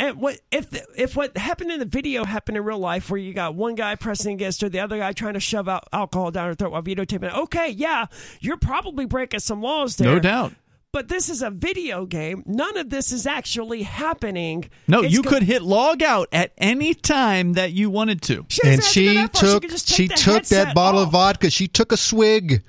[0.00, 3.18] And what if the, if what happened in the video happened in real life, where
[3.18, 6.30] you got one guy pressing against her, the other guy trying to shove out alcohol
[6.30, 7.24] down her throat while videotaping?
[7.24, 7.34] it?
[7.36, 8.06] Okay, yeah,
[8.40, 10.52] you're probably breaking some laws there, No doubt.
[10.90, 12.42] But this is a video game.
[12.46, 14.70] None of this is actually happening.
[14.86, 18.46] No, It's you go- could hit log out at any time that you wanted to.
[18.48, 21.10] She and have to she took could she take the took that headset bottle of
[21.10, 21.50] vodka.
[21.50, 22.62] She took a swig.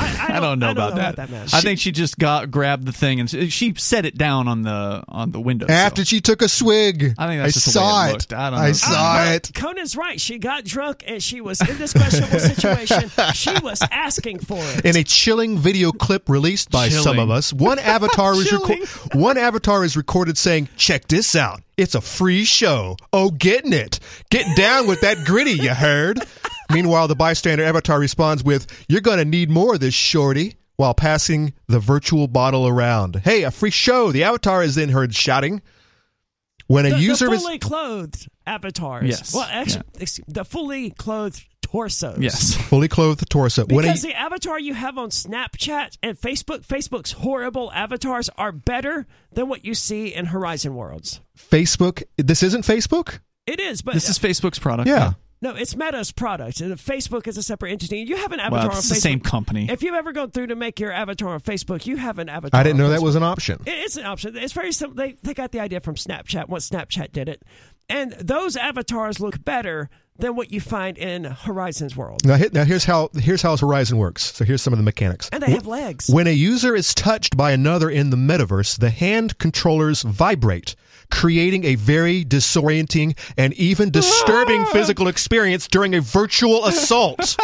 [0.00, 1.30] I, I don't know, about, that.
[1.30, 1.46] man.
[1.52, 5.02] I think she just got grabbed the thing and she set it down on the
[5.08, 5.66] on the window.
[5.68, 8.32] After she took a swig, I think that's just the way saw it it.
[8.32, 8.72] I don't I know.
[8.72, 9.50] saw Uh, it.
[9.54, 10.20] Conan's right.
[10.20, 13.10] She got drunk and she was in this questionable situation.
[13.34, 14.84] She was asking for it.
[14.84, 19.96] In a chilling video clip released by SumOfUs, one avatar is reco- one avatar is
[19.96, 21.60] recorded saying, "Check this out.
[21.76, 22.96] It's a free show.
[23.12, 23.98] Oh, getting it.
[24.30, 26.20] Get down with that gritty, you heard."
[26.72, 30.94] Meanwhile, the bystander avatar responds with, "You're going to need more of this, shorty." While
[30.94, 33.16] passing the virtual bottle around.
[33.24, 34.10] Hey, a free show.
[34.10, 35.60] The avatar is then heard shouting.
[36.66, 39.08] When a The, user the is fully clothed avatars.
[39.08, 39.34] Yes.
[39.34, 42.18] Well, actually, excuse- the fully clothed torsos.
[42.18, 42.54] Yes.
[42.68, 43.64] fully clothed torso.
[43.66, 48.50] When a- Because the avatar you have on Snapchat and Facebook, Facebook's horrible avatars are
[48.50, 51.20] better than what you see in Horizon Worlds.
[51.38, 53.20] Facebook, this isn't Facebook.
[53.46, 54.88] It is, but This is Facebook's product.
[54.88, 55.12] Yeah.
[55.42, 56.60] No, it's Meta's product.
[56.60, 57.98] And Facebook is a separate entity.
[57.98, 58.68] You have an avatar on Facebook.
[58.68, 58.94] Well, on it's Facebook.
[58.94, 59.68] the same company.
[59.70, 62.58] If you've ever gone through to make your avatar on Facebook, you have an avatar.
[62.58, 63.60] I didn't on know that was an option.
[63.66, 64.36] It's an option.
[64.36, 64.96] It's very simple.
[64.96, 67.42] They, they got the idea from Snapchat once Snapchat did it.
[67.88, 72.24] And those avatars look better than what you find in Horizon's world.
[72.24, 74.34] Now, now here's how here's how Horizon works.
[74.34, 75.28] So here's some of the mechanics.
[75.32, 76.08] And they have legs.
[76.08, 80.76] When a user is touched by another in the metaverse, the hand controllers vibrate,
[81.12, 87.36] creating a very disorienting and even disturbing physical experience during a virtual assault.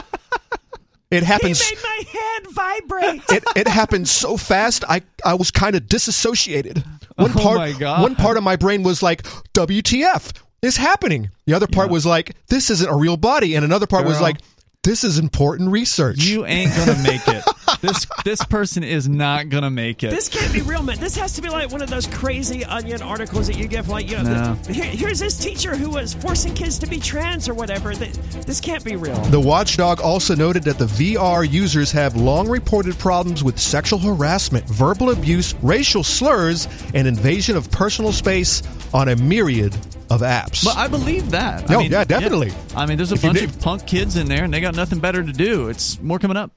[1.11, 1.61] It He happens.
[1.70, 3.23] made my head vibrate.
[3.31, 4.85] It, it happened so fast.
[4.89, 6.82] I, I was kind of disassociated.
[7.16, 8.03] Oh one Oh part, my God.
[8.03, 9.23] one part of my brain was like,
[9.55, 10.32] "WTF
[10.62, 14.05] is happening?" The other part was like, "This isn't a real body," and another part
[14.07, 14.36] was like,
[14.85, 17.43] "This is important research." You ain't gonna make it.
[17.81, 20.11] this this person is not gonna make it.
[20.11, 20.99] This can't be real, man.
[20.99, 24.11] This has to be like one of those crazy onion articles that you get like,
[24.11, 24.55] you know, No.
[24.65, 27.95] the- here, here's this teacher who was forcing kids to be trans or whatever.
[27.95, 28.13] That
[28.47, 29.21] This can't be real.
[29.27, 34.67] The watchdog also noted that the VR users have long reported problems with sexual harassment,
[34.67, 39.75] verbal abuse, racial slurs, and invasion of personal space on a myriad
[40.11, 40.65] of apps.
[40.65, 41.69] But I believe that.
[41.69, 42.53] No, I mean, yeah, definitely.
[42.75, 44.99] I mean, there's a If bunch of punk kids in there, and they got nothing
[45.01, 45.69] better to do.
[45.69, 46.51] It's more coming up.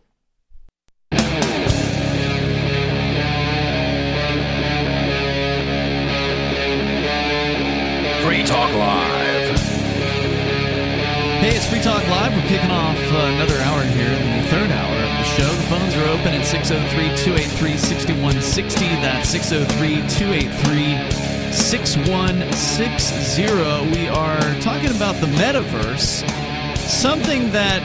[8.51, 9.59] Talk Live.
[11.39, 12.33] Hey, it's Free Talk Live.
[12.35, 15.47] We're kicking off uh, another hour here, the third hour of the show.
[15.47, 18.85] The phones are open at 603 283 6160.
[18.99, 23.43] That's 603 283 6160.
[23.89, 26.27] We are talking about the metaverse,
[26.77, 27.81] something that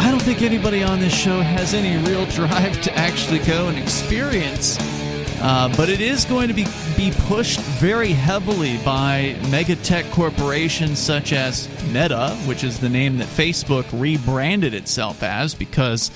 [0.00, 3.78] I don't think anybody on this show has any real drive to actually go and
[3.78, 4.80] experience.
[5.40, 6.64] Uh, but it is going to be,
[6.96, 13.18] be pushed very heavily by mega tech corporations such as Meta, which is the name
[13.18, 16.10] that Facebook rebranded itself as because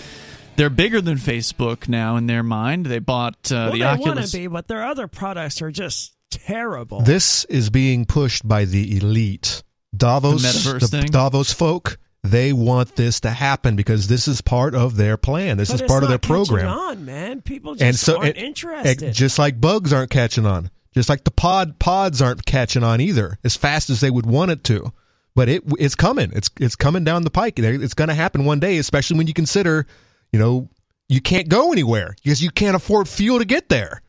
[0.56, 2.86] they're bigger than Facebook now in their mind.
[2.86, 4.16] They bought uh, well, the they Oculus.
[4.16, 7.00] want to be, but their other products are just terrible.
[7.02, 9.62] this is being pushed by the elite.
[9.96, 11.06] Davos, The metaverse thing?
[11.06, 15.56] Davos folk, they want this to happen because this is part of their plan.
[15.56, 16.68] This But is part of their not catching program.
[16.68, 19.02] On man, people just and so aren't it- interested.
[19.02, 23.00] it- just like bugs aren't catching on just like the pod pods aren't catching on
[23.00, 24.92] either as fast as they would want it to
[25.36, 28.58] but it it's coming it's it's coming down the pike it's going to happen one
[28.58, 29.86] day especially when you consider
[30.32, 30.68] you know
[31.08, 34.02] you can't go anywhere because you can't afford fuel to get there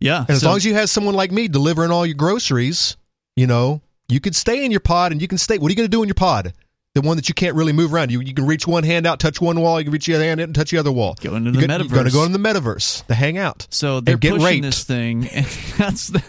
[0.00, 0.20] yeah.
[0.20, 2.96] and as so- long as you have someone like me delivering all your groceries
[3.36, 5.76] you know you could stay in your pod and you can stay what are you
[5.76, 6.52] going to do in your pod
[6.94, 8.10] the one that you can't really move around.
[8.10, 9.80] You you can reach one hand out, touch one wall.
[9.80, 11.16] You can reach the other hand out and touch the other wall.
[11.20, 12.12] Go into You're the go- You're going to metaverse.
[12.12, 13.66] go in the metaverse to hang out.
[13.70, 14.62] So they're and get pushing raped.
[14.64, 15.46] this thing, and
[15.78, 16.22] that's the.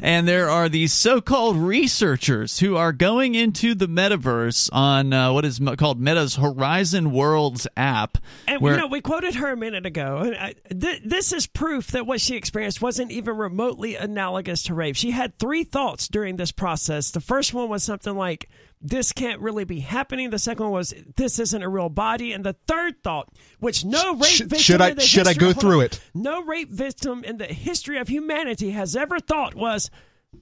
[0.00, 5.44] And there are these so-called researchers who are going into the metaverse on uh, what
[5.44, 8.16] is called Meta's Horizon Worlds app.
[8.46, 10.32] And where you know, we quoted her a minute ago.
[10.38, 14.94] I, th- this is proof that what she experienced wasn't even remotely analogous to rape.
[14.94, 17.10] She had three thoughts during this process.
[17.10, 18.48] The first one was something like,
[18.80, 22.44] "This can't really be happening." The second one was, "This isn't a real body." And
[22.44, 23.28] the third thought,
[23.60, 25.84] which no rape Sh- victim should I- in the should I go through on.
[25.86, 26.00] it?
[26.14, 29.90] No rape victim in the history of humanity has ever thought was.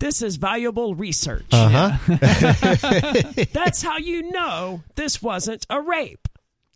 [0.01, 1.45] This is valuable research.
[1.53, 1.69] Uh
[2.09, 2.17] huh.
[3.53, 6.27] That's how you know this wasn't a rape.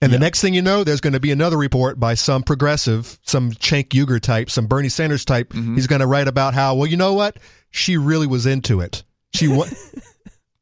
[0.01, 3.19] And the next thing you know, there's going to be another report by some progressive,
[3.25, 5.53] some Cenk Uygur type, some Bernie Sanders type.
[5.53, 5.75] Mm-hmm.
[5.75, 7.39] He's going to write about how, well, you know what?
[7.73, 9.03] She really was into it.
[9.35, 9.67] She wa-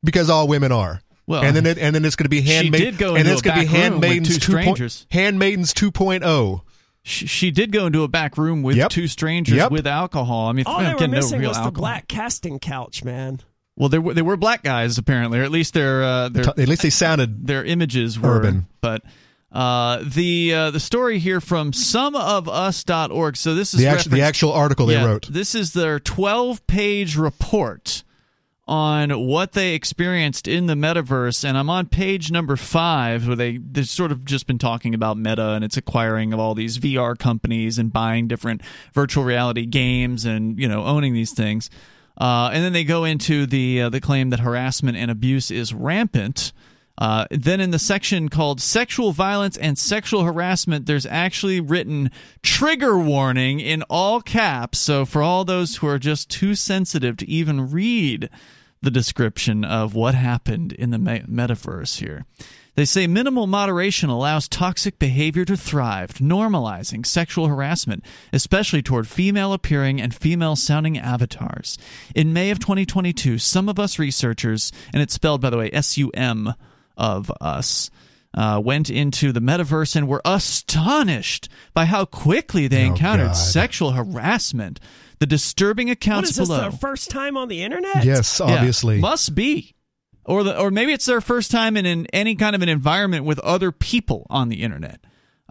[0.06, 1.02] because all women are.
[1.26, 2.80] Well, and then it, and then it's going to be she handmaid.
[2.80, 5.06] did go and it's going to be back room with handmaidens two 2.0 strangers.
[5.10, 5.90] handmaidens oh.
[5.90, 6.60] 2.0.
[7.02, 8.90] she, she did go into a back room with Yep.
[8.90, 9.72] two strangers Yep.
[9.72, 10.48] with alcohol.
[10.48, 11.80] I mean, All they were again, no missing real was the alcohol.
[11.82, 13.40] black casting couch, man.
[13.76, 16.58] Well, they were there were black guys apparently, or at least their uh, their At
[16.68, 18.66] least they sounded their images were Urban.
[18.80, 19.02] but
[19.52, 23.36] uh, the uh, the story here from sumofus.org.
[23.36, 25.26] So this is the actual the actual article they yeah, wrote.
[25.28, 28.02] This is their 12 page report
[28.68, 33.58] on what they experienced in the metaverse, and I'm on page number five where they
[33.58, 37.16] they've sort of just been talking about Meta and its acquiring of all these VR
[37.16, 38.62] companies and buying different
[38.92, 41.70] virtual reality games and you know owning these things.
[42.18, 45.72] Uh, and then they go into the uh, the claim that harassment and abuse is
[45.72, 46.52] rampant.
[46.98, 52.10] Uh, then in the section called sexual violence and sexual harassment, there's actually written
[52.42, 54.78] trigger warning in all caps.
[54.78, 58.30] So for all those who are just too sensitive to even read
[58.82, 62.24] the description of what happened in the me- metaverse here.
[62.76, 68.04] They say minimal moderation allows toxic behavior to thrive, normalizing sexual harassment,
[68.34, 71.78] especially toward female appearing and female sounding avatars.
[72.14, 76.52] In May of 2022, SumOfUs researchers, and it's spelled, by the way, S U M
[76.96, 77.90] of us,
[78.34, 83.32] uh, went into the metaverse and were astonished by how quickly they Oh, encountered God.
[83.36, 84.80] sexual harassment.
[85.18, 86.60] The disturbing What accounts is this, below.
[86.60, 88.04] their first time on the internet?
[88.04, 88.98] Yes, Yeah, obviously.
[89.00, 89.74] must be.
[90.24, 93.24] Or the, or maybe it's their first time in, in any kind of an environment
[93.24, 95.00] with other people on the internet.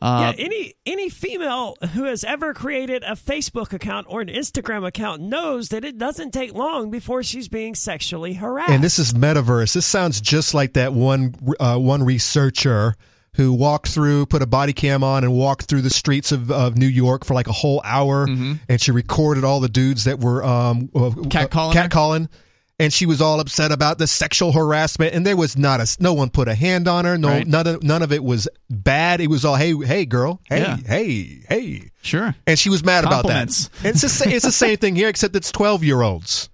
[0.01, 4.85] Uh, yeah, any any female who has ever created a Facebook account or an Instagram
[4.85, 8.71] account knows that it doesn't take long before she's being sexually harassed.
[8.71, 9.73] And this is metaverse.
[9.73, 12.95] This sounds just like that one uh, one researcher
[13.35, 16.77] who walked through, put a body cam on, and walked through the streets of, of
[16.77, 20.41] New York for like a whole hour, and she recorded all the dudes that were
[20.43, 21.87] um, uh, Catcalling her?
[21.89, 22.29] catcalling.
[22.77, 26.11] And she was all upset about the sexual harassment, and there was not a no
[26.13, 27.17] one put a hand on her.
[27.17, 27.47] No, Right.
[27.47, 29.21] none of none of it was bad.
[29.21, 30.77] It was all hey, hey, girl, hey, Yeah.
[30.85, 32.35] hey, hey, sure.
[32.45, 33.69] and she was mad about that.
[33.83, 36.49] And it's the, it's the same thing here, except it's twelve year olds.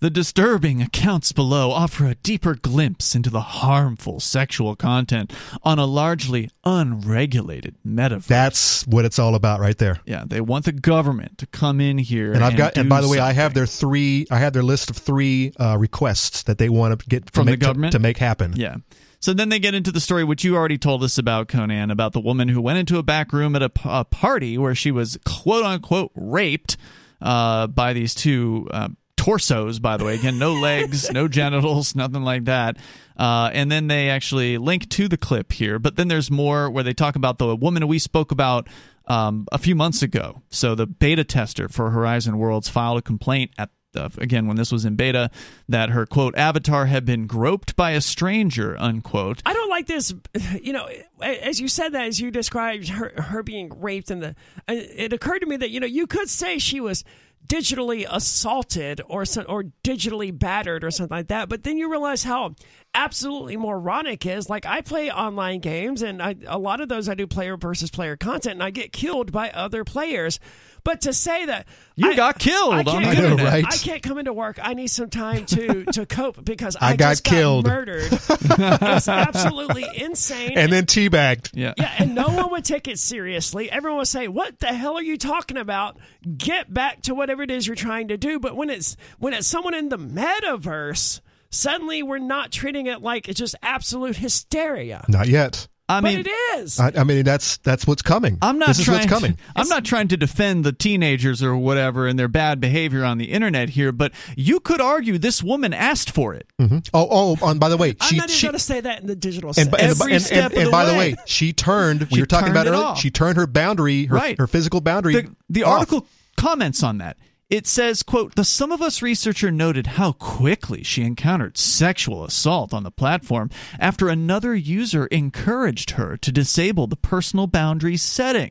[0.00, 5.32] The disturbing accounts below offer a deeper glimpse into the harmful sexual content
[5.62, 8.26] on a largely unregulated metaverse.
[8.26, 10.00] That's what it's all about, right there.
[10.06, 12.32] yeah, they want the government to come in here.
[12.32, 14.90] And I've got, and by the way, I have their three, I have their list
[14.90, 17.92] of three uh, requests that they want to get From the make, to- government?
[17.92, 18.54] to, make happen.
[18.56, 18.76] Yeah.
[19.20, 22.12] So then they get into the story, which you already told us about, Conan, about
[22.12, 25.64] the woman who went into a back room at a party where she was quote
[25.64, 26.76] unquote raped
[27.22, 28.88] uh, by these two uh,
[29.26, 30.14] torsos, by the way.
[30.14, 32.76] Again, no legs, no genitals, nothing like that.
[33.16, 35.80] Uh, and then they actually link to the clip here.
[35.80, 38.68] But then there's more where they talk about the woman we spoke about
[39.06, 40.42] um, a few months ago.
[40.50, 43.70] So the beta tester for Horizon Worlds filed a complaint at
[44.18, 45.30] again when this was in beta
[45.70, 50.12] that her quote avatar had been groped by a stranger unquote I don't like this.
[50.60, 50.86] You know,
[51.22, 54.36] as you said that, as you described her her being raped, and the
[54.68, 57.04] it occurred to me that you know you could say she was
[57.46, 61.48] digitally assaulted or or digitally battered or something like that.
[61.48, 62.54] But then you realize how
[62.94, 64.48] absolutely moronic is.
[64.48, 67.90] Like I play online games, and I, a lot of those I do player versus
[67.90, 70.40] player content, and I get killed by other players.
[70.86, 73.30] But to say that You I- got killed I on can't the come internet.
[73.32, 73.64] into- right?
[73.66, 74.58] I can't come into work.
[74.62, 77.64] I need some time to to cope because I I, got just killed.
[77.64, 78.12] got murdered.
[78.12, 80.52] it's absolutely insane.
[80.56, 81.50] And then teabagged.
[81.54, 83.68] yeah yeah, and no one would take it seriously.
[83.70, 85.98] Everyone would say, "What the hell are you talking about?
[86.38, 89.48] Get back to whatever it is you're trying to do." But when it's when it's
[89.48, 95.04] someone in the metaverse, suddenly we're not treating it like it's just absolute hysteria.
[95.08, 95.66] Not yet.
[95.88, 96.80] I but mean it is.
[96.80, 98.38] I, I mean, that's that's what's coming.
[98.42, 98.98] I'm not This is trying.
[98.98, 99.38] what's coming.
[99.54, 103.26] I'm not trying to defend the teenagers or whatever and their bad behavior on the
[103.26, 106.48] internet here, but you could argue this woman asked for it.
[106.60, 106.88] Mhm.
[106.92, 109.06] Oh, oh, and by the way, I'm she, not even going to say that in
[109.06, 111.12] the digital and, and, Every and, step and, of and the by the way.
[111.12, 112.00] way, she turned.
[112.10, 112.96] We She were talking about it earlier.
[112.96, 114.38] She turned her boundary, her, Right.
[114.38, 115.14] her physical boundary.
[115.14, 115.72] the, the off.
[115.80, 116.06] article
[116.36, 117.16] comments on that.
[117.48, 122.90] It says, quote, the SumOfUs researcher noted how quickly she encountered sexual assault on the
[122.90, 128.50] platform after another user encouraged her to disable the personal boundaries setting.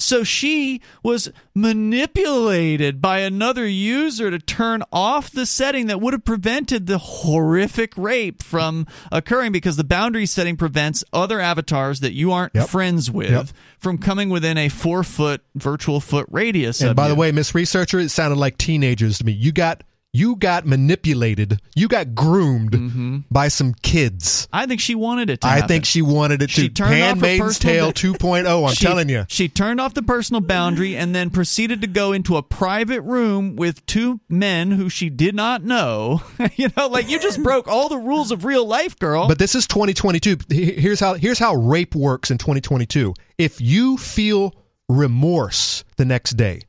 [0.00, 6.24] So she was manipulated by another user to turn off the setting that would have
[6.24, 12.32] prevented the horrific rape from occurring because the boundary setting prevents other avatars that you
[12.32, 12.68] aren't Yep.
[12.68, 13.48] friends with Yep.
[13.78, 16.80] from coming within a four foot virtual foot radius.
[16.80, 19.32] And by the way, Miss Researcher, it sounded like teenagers to me.
[19.32, 21.60] You got you got manipulated.
[21.76, 23.18] You got groomed mm-hmm.
[23.30, 24.48] by some kids.
[24.52, 25.68] I think she wanted it to I happen.
[25.68, 26.74] think she wanted it She to.
[26.74, 28.68] turned Handmaid's personal Tale ba- 2.0.
[28.68, 29.24] I'm She- telling you.
[29.28, 33.54] She turned off the personal boundary and then proceeded to go into a private room
[33.54, 36.22] with two men who she did not know.
[36.56, 39.28] you know, like you just broke all the rules of real life, girl.
[39.28, 40.38] But this is 2022.
[40.50, 43.14] Here's how here's how rape works in 2022.
[43.38, 44.54] If you feel
[44.88, 46.62] remorse the next day,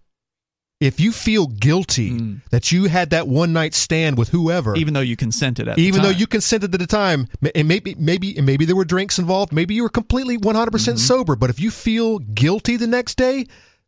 [0.81, 4.99] if you feel guilty that you had that one night stand with whoever, even though
[4.99, 6.19] you consented at the even though time.
[6.19, 9.53] you consented at the time, ma- and maybe maybe and maybe there were drinks involved,
[9.53, 10.97] maybe you were completely 100% Mm-hmm.
[10.97, 13.45] sober, but if you feel guilty the next day,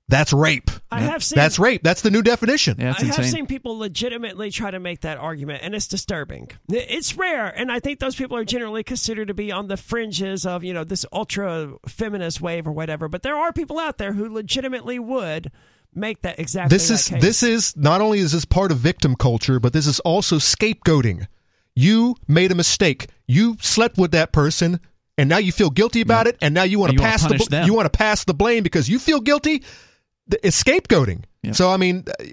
[0.09, 0.69] that's rape.
[0.91, 1.81] I have seen That's rape.
[1.81, 2.75] That's the new definition.
[2.77, 3.23] yeah, that's I insane.
[3.23, 6.49] have seen people legitimately try to make that argument, and it's disturbing.
[6.69, 10.45] It's rare, and I think those people are generally considered to be on the fringes
[10.45, 13.07] of you know this ultra feminist wave or whatever.
[13.07, 15.51] But there are people out there who legitimately would
[15.95, 16.75] make that exactly.
[16.75, 17.21] this that is case.
[17.21, 21.27] this is not only is this part of victim culture, but this is also scapegoating.
[21.75, 23.07] You made a mistake.
[23.27, 24.79] You slept with that person,
[25.17, 27.47] and now you feel guilty about it, and now you want to pass the punish
[27.47, 27.65] them.
[27.65, 29.59] you want to pass the blame because you feel guilty.
[30.29, 31.23] Th- It's scapegoating.
[31.41, 31.51] Yeah.
[31.53, 32.23] So I mean, uh,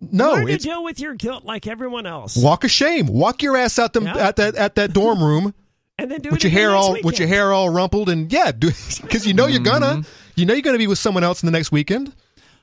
[0.00, 3.06] No, Learn to deal with your guilt like everyone else, walk a shame.
[3.06, 4.16] Walk your ass out them Yeah.
[4.28, 5.54] at that at that dorm room
[5.98, 8.08] and then do with it your hair again next all with your hair all rumpled
[8.08, 10.02] and yeah, because you know you're gonna
[10.36, 12.12] you know you're gonna be with someone else in the next weekend.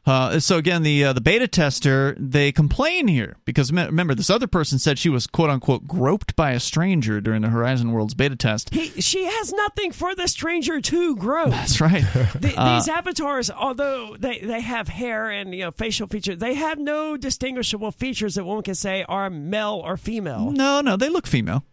[0.05, 4.29] Uh, so again, the uh, the beta tester they complain here because me- remember this
[4.29, 8.13] other person said she was quote unquote groped by a stranger during the Horizon Worlds
[8.13, 8.71] beta test.
[8.71, 11.49] He, she has nothing for the stranger to grope.
[11.49, 12.03] That's right.
[12.35, 16.53] The, Uh, these avatars, although they, they have hair and you know facial features, they
[16.53, 20.51] have no distinguishable features that one can say are male or female.
[20.51, 21.63] no, no, they look female.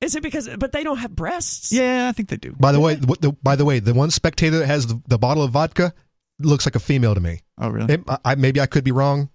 [0.00, 0.48] Is it because?
[0.58, 1.72] But they don't have breasts.
[1.72, 2.54] Yeah, I think they do.
[2.58, 5.18] By the way, the, the, by the way, the one spectator that has the, the
[5.18, 5.94] bottle of vodka
[6.46, 7.40] looks like a female to me.
[7.58, 7.94] Oh, really?
[7.94, 9.30] It, I, I- maybe I could be wrong.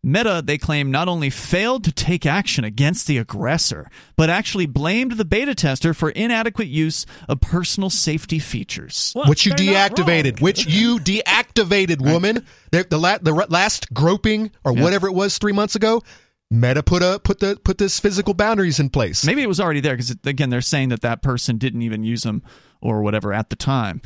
[0.00, 5.12] Meta, they claim, not only failed to take action against the aggressor, but actually blamed
[5.12, 9.12] the beta tester for inadequate use of personal safety features.
[9.16, 12.46] Well, which you deactivated, which you deactivated, woman.
[12.70, 14.84] The, the, la- the last groping or Yeah.
[14.84, 16.02] whatever it was three months ago,
[16.48, 19.24] Meta put a put the put this physical boundaries in place.
[19.26, 22.22] Maybe it was already there because, again, they're saying that that person didn't even use
[22.22, 22.42] them
[22.80, 24.00] or whatever at the time.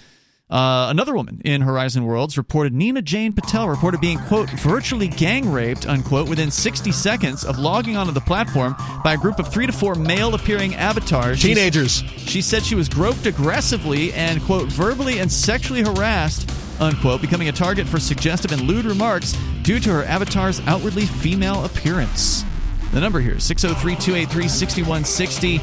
[0.52, 5.50] Uh, another woman in Horizon Worlds reported Nina Jane Patel reported being, quote, virtually gang
[5.50, 9.64] raped, unquote, within 60 seconds of logging onto the platform by a group of three
[9.64, 11.38] to four male appearing avatars.
[11.38, 12.04] She's- Teenagers.
[12.18, 16.50] She said she was groped aggressively and, quote, verbally and sexually harassed,
[16.80, 21.64] unquote, becoming a target for suggestive and lewd remarks due to her avatar's outwardly female
[21.64, 22.44] appearance.
[22.92, 25.62] The number here is 603 283 6160,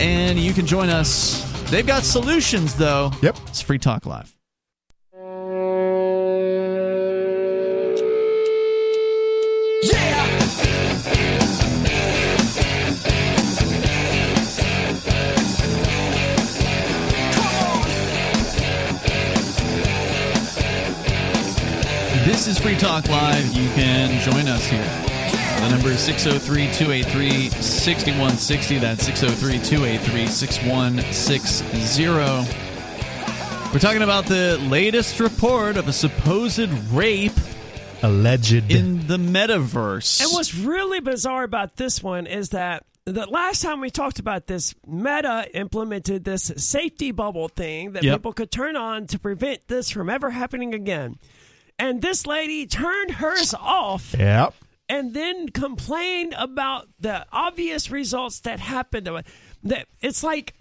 [0.00, 1.47] and you can join us.
[1.70, 3.10] They've got solutions, though.
[3.20, 3.36] Yep.
[3.48, 4.34] It's Free Talk Live.
[22.24, 23.46] This is Free Talk Live.
[23.52, 25.07] You can join us here.
[25.60, 28.78] The number is 603 283 6160.
[28.78, 32.68] That's 603 283 6160.
[33.72, 37.32] We're talking about the latest report of a supposed rape
[38.02, 38.70] Alleged.
[38.72, 40.22] in the metaverse.
[40.22, 44.46] And what's really bizarre about this one is that the last time we talked about
[44.46, 48.16] this, Meta implemented this safety bubble thing that Yep.
[48.18, 51.16] people could turn on to prevent this from ever happening again.
[51.78, 54.54] And this lady turned hers off yep.
[54.88, 59.08] And then complain about the obvious results that happened.
[59.62, 60.54] That it's like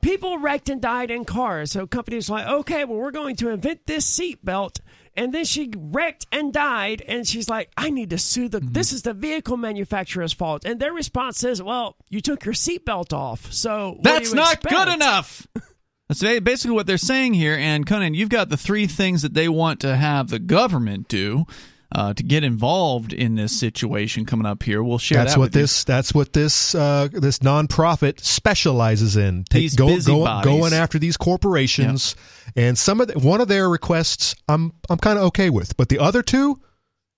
[0.00, 1.72] people wrecked and died in cars.
[1.72, 4.80] So companies like, okay, well, we're going to invent this seatbelt.
[5.16, 8.60] And then she wrecked and died, and she's like, "I need to sue the.
[8.60, 8.72] Mm-hmm.
[8.72, 13.12] This is the vehicle manufacturer's fault." And their response is, "Well, you took your seatbelt
[13.12, 15.48] off, so That's not expect?" good enough.
[16.08, 17.56] That's basically what they're saying here.
[17.56, 21.44] And Conan, you've got the three things that they want to have the government do
[21.92, 24.82] uh, to get involved in this situation coming up here.
[24.82, 25.62] We'll share That's that what with you.
[25.62, 25.84] this.
[25.84, 26.74] That's what this.
[26.74, 29.44] Uh, this nonprofit specializes in.
[29.50, 32.14] These go, go, going after these corporations,
[32.54, 35.88] and some of the, one of their requests, I'm I'm kind of okay with, but
[35.88, 36.60] the other two,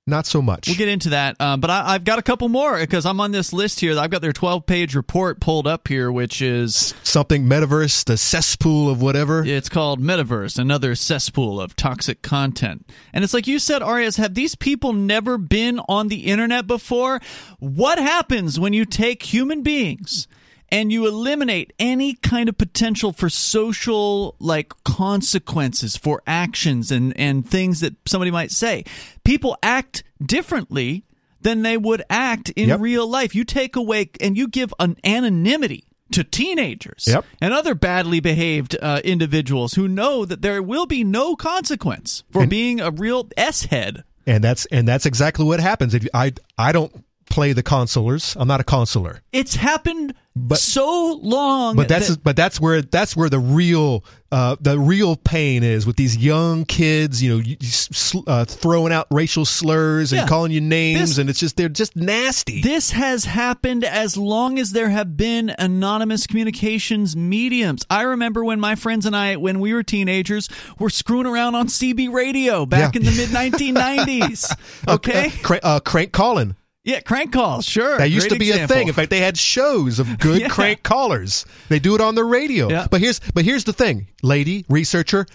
[0.06, 0.66] not so much.
[0.66, 3.30] We'll get into that, um, but I, I've got a couple more because I'm on
[3.30, 3.96] this list here.
[3.98, 8.90] I've got their 12 page report pulled up here, which is Something metaverse, the cesspool
[8.90, 9.44] of whatever.
[9.44, 12.84] it's called Metaverse, another cesspool of toxic content.
[13.12, 17.20] And it's like you said, Arias, have these people never been on the internet before?
[17.60, 20.26] What happens when you take human beings?
[20.72, 27.46] And you eliminate any kind of potential for social like consequences for actions and, and
[27.48, 28.84] things that somebody might say.
[29.22, 31.04] People act differently
[31.42, 32.80] than they would act in Yep.
[32.80, 33.34] real life.
[33.34, 37.24] You take away and you give an anonymity to teenagers Yep.
[37.40, 42.42] and other badly behaved uh, individuals who know that there will be no consequence for
[42.42, 44.04] And- being a real s head.
[44.26, 45.94] and that's and that's exactly what happens.
[45.94, 46.92] If you- I I don't
[47.32, 49.22] play the consolers, I'm not a consoler.
[49.32, 51.76] It's happened But- so long.
[51.76, 55.84] But that's that- but that's where that's where the real uh, the real pain is
[55.86, 57.22] with these young kids.
[57.22, 60.26] You know, you- you s- uh, throwing out racial slurs and Yeah.
[60.26, 62.62] calling you names, This- and it's just they're just nasty.
[62.62, 67.84] This has happened as long as there have been anonymous communications mediums.
[67.90, 70.48] I remember when my friends and I, when we were teenagers,
[70.78, 73.00] were screwing around on CB radio back Yeah.
[73.00, 74.50] in the mid 1990s.
[74.88, 75.30] Okay?
[75.48, 76.56] Uh, uh, crank calling.
[76.84, 77.96] Yeah, crank calls, sure.
[77.98, 78.74] That used Great to be example.
[78.74, 78.88] a thing.
[78.88, 80.48] In fact, they had shows of good Yeah.
[80.48, 81.46] crank callers.
[81.68, 82.68] They do it on the radio.
[82.68, 82.88] Yeah.
[82.90, 85.26] But here's but here's the thing, lady researcher.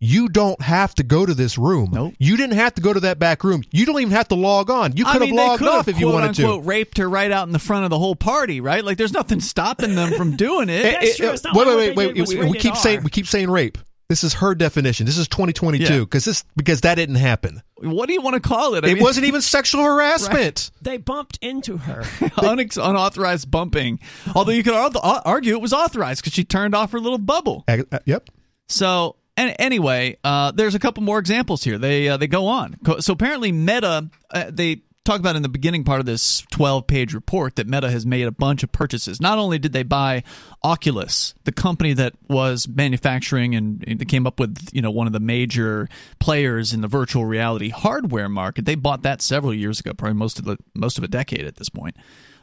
[0.00, 1.90] You don't have to go to this room.
[1.92, 2.14] Nope.
[2.20, 3.62] You didn't have to go to that back room.
[3.72, 4.96] You don't even have to log on.
[4.96, 6.44] You I could mean, have logged could off have, if you quote, wanted to.
[6.44, 8.84] unquote, raped her right out in the front of the whole party, right?
[8.84, 10.82] Like, there's nothing stopping them from doing it.
[11.00, 11.30] That's true.
[11.30, 12.38] It's not wait, like wait, wait, they did was wait.
[12.38, 13.76] We rated keep saying we keep saying rape.
[14.08, 15.04] This is her definition.
[15.04, 16.00] This is 2022 Yeah.
[16.00, 17.60] because this because that didn't happen.
[17.80, 18.84] What do you want to call it?
[18.84, 20.70] I it mean, wasn't even sexual harassment.
[20.82, 22.02] They bumped into her.
[22.38, 24.00] unex- unauthorized bumping.
[24.34, 27.64] Although you could argue it was authorized because she turned off her little bubble.
[27.68, 28.28] Uh, uh, yep.
[28.68, 31.78] So, and anyway, uh, there's a couple more examples here.
[31.78, 32.76] They uh, they go on.
[33.00, 37.14] So apparently, Meta uh, they talk about in the beginning part of this 12 page
[37.14, 39.20] report that Meta has made a bunch of purchases.
[39.20, 40.22] Not only did they buy
[40.62, 45.20] Oculus, the company that was manufacturing and, came up with you know one of the
[45.20, 48.64] major players in the virtual reality hardware market.
[48.64, 51.56] They bought that several years ago, probably most of the most of a decade at
[51.56, 51.96] this point.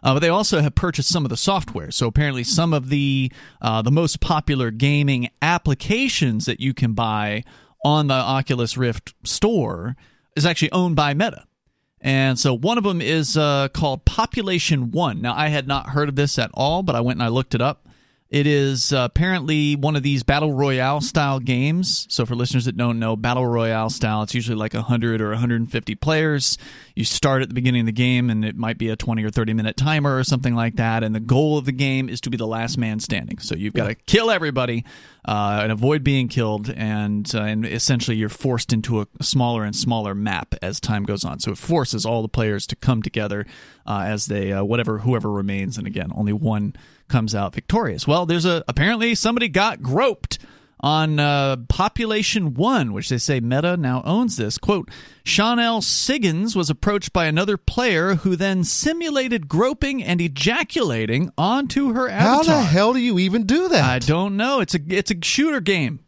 [0.04, 1.90] Uh, but they also have purchased some of the software.
[1.92, 3.32] So apparently, some of the
[3.62, 7.44] uh, the most popular gaming applications that you can buy
[7.84, 9.96] on the Oculus Rift store
[10.36, 11.46] is actually owned by Meta.
[12.02, 15.22] And so one of them is uh, called Population One.
[15.22, 17.56] Now, I had not heard of this at all, but I went and I looked
[17.56, 17.88] it up.
[18.36, 22.06] It is uh, apparently one of these battle royale style games.
[22.10, 25.96] So, for listeners that don't know, battle royale style, it's usually like 100 or 150
[25.96, 26.58] players.
[26.96, 29.30] You start at the beginning of the game, and it might be a 20 or
[29.30, 31.02] 30 minute timer or something like that.
[31.02, 33.38] And the goal of the game is to be the last man standing.
[33.38, 34.84] So, you've got to kill everybody
[35.24, 36.70] uh, and avoid being killed.
[36.70, 41.24] And, uh, and essentially, you're forced into a smaller and smaller map as time goes
[41.24, 41.40] on.
[41.40, 43.46] So, it forces all the players to come together
[43.88, 45.78] uh, as they, uh, whatever, whoever remains.
[45.78, 46.76] And again, only one
[47.08, 48.08] comes out victorious.
[48.08, 50.40] Well, there's a apparently somebody got groped
[50.82, 54.58] on uh, Population One, which they say Meta now owns this.
[54.58, 54.90] Quote:
[55.24, 62.10] Chanelle Siggens was approached by another player who then simulated groping and ejaculating onto her
[62.10, 62.36] avatar.
[62.36, 63.84] How the hell do you even do that?
[63.84, 64.60] I don't know.
[64.60, 66.02] It's a it's a shooter game.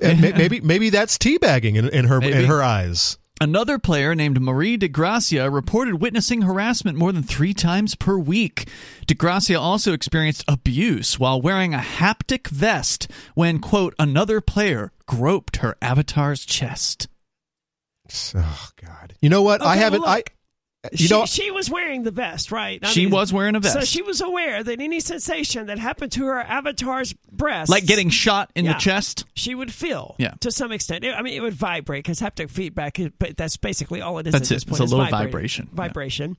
[0.00, 2.38] And maybe maybe that's teabagging in, in her Maybe.
[2.38, 3.18] in her eyes.
[3.40, 8.68] Another player named Marie DeGracia reported witnessing harassment more than three times per week.
[9.06, 15.76] DeGracia also experienced abuse while wearing a haptic vest when, quote, another player groped her
[15.80, 17.06] avatar's chest.
[18.34, 19.14] Oh God!
[19.20, 19.62] You know what?
[19.62, 20.00] I haven't.
[20.00, 20.24] well, I
[20.94, 22.78] she, know she was wearing the vest, right?
[22.84, 23.74] I She was wearing a vest.
[23.74, 28.10] So she was aware that any sensation that happened to her avatar's breast, Like getting
[28.10, 28.74] shot in Yeah.
[28.74, 29.24] the chest.
[29.34, 30.14] she would feel.
[30.18, 30.34] Yeah.
[30.40, 34.18] To some extent, I mean, it would vibrate because haptic feedback, but that's basically all
[34.18, 34.32] it is.
[34.32, 34.68] That's at this it.
[34.68, 35.26] point, It's a low vibrating.
[35.26, 35.68] vibration.
[35.70, 35.76] Yeah.
[35.76, 36.36] Vibration,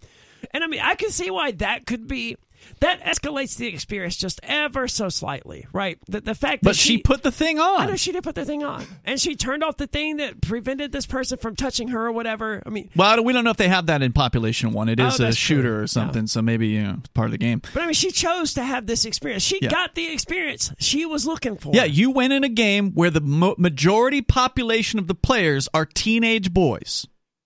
[0.53, 2.37] and I mean, I can see why that could be.
[2.81, 5.97] That escalates the experience just ever so slightly, right?
[6.07, 7.81] The, the fact that But she put the thing on.
[7.81, 10.41] I know she did put the thing on, and she turned off the thing that
[10.41, 12.63] prevented this person from touching her or whatever.
[12.65, 14.87] I mean, Well, we don't know if they have that in Population One.
[14.87, 15.81] It oh, is Oh, a shooter true.
[15.83, 17.61] or something, so maybe you know, it's part of the game.
[17.73, 19.43] but I mean, she chose to have this experience.
[19.43, 19.69] She Yeah.
[19.69, 21.71] got the experience she was looking for.
[21.75, 25.85] Yeah, you went in a game where the mo- majority population of the players are
[25.85, 27.05] teenage boys,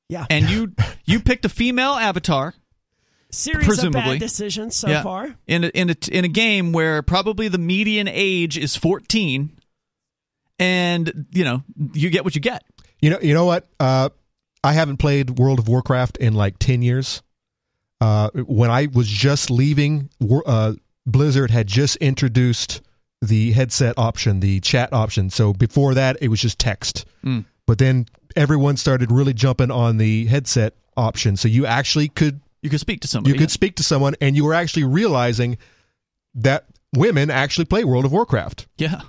[0.09, 0.25] yeah.
[0.29, 0.73] and you
[1.05, 2.53] you picked a female avatar.
[3.33, 3.99] Series presumably.
[3.99, 5.35] of bad decisions so yeah, far.
[5.47, 9.51] in a, in a in a game where probably the median age is 14
[10.59, 12.63] and you know you get what you get
[13.01, 13.67] You know, you know what?
[13.81, 14.09] Uh,
[14.63, 17.21] I haven't played World of Warcraft in like ten years.
[17.99, 20.09] Uh, when I was just leaving,
[20.45, 20.73] uh,
[21.05, 22.81] Blizzard had just introduced
[23.21, 25.29] the headset option, the chat option.
[25.29, 27.05] So before that, it was just text.
[27.25, 27.43] Mm.
[27.65, 28.05] But then
[28.37, 33.01] everyone started really jumping on the headset option, so you actually could you could speak
[33.01, 35.57] to somebody you could speak to someone, and you were actually realizing
[36.33, 36.65] that
[36.95, 39.01] women actually play World of Warcraft yeah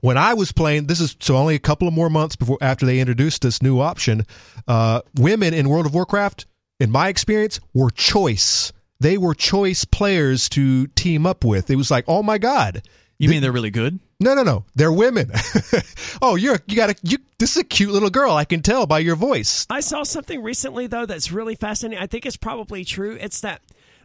[0.00, 2.86] when I was playing, this is so only a couple of more months before after
[2.86, 4.24] they introduced this new option.
[4.66, 6.46] Uh, women in World of Warcraft,
[6.78, 8.72] in my experience, were choice.
[9.00, 11.70] They were choice players to team up with.
[11.70, 12.82] It was like, oh my god,
[13.18, 15.30] you mean they're really good no, no, no, they're women.
[16.22, 17.18] oh, you're you got a you.
[17.38, 18.32] This is a cute little girl.
[18.32, 19.66] I can tell by your voice.
[19.70, 22.02] I saw something recently though that's really fascinating.
[22.02, 23.16] I think it's probably true.
[23.20, 23.60] It's that.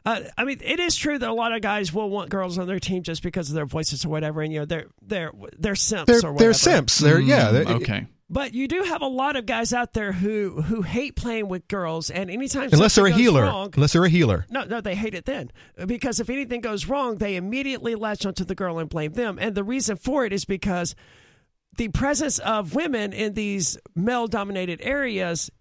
[0.05, 2.67] Uh, I mean, it is true that a lot of guys will want girls on
[2.67, 5.75] their team just because of their voices or whatever, and you know they're they're they're
[5.75, 6.37] simps They're or whatever.
[6.39, 6.97] they're simps.
[6.99, 7.47] They're yeah.
[7.47, 10.81] Mm, they're- okay But you do have a lot of guys out there who who
[10.81, 13.43] hate playing with girls, and anytime Unless they're a healer.
[13.43, 14.47] wrong, Unless they're a healer.
[14.49, 15.51] no, no, they hate it then
[15.85, 19.37] because if anything goes wrong, they immediately latch onto the girl and blame them.
[19.39, 20.95] And the reason for it is because
[21.77, 25.51] the presence of women in these male-dominated areas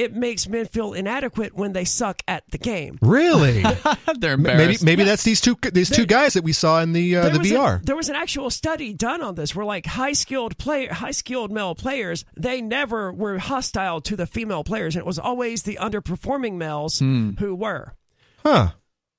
[0.00, 2.98] it makes men feel inadequate when they suck at the game.
[3.02, 3.62] Really?
[4.18, 7.16] they're maybe embarrassed maybe that's these two these two guys that we saw in the
[7.16, 7.84] uh, the was a- VR.
[7.84, 11.50] there was an actual study done on this where like high skilled player high skilled
[11.52, 15.78] male players they never were hostile to the female players and it was always the
[15.80, 17.30] underperforming males Hmm.
[17.38, 17.94] who were
[18.44, 18.70] Huh.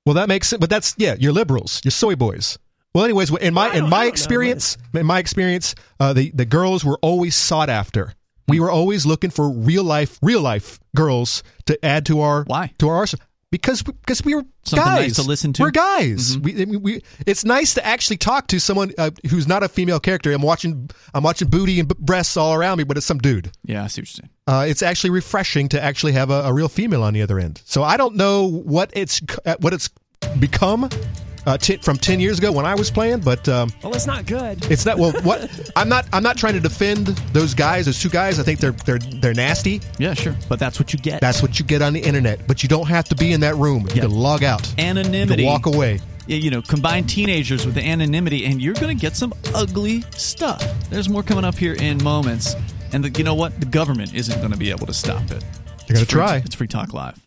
[0.04, 0.58] Well, that makes sense.
[0.60, 2.58] But that's yeah, you're liberals, you're soy boys.
[2.94, 6.30] Well, anyways, in my Well, in my don't know, experience, in my experience, uh, the
[6.34, 8.12] the girls were always sought after.
[8.48, 12.72] We were always looking for real life, real life girls to add to our Why?
[12.78, 15.62] to our arsenal because because we were Something guys nice to listen to.
[15.62, 16.36] We're guys.
[16.36, 16.42] Mhm.
[16.70, 20.32] We, we it's nice to actually talk to someone uh, who's not a female character.
[20.32, 23.50] I'm watching I'm watching booty and b- breasts all around me, but it's some dude.
[23.64, 24.30] Yeah, I see what you're saying.
[24.46, 27.60] Uh, it's actually refreshing to actually have a, a real female on the other end.
[27.64, 29.20] So I don't know what it's
[29.60, 29.88] what it's
[30.38, 30.88] become
[31.46, 34.26] uh, t- from ten years ago when I was playing, but um, Well, it's not
[34.26, 34.64] good.
[34.70, 34.98] it's not.
[34.98, 38.38] Well, what I'm not I'm not trying to defend those guys, those two guys.
[38.38, 39.80] I think they're they're they're nasty.
[39.98, 40.36] Yeah, sure.
[40.48, 41.20] But that's what you get.
[41.20, 42.46] That's what you get on the internet.
[42.46, 43.82] But you don't have to be in that room.
[43.88, 44.02] You Yeah.
[44.02, 44.66] can log out.
[44.78, 45.42] You anonymity.
[45.42, 46.00] can walk away.
[46.28, 50.02] Yeah, you know, combine teenagers with the anonymity, and you're going to get some ugly
[50.12, 50.62] stuff.
[50.88, 52.54] There's more coming up here in moments.
[52.92, 53.58] And the, you know what?
[53.58, 55.42] The government isn't going to be able to stop it.
[55.88, 56.36] They're gonna try.
[56.36, 57.18] It's Free Talk Live.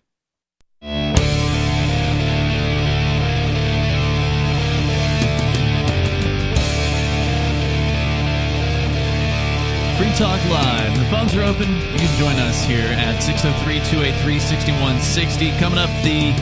[9.97, 10.99] Free Talk Live.
[10.99, 11.69] The phones are open.
[11.69, 15.51] You can join us here at 603 283 6160.
[15.57, 16.35] Coming up, the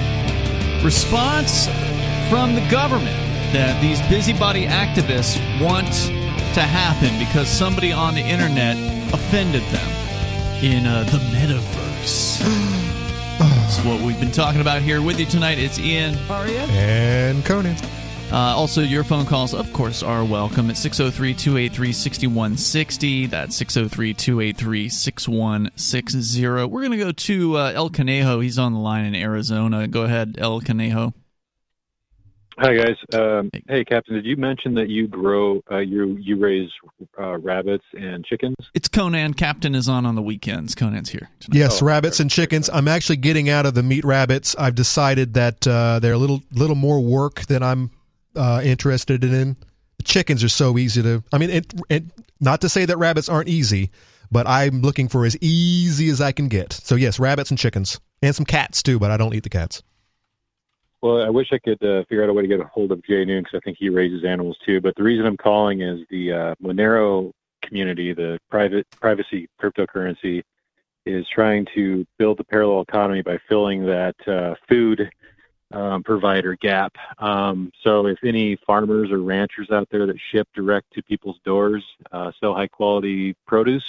[0.84, 1.68] response
[2.30, 3.16] from the government
[3.54, 5.94] that these busybody activists want
[6.56, 8.76] to happen because somebody on the internet
[9.14, 9.90] offended them
[10.64, 12.40] in uh, the metaverse.
[13.38, 15.60] That's what we've been talking about here with you tonight.
[15.60, 16.18] It's Ian.
[16.28, 16.64] Aria?
[16.72, 17.76] And Conan.
[18.34, 23.28] Uh, also, your phone calls, of course, are welcome at 603 283 6160.
[23.28, 26.42] That's 603 283 6160.
[26.48, 28.40] We're going to go to uh, El Conejo.
[28.40, 29.88] He's on the line in Arizona.
[29.88, 31.14] Go ahead, El Conejo.
[32.58, 32.96] Hi guys.
[33.14, 36.70] Um, hey Captain, did you mention that you grow, uh, you you raise
[37.20, 38.56] uh, rabbits and chickens?
[38.74, 39.34] It's Conan.
[39.34, 40.74] Captain is on on the weekends.
[40.76, 41.30] Conan's here.
[41.40, 41.58] Tonight.
[41.58, 42.70] Yes, Oh, rabbits and chickens.
[42.72, 44.56] I'm actually getting out of the meat rabbits.
[44.58, 47.90] I've decided that uh, they're a little little more work than I'm
[48.36, 49.58] uh, interested in.
[50.04, 51.24] Chickens are so easy to.
[51.32, 52.04] I mean, it, it,
[52.40, 53.90] not to say that rabbits aren't easy,
[54.32, 56.74] but I'm looking for as easy as I can get.
[56.74, 59.84] So yes, rabbits and chickens and some cats too, but I don't eat the cats.
[61.02, 63.04] Well, I wish I could uh, figure out a way to get a hold of
[63.04, 64.80] Jay Noon because I think he raises animals too.
[64.80, 67.32] But the reason I'm calling is the uh, Monero
[67.62, 70.44] community, the private privacy cryptocurrency,
[71.06, 75.10] is trying to build a parallel economy by filling that uh, food
[75.74, 76.96] um, provider gap.
[77.20, 81.84] Um, so if any farmers or ranchers out there that ship direct to people's doors,
[82.12, 83.86] uh, sell high quality produce,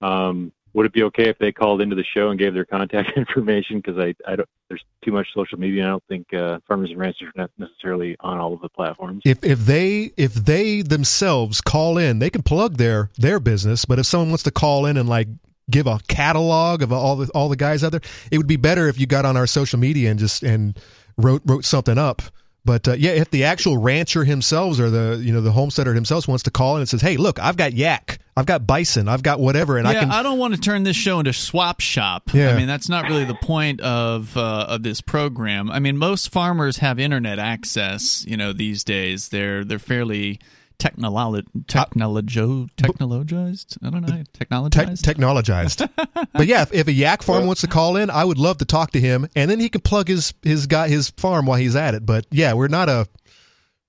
[0.00, 3.12] um, would it be okay if they called into the show and gave their contact
[3.16, 3.78] information?
[3.78, 5.84] Because I, I don't, there's too much social media.
[5.84, 9.22] I don't think uh, farmers and ranchers are necessarily on all of the platforms.
[9.24, 13.84] If if they if they themselves call in, they can plug their their business.
[13.86, 15.28] But if someone wants to call in and like
[15.70, 18.88] give a catalog of all the all the guys out there, it would be better
[18.88, 20.78] if you got on our social media and just and
[21.18, 22.22] wrote wrote something up.
[22.64, 26.28] But uh, yeah, if the actual rancher himself or the you know the homesteader himself
[26.28, 29.22] wants to call in and says, "Hey, look, I've got yak, I've got bison, I've
[29.22, 31.80] got whatever," and yeah, I can I don't want to turn this show into swap
[31.80, 32.30] shop.
[32.34, 32.50] Yeah.
[32.50, 35.70] I mean, that's not really the point of uh, of this program.
[35.70, 38.22] I mean, most farmers have internet access.
[38.28, 40.38] You know, these days they're they're fairly
[40.78, 43.78] technolo- technologio technologized.
[43.82, 45.02] I don't know, Tech technologized.
[45.02, 45.88] technologized.
[46.32, 48.64] but yeah, if, if a yak farm wants to call in, I would love to
[48.64, 51.76] talk to him, and then he can plug his his guy his farm while he's
[51.76, 52.06] at it.
[52.06, 53.08] But yeah, we're not a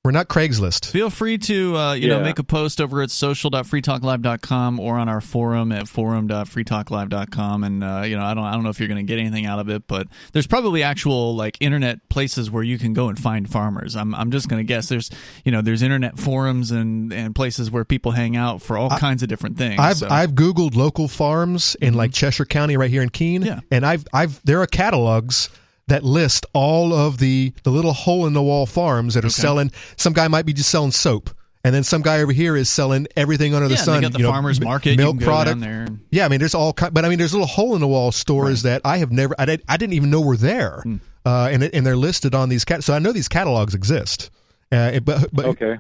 [0.06, 0.90] we're not Craigslist.
[0.90, 5.20] Feel free to uh, you know make a post over at social.freetalklive.com or on our
[5.20, 9.06] forum at forum.freetalklive.com and uh, you know I don't I don't know if you're going
[9.06, 12.78] to get anything out of it but there's probably actual like internet places where you
[12.78, 13.98] can go and find farmers.
[13.98, 15.10] I'm I'm just going to guess there's
[15.44, 19.22] you know there's internet forums and and places where people hang out for all kinds
[19.22, 19.80] of different things.
[19.80, 20.06] I've so.
[20.06, 20.14] Mm-hmm.
[20.14, 23.60] I've googled local farms in like Cheshire County right here in Keene, Yeah.
[23.70, 25.50] and I've I've there are catalogs
[25.90, 29.72] that list all of the the little hole in the wall farms that are selling.
[29.98, 31.30] Some guy might be just selling soap,
[31.64, 33.96] and then some guy over here is selling everything under the yeah, sun.
[33.98, 34.98] they got the you know, farmers m- market.
[34.98, 35.52] milk you can go product.
[35.56, 35.84] down there.
[35.84, 37.88] and- Yeah, I mean, there's all kind, but I mean, there's little hole in the
[37.88, 40.96] wall stores that I have never, I, did, I didn't even know were there, Hmm.
[41.26, 42.84] uh, and and they're listed on these cat.
[42.84, 44.30] So I know these catalogs exist.
[44.72, 45.78] Uh, but but Okay.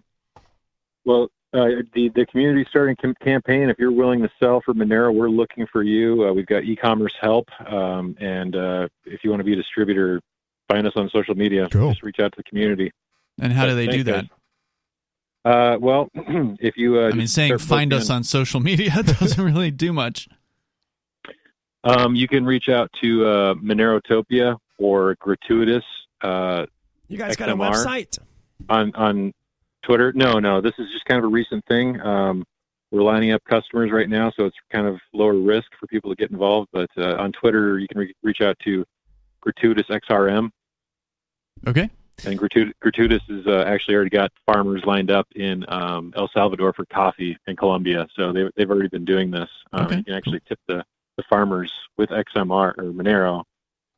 [1.06, 3.69] Well, uh, the the community starting cam- campaign.
[3.69, 6.27] If you're willing to sell for Monero, we're looking for you.
[6.27, 10.21] Uh, we've got e-commerce help, um, and uh, if you want to be a distributor,
[10.67, 11.67] find us on social media.
[11.71, 11.89] Cool.
[11.89, 12.91] Just reach out to the community.
[13.41, 14.26] And how do they do that?
[15.45, 19.43] Uh, well, if you, uh, I mean, saying find posting us on social media doesn't
[19.43, 20.27] really do much.
[21.84, 25.84] Um, you can reach out to uh, Monerotopia or Gratuitous
[26.21, 26.65] uh,
[27.07, 28.19] You guys got a website?
[28.67, 29.34] on on
[29.84, 30.11] Twitter.
[30.14, 31.99] No, no, this is just kind of a recent thing.
[32.01, 32.43] Um,
[32.91, 36.15] we're lining up customers right now, so it's kind of lower risk for people to
[36.15, 36.69] get involved.
[36.73, 38.84] But uh, on Twitter, you can re- reach out to
[39.41, 40.49] Gratuitous XMR,
[41.68, 41.89] Okay.
[42.26, 46.73] and Gratuitous, Gratuitous has uh, actually already got farmers lined up in um, El Salvador
[46.73, 49.49] for coffee in Colombia, so they, they've already been doing this.
[49.72, 50.84] Um, Okay, You can actually tip the,
[51.18, 53.43] the farmers with XMR or Monero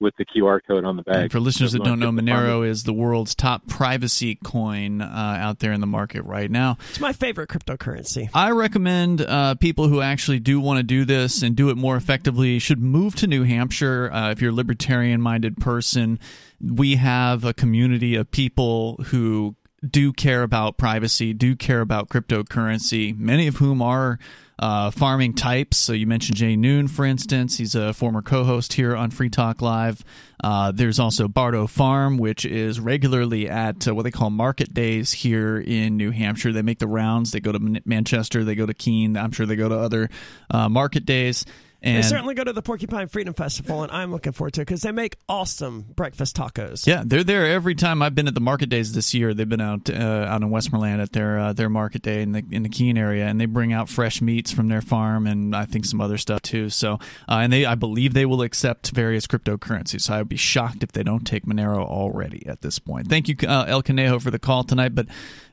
[0.02, 1.16] with the QR code on the bag.
[1.16, 5.02] And for listeners that don't know, want to Monero is the world's top privacy coin
[5.02, 6.78] uh, out there in the market right now.
[6.90, 8.30] It's my favorite cryptocurrency.
[8.34, 11.96] I recommend uh, people who actually do want to do this and do it more
[11.96, 14.12] effectively should move to New Hampshire.
[14.12, 16.20] Uh, if you're a libertarian minded person,
[16.60, 19.56] we have a community of people who
[19.88, 24.20] do care about privacy, do care about cryptocurrency, many of whom are
[24.62, 25.78] uh, farming types.
[25.78, 27.58] So you mentioned Jay Noon, for instance.
[27.58, 30.04] He's a former co-host here on Free Talk Live.
[30.44, 35.12] Uh, there's also Bardo Farm, which is regularly at uh, what they call market days
[35.12, 36.52] here in New Hampshire.
[36.52, 37.32] They make the rounds.
[37.32, 38.44] They go to Manchester.
[38.44, 39.18] They go to Keene.
[39.18, 40.10] I'm sure they go to other
[40.50, 41.46] uh, market days.
[41.84, 44.66] And they certainly go to the Porcupine Freedom Festival, and I'm looking forward to it
[44.66, 46.86] because they make awesome breakfast tacos.
[46.86, 49.34] Yeah, they're there every time I've been at the market days this year.
[49.34, 49.94] They've been out uh,
[50.30, 53.26] out in Westmoreland at their uh, their market day in the in the Keene area,
[53.26, 56.44] and they bring out fresh meats from their farm and I think some other stuff
[56.44, 56.70] too.
[56.70, 60.02] So, uh, and they I believe they will accept various cryptocurrencies.
[60.02, 63.08] So I would be shocked if they don't take Monero already at this point.
[63.08, 64.94] Thank you, uh, El Conejo, for the call tonight.
[64.94, 65.08] But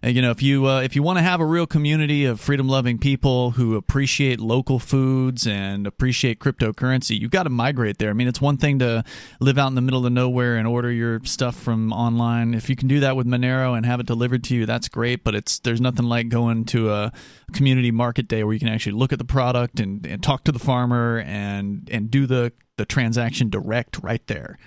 [0.05, 2.39] uh, you know, if you uh, if you want to have a real community of
[2.39, 8.11] freedom loving people who appreciate local foods and appreciate cryptocurrency, you've got to migrate there.
[8.11, 9.05] I mean, it's one thing to
[9.41, 12.55] live out in the middle of nowhere and order your stuff from online.
[12.55, 15.25] If you can do that with Monero and have it delivered to you, that's great.
[15.25, 17.13] But it's there's nothing like going to a
[17.53, 20.53] community market day where you can actually look at the product and, and talk to
[20.53, 24.59] the farmer and and do the the transaction direct right there.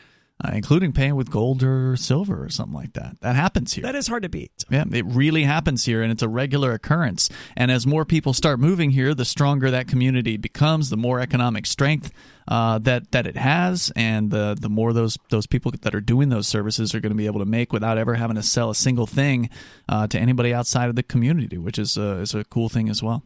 [0.43, 3.15] Uh, including paying with gold or silver or something like that.
[3.21, 3.83] That happens here.
[3.83, 4.51] That is hard to beat.
[4.71, 7.29] Yeah, it really happens here, and it's a regular occurrence.
[7.55, 11.67] And as more people start moving here, the stronger that community becomes, the more economic
[11.67, 12.11] strength
[12.47, 16.29] uh, that that it has, and the the more those those people that are doing
[16.29, 18.75] those services are going to be able to make without ever having to sell a
[18.75, 19.47] single thing
[19.89, 23.03] uh, to anybody outside of the community, which is a, is a cool thing as
[23.03, 23.23] well.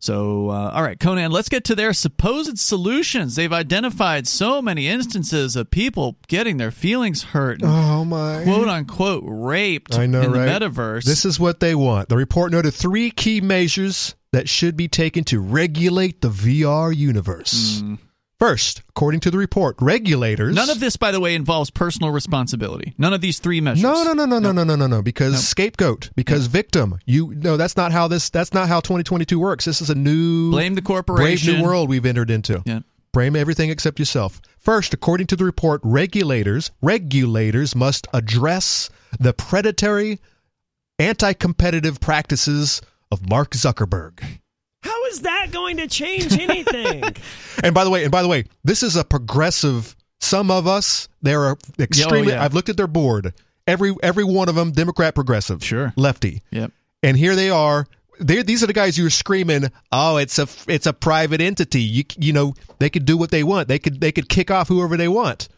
[0.00, 3.34] So, uh, all right, Conan, let's get to their supposed solutions.
[3.34, 8.44] They've identified so many instances of people getting their feelings hurt, and Oh my!
[8.44, 10.46] quote unquote raped I know, in right?
[10.58, 11.04] the metaverse.
[11.04, 12.08] This is what they want.
[12.08, 17.82] The report noted three key measures that should be taken to regulate the VR universe.
[18.38, 20.54] First, according to the report, regulators.
[20.54, 22.94] None of this, by the way, involves personal responsibility.
[22.96, 23.82] None of these three measures.
[23.82, 25.02] No, no, no, no, no, no, no, no, no.
[25.02, 27.00] Because scapegoat, because victim.
[27.04, 28.30] You no, that's not how this.
[28.30, 29.64] That's not how 2022 works.
[29.64, 32.62] This is a new Blame the corporation, brave new world we've entered into.
[32.64, 32.80] Yeah.
[33.12, 34.40] Blame everything except yourself.
[34.56, 38.88] First, according to the report, regulators regulators must address
[39.18, 40.20] the predatory,
[41.00, 44.38] anti-competitive practices of Mark Zuckerberg.
[45.08, 47.02] How is that going to change anything?
[47.64, 49.96] And by the way, and by the way, this is a progressive.
[50.20, 52.32] SumOfUs, they're extremely.
[52.32, 52.44] Oh, yeah.
[52.44, 53.34] I've looked at their board.
[53.66, 55.92] Every every one of them, Democrat, progressive, Sure.
[55.96, 56.70] lefty, Yep.
[57.02, 57.86] and here they are.
[58.20, 61.80] They're, these are the guys who are screaming, "Oh, it's a it's a private entity.
[61.82, 63.66] You you know they could do what they want.
[63.68, 65.48] They could they could kick off whoever they want."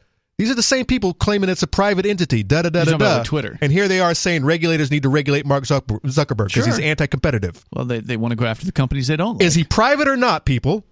[0.40, 2.42] These are the same people claiming it's a private entity.
[2.42, 3.22] Da da da da da.
[3.22, 3.58] Twitter.
[3.60, 7.62] And here they are saying regulators need to regulate Mark Zuckerberg because he's anti-competitive.
[7.74, 9.42] Well, they, they want to go after the companies they don't like.
[9.44, 10.86] Is he private or not, people?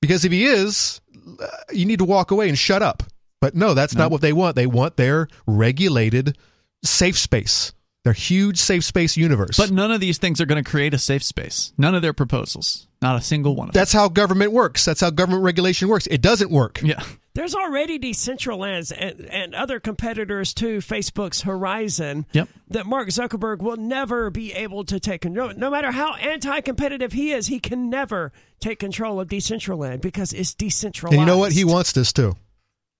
[0.00, 1.00] Because if he is,
[1.40, 3.04] uh, you need to walk away and shut up.
[3.40, 4.56] But no, that's not what they want.
[4.56, 6.36] They want their regulated
[6.82, 7.72] safe space,
[8.02, 9.56] their huge safe space universe.
[9.56, 11.72] But none of these things are going to create a safe space.
[11.78, 12.88] None of their proposals.
[13.00, 13.80] Not a single one of them.
[13.80, 14.84] that's how government works.
[14.84, 16.08] That's how government regulation works.
[16.08, 16.80] It doesn't work.
[16.82, 17.04] Yeah.
[17.34, 22.48] There's already Decentraland and, and other competitors to Facebook's Horizon Yep.
[22.68, 25.52] that Mark Zuckerberg will never be able to take control.
[25.56, 30.54] No matter how anti-competitive he is, he can never take control of Decentraland because it's
[30.54, 31.14] decentralized.
[31.14, 31.52] And you know what?
[31.52, 32.34] He wants this too.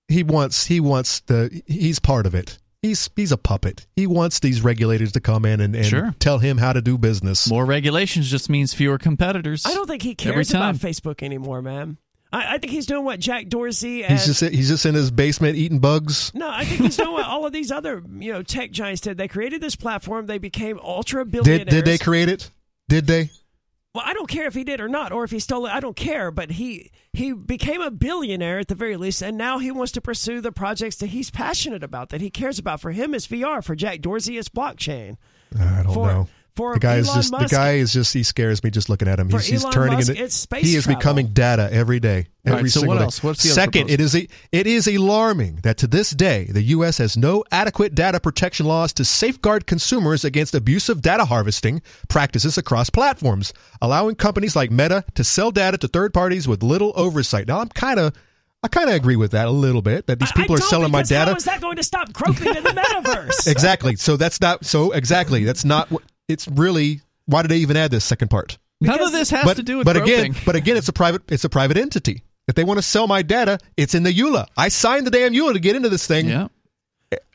[0.07, 0.65] He wants.
[0.65, 1.61] He wants the.
[1.67, 2.57] He's part of it.
[2.81, 3.85] He's he's a puppet.
[3.95, 6.15] He wants these regulators to come in and, and Sure.
[6.19, 7.47] tell him how to do business.
[7.49, 9.65] More regulations just means fewer competitors.
[9.65, 10.61] I don't think he Every cares time.
[10.61, 11.97] about Facebook anymore, man.
[12.33, 15.11] I, I think he's doing what Jack Dorsey and He's just he's just in his
[15.11, 16.31] basement eating bugs.
[16.33, 19.17] no, I think he's doing what all of these other you know tech giants did.
[19.17, 20.25] They created this platform.
[20.27, 21.67] They became ultra billionaires.
[21.69, 22.49] did they create it?
[22.89, 23.29] Did they?
[23.93, 25.71] Well, I don't care if he did or not, or if he stole it.
[25.73, 26.31] I don't care.
[26.31, 30.01] But he he became a billionaire at the very least, and now he wants to
[30.01, 32.79] pursue the projects that he's passionate about, that he cares about.
[32.79, 33.61] For him, it's VR.
[33.61, 35.17] For Jack Dorsey, it's blockchain.
[35.59, 36.27] I don't For- know.
[36.55, 39.07] For the guy is just Musk- the guy is just he scares me just looking
[39.07, 39.29] at him.
[39.29, 40.99] He's, he's turning Musk, into it's space he is travel.
[40.99, 42.27] becoming data every day.
[42.45, 43.03] Every right, so single what day.
[43.05, 43.23] else?
[43.23, 46.97] What's the Second, it is a, it is alarming that to this day the U.S.
[46.97, 52.89] has no adequate data protection laws to safeguard consumers against abusive data harvesting practices across
[52.89, 57.47] platforms, allowing companies like Meta to sell data to third parties with little oversight.
[57.47, 58.13] Now, I'm kind of
[58.63, 60.69] I kind of agree with that a little bit that these people I are don't,
[60.69, 61.31] selling my data.
[61.31, 63.47] How is that going to stop groping in the metaverse?
[63.51, 63.95] Exactly.
[63.95, 65.43] So that's not so exactly.
[65.43, 67.01] That's not what it's really.
[67.25, 68.57] Why did they even add this second part?
[68.81, 70.31] None of this has but to do with but groping.
[70.31, 72.23] again, but again, it's a private it's a private entity.
[72.47, 74.47] If they want to sell my data, it's in the EULA.
[74.57, 76.27] I signed the damn EULA to get into this thing.
[76.27, 76.47] Yeah.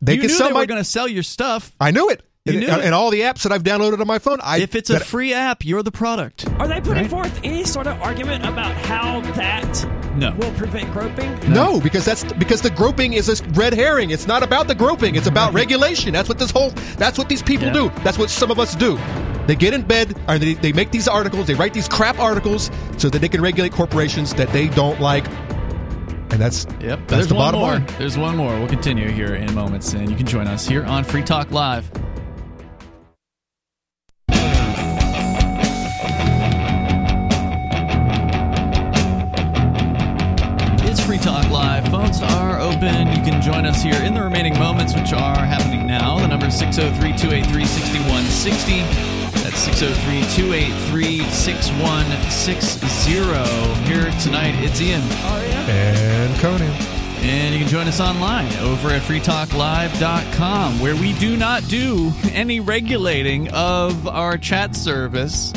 [0.02, 0.60] They you can knew sell they my.
[0.60, 1.74] were going to sell your stuff.
[1.80, 2.22] I knew it.
[2.46, 4.38] You and, and all the apps that I've downloaded on my phone.
[4.42, 6.46] I, If it's a free app, you're the product.
[6.58, 7.10] Are they putting Right.
[7.10, 9.86] forth any sort of argument about how that
[10.16, 10.32] No.
[10.38, 11.36] will prevent groping?
[11.52, 14.10] No, because that's because the groping is a red herring.
[14.10, 15.16] It's not about the groping.
[15.16, 16.12] It's about regulation.
[16.12, 16.70] That's what this whole.
[16.98, 17.72] That's what these people Yeah.
[17.72, 17.92] do.
[18.04, 18.98] That's what SumOfUs do.
[19.48, 21.46] They get in bed, or they, they make these articles.
[21.46, 25.26] They write these crap articles so that they can regulate corporations that they don't like.
[26.30, 26.98] And that's Yep.
[27.00, 27.70] That's There's the one bottom more.
[27.74, 27.86] line.
[27.98, 28.56] There's one more.
[28.58, 31.88] We'll continue here in moments, and you can join us here on Free Talk Live.
[42.86, 43.08] Open.
[43.08, 46.18] You can join us here in the remaining moments, which are happening now.
[46.18, 48.80] The number is 603 283 6160.
[49.42, 52.52] That's 603 283 6160.
[53.86, 55.02] Here tonight, it's Ian.
[55.68, 56.70] and Conan.
[57.22, 62.60] And you can join us online over at freetalklive.com, where we do not do any
[62.60, 65.52] regulating of our chat service.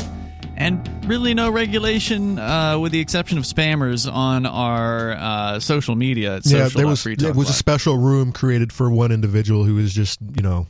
[0.60, 6.36] And really, no regulation, uh, with the exception of spammers on our uh, social media.
[6.36, 9.10] At Yeah, social there was Free there Talk was a special room created for one
[9.10, 10.68] individual who is just you know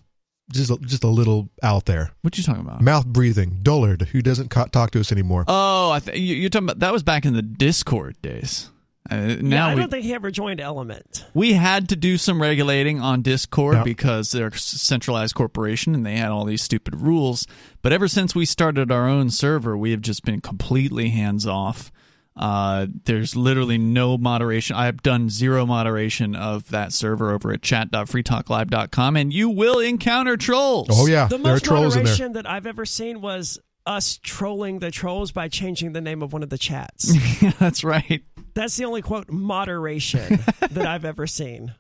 [0.53, 2.81] just a, just a little out there, What you talking about?
[2.83, 5.45] mouth breathing, dullard, who doesn't co- talk to us anymore.
[5.49, 8.70] Oh, I th- you're talking about that was back in the Discord days.
[9.11, 11.25] Uh, Yeah, now I don't think he ever joined Element.
[11.35, 13.85] we had to do some regulating on Discord Yeah.
[13.85, 17.47] because they're a centralized corporation and they had all these stupid rules.
[17.83, 21.91] But ever since we started our own server, we have just been completely hands off.
[22.37, 24.77] Uh, there's literally no moderation.
[24.77, 30.89] I've done zero moderation of that server over at chat.freetalklive.com, and you will encounter trolls.
[30.91, 32.13] oh yeah, The there are most trolls in there.
[32.13, 36.33] moderation that I've ever seen was us trolling the trolls by changing the name of
[36.33, 37.13] one of the chats.
[37.59, 38.23] that's right.
[38.55, 40.41] That's the only quote moderation
[40.71, 41.75] that I've ever seen.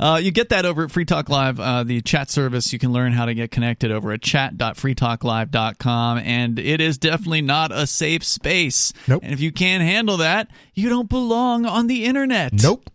[0.00, 2.72] Uh, you get that over at Free Talk Live, uh, the chat service.
[2.72, 6.18] You can learn how to get connected over at chat.freetalklive.com.
[6.18, 8.92] And it is definitely not a safe space.
[9.06, 9.22] Nope.
[9.22, 12.52] And if you can't handle that, you don't belong on the internet.
[12.54, 12.90] Nope,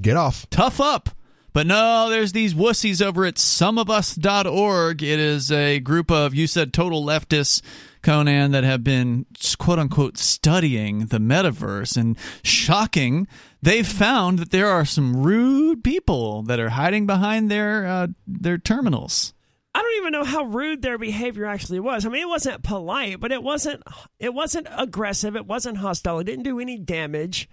[0.00, 0.46] get off.
[0.50, 1.10] Tough up.
[1.52, 5.02] But no, there's these wussies over at sumofus.org.
[5.02, 7.60] It is a group of, you said, total leftists,
[8.02, 9.26] Conan, that have been
[9.58, 11.96] quote unquote studying the metaverse.
[11.96, 13.28] And shocking,
[13.60, 18.58] they've found that there are some rude people that are hiding behind their uh, their
[18.58, 19.34] terminals.
[19.74, 22.04] I don't even know how rude their behavior actually was.
[22.04, 23.82] I mean, it wasn't polite, but it wasn't
[24.18, 25.36] it wasn't aggressive.
[25.36, 26.18] It wasn't hostile.
[26.18, 27.48] It didn't do any damage.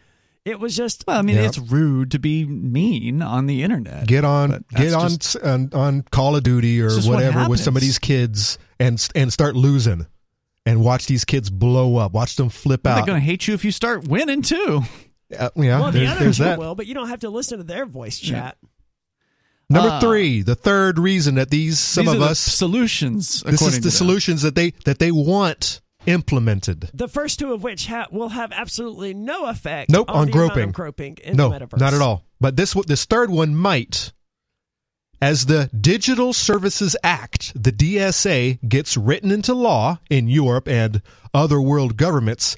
[0.50, 1.44] It was just Well, I mean, Yeah.
[1.44, 4.08] it's rude to be mean on the internet.
[4.08, 7.48] Get on, get on, just- on on Call of Duty or It's just what whatever
[7.48, 10.08] with some of these kids and and start losing,
[10.66, 12.14] and watch these kids blow up.
[12.14, 12.96] Watch them flip out.
[12.96, 14.82] They're going to hate you if you start winning, too.
[15.38, 16.58] Uh, yeah, well, the there's, other there's two that.
[16.60, 18.58] will, but you don't have to listen to their voice chat.
[19.70, 20.00] Number Ah.
[20.00, 23.44] three, the third reason that these some These of are the us solutions.
[23.44, 23.92] this is the to them.
[23.92, 26.90] solutions that they that they want implemented.
[26.94, 29.92] The first two of which ha- will have absolutely no effect.
[29.92, 30.72] Nope, on, on groping.
[30.72, 31.80] groping in no, the metaverse.
[31.80, 32.26] not at all.
[32.42, 34.12] But this this third one might.
[35.22, 41.02] As the Digital Services Act, the DSA, gets written into law in Europe and
[41.34, 42.56] other world governments,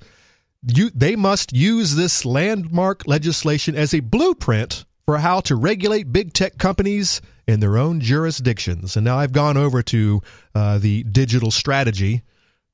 [0.68, 6.34] you, they must use this landmark legislation as a blueprint for how to regulate big
[6.34, 8.96] tech companies in their own jurisdictions.
[8.96, 10.22] And now I've gone over to
[10.54, 12.22] uh, the digital strategy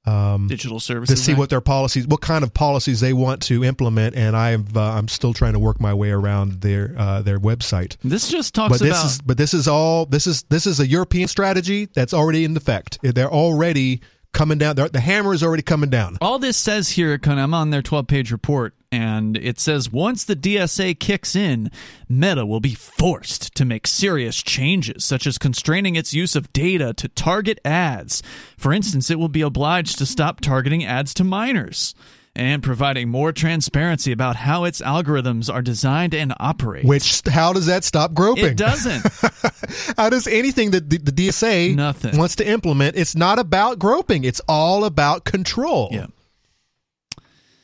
[0.07, 1.19] um, digital services.
[1.19, 1.39] to see Act.
[1.39, 5.07] what their policies, what kind of policies they want to implement, and I've uh, I'm
[5.07, 7.97] still trying to work my way around their uh, their website.
[8.03, 9.05] this just talks But this about.
[9.05, 12.55] is but this is all this is this is a European strategy that's already in
[12.57, 12.99] effect.
[13.03, 14.01] They're already
[14.33, 14.75] coming down.
[14.75, 16.17] The hammer is already coming down.
[16.21, 20.35] all this says here, I'm on their 12 page report, and it says once the
[20.35, 21.71] DSA kicks in,
[22.07, 26.93] Meta will be forced to make serious changes, such as constraining its use of data
[26.95, 28.21] to target ads.
[28.57, 31.93] For instance, it will be obliged to stop targeting ads to minors.
[32.37, 36.85] And providing more transparency about how its algorithms are designed and operate.
[36.85, 38.45] Which how does that stop groping?
[38.45, 39.03] it doesn't.
[39.97, 42.15] how does anything that the, the DSA Nothing.
[42.15, 42.95] wants to implement?
[42.95, 44.23] It's not about groping.
[44.23, 45.89] It's all about control.
[45.91, 46.05] Yeah.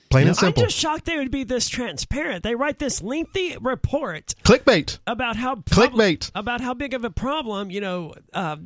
[0.10, 0.64] Plain and simple.
[0.64, 2.44] I'm just shocked they would be this transparent.
[2.44, 5.00] They write this lengthy report Clickbait.
[5.08, 6.32] about how prob- Clickbait.
[6.36, 8.58] about how big of a problem you know uh,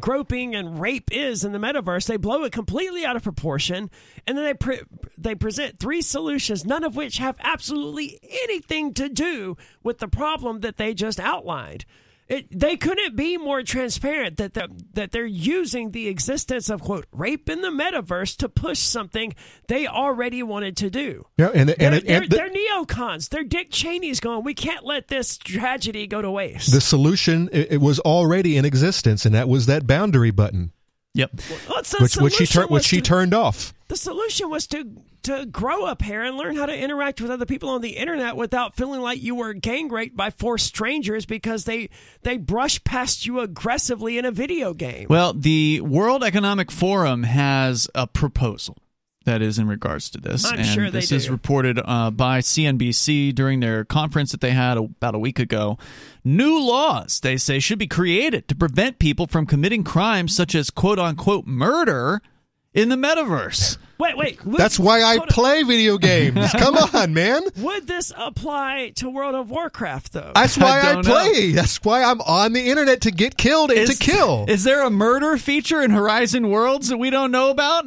[0.00, 2.06] groping and rape is in the metaverse.
[2.06, 3.90] They blow it completely out of proportion,
[4.26, 4.82] and then they pre-
[5.18, 10.60] they present three solutions, none of which have absolutely anything to do with the problem
[10.60, 11.84] that they just outlined.
[12.32, 17.04] It, they couldn't be more transparent that the, that they're using the existence of quote
[17.12, 19.34] rape in the metaverse to push something
[19.68, 21.26] they already wanted to do.
[21.36, 23.28] Yeah, and They're, and, they're, and the, they're neocons.
[23.28, 24.44] They're Dick Cheney's going.
[24.44, 26.72] We can't let this tragedy go to waste.
[26.72, 30.72] the solution it, it was already in existence, and that was that boundary button,
[31.14, 31.32] Yep.
[31.68, 33.74] Well, it's which which she solution turned which she to- turned off.
[33.88, 34.86] The solution was to
[35.24, 38.36] to grow up here and learn how to interact with other people on the internet
[38.36, 41.88] without feeling like you were gang raped by four strangers because they
[42.22, 45.06] they brush past you aggressively in a video game.
[45.08, 48.76] Well, the World Economic Forum has a proposal
[49.24, 50.44] that is in regards to this.
[50.44, 54.50] I'm and sure they this is reported uh, by CNBC during their conference that they
[54.50, 55.78] had about a week ago.
[56.24, 60.70] New laws, they say, should be created to prevent people from committing crimes such as
[60.70, 62.20] quote unquote murder
[62.74, 63.76] in the metaverse.
[64.02, 64.44] Wait, wait.
[64.44, 65.28] would- That's why I hold on.
[65.28, 66.50] play video games.
[66.58, 67.42] Come on, man.
[67.58, 70.32] Would this apply to World of Warcraft though?
[70.34, 71.02] That's why I, know.
[71.02, 71.52] play.
[71.52, 74.46] That's why I'm on the internet to get killed and to kill.
[74.48, 77.86] Is there a murder feature in Horizon Worlds that we don't know about?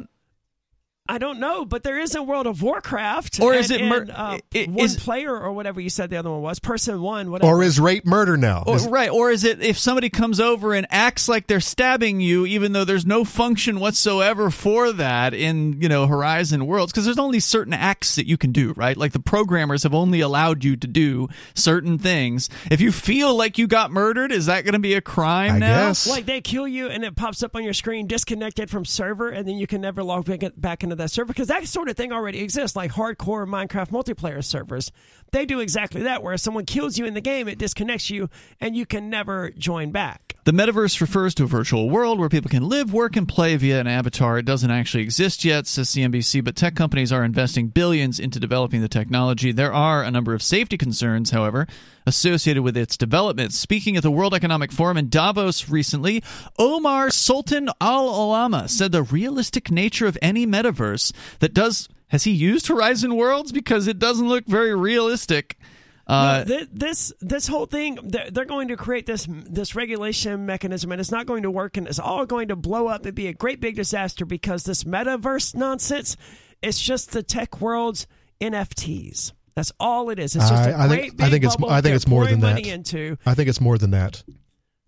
[1.08, 3.40] I don't know, but there is a World of Warcraft.
[3.40, 6.10] Or is and- it mur- and, uh, i- one is- player or whatever you said
[6.10, 6.58] the other one was?
[6.58, 7.52] Person one, whatever.
[7.52, 8.64] or is rape murder now?
[8.66, 12.20] Or, Is- right, or is it if somebody comes over and acts like they're stabbing
[12.20, 16.92] you, even though there's no function whatsoever for that in you know Horizon Worlds?
[16.92, 18.96] Because there's only certain acts that you can do, right?
[18.96, 22.48] Like the programmers have only allowed you to do certain things.
[22.70, 25.58] If you feel like you got murdered, is that going to be a crime I
[25.58, 25.86] now?
[25.88, 26.06] guess.
[26.06, 29.46] Like they kill you and it pops up on your screen disconnected from server, and
[29.46, 32.12] then you can never log back, back into that server because that sort of thing
[32.12, 32.76] already exists.
[32.76, 34.90] Like hardcore Minecraft multiplayer servers,
[35.32, 36.22] they do exactly that.
[36.22, 38.28] Where if someone kills you in the game, it disconnects you,
[38.60, 40.25] and you can never join back.
[40.46, 43.80] The metaverse refers to a virtual world where people can live, work, and play via
[43.80, 44.38] an avatar.
[44.38, 48.80] It doesn't actually exist yet, says CNBC, but tech companies are investing billions into developing
[48.80, 49.50] the technology.
[49.50, 51.66] There are a number of safety concerns, however,
[52.06, 53.54] associated with its development.
[53.54, 56.22] Speaking at the World Economic Forum in Davos recently,
[56.60, 61.88] Omar Sultan Al Olama said the realistic nature of any metaverse that does.
[62.10, 63.50] Has he used Horizon Worlds?
[63.50, 65.58] Because it doesn't look very realistic.
[66.06, 70.46] Uh, No, thi- this this whole thing they're, they're going to create this this regulation
[70.46, 73.14] mechanism and it's not going to work and it's all going to blow up and
[73.14, 76.16] be a great big disaster because this metaverse nonsense
[76.62, 78.06] it's just the tech world's
[78.40, 79.32] NFTs.
[79.54, 80.36] That's all it is.
[80.36, 82.26] It's just a I- I great think- big I think it's- I think it's more
[82.26, 82.66] than that.
[82.66, 83.16] into.
[83.26, 84.22] I think it's more than that.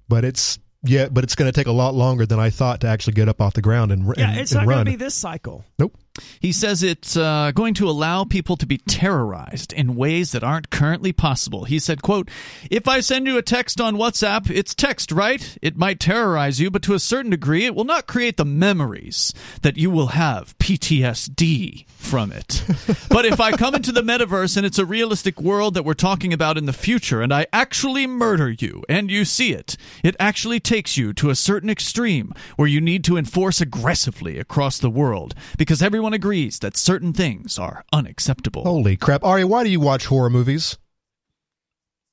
[0.09, 2.87] But it's yeah, but it's going to take a lot longer than I thought to
[2.87, 5.15] actually get up off the ground and, Yeah, it's and not going to be this
[5.15, 5.65] cycle.
[5.79, 5.97] nope.
[6.41, 10.71] He says it's uh, going to allow people to be terrorized in ways that aren't
[10.71, 11.65] currently possible.
[11.65, 12.29] He said, quote,
[12.71, 15.59] If I send you a text on WhatsApp, it's text, right?
[15.63, 19.33] It might terrorize you, but to a certain degree, it will not create the memories
[19.63, 22.65] that you will have PTSD from it.
[23.11, 26.33] but if I come into the metaverse and it's a realistic world that we're talking
[26.33, 30.61] about in the future, and I actually murder you and you see it, it actually
[30.61, 35.35] takes you to a certain extreme where you need to enforce aggressively across the world
[35.57, 38.63] because everyone agrees that certain things are unacceptable.
[38.65, 39.45] Holy crap, Ari!
[39.45, 40.79] Why do you watch horror movies?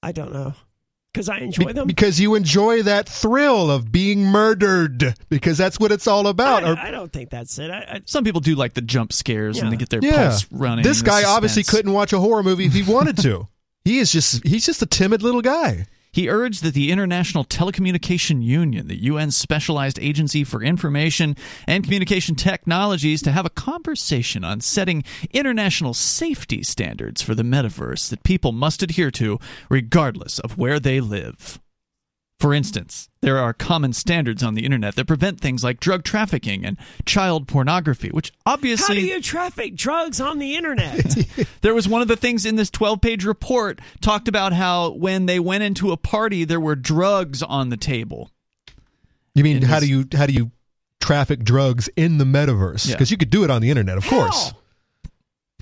[0.04, 0.54] I don't know.
[1.14, 1.88] Because I enjoy Be- them.
[1.88, 5.16] because you enjoy that thrill of being murdered.
[5.30, 6.66] Because that's what it's all about.
[6.66, 7.72] I, Or- I don't think that's it.
[7.72, 10.46] I, I, Some people do like the jump scares and they get their yeah, pulse
[10.52, 10.84] running.
[10.84, 13.48] this the guy obviously couldn't watch a horror movie if he wanted to.
[13.86, 15.86] he is just—he's just a timid little guy.
[16.16, 21.36] He urged that the International Telecommunication Union, the UN's specialized agency for information
[21.68, 28.10] and communication technologies, to have a conversation on setting international safety standards for the metaverse
[28.12, 29.40] that people must adhere to
[29.70, 31.60] regardless of where they live.
[32.40, 36.66] For instance, there are common standards on the internet that prevent things like drug trafficking
[36.66, 38.96] and child pornography, which obviously.
[38.96, 41.16] how do you traffic drugs on the internet?
[41.62, 45.28] there was one of the things in this 12 page report talked about how when
[45.28, 48.32] they went into a party there were drugs on the table
[49.34, 50.52] You mean In how this- do you how do you
[51.00, 52.88] traffic drugs in the metaverse?
[52.88, 52.96] Yeah.
[52.96, 54.54] Because you could do it on the internet, of course.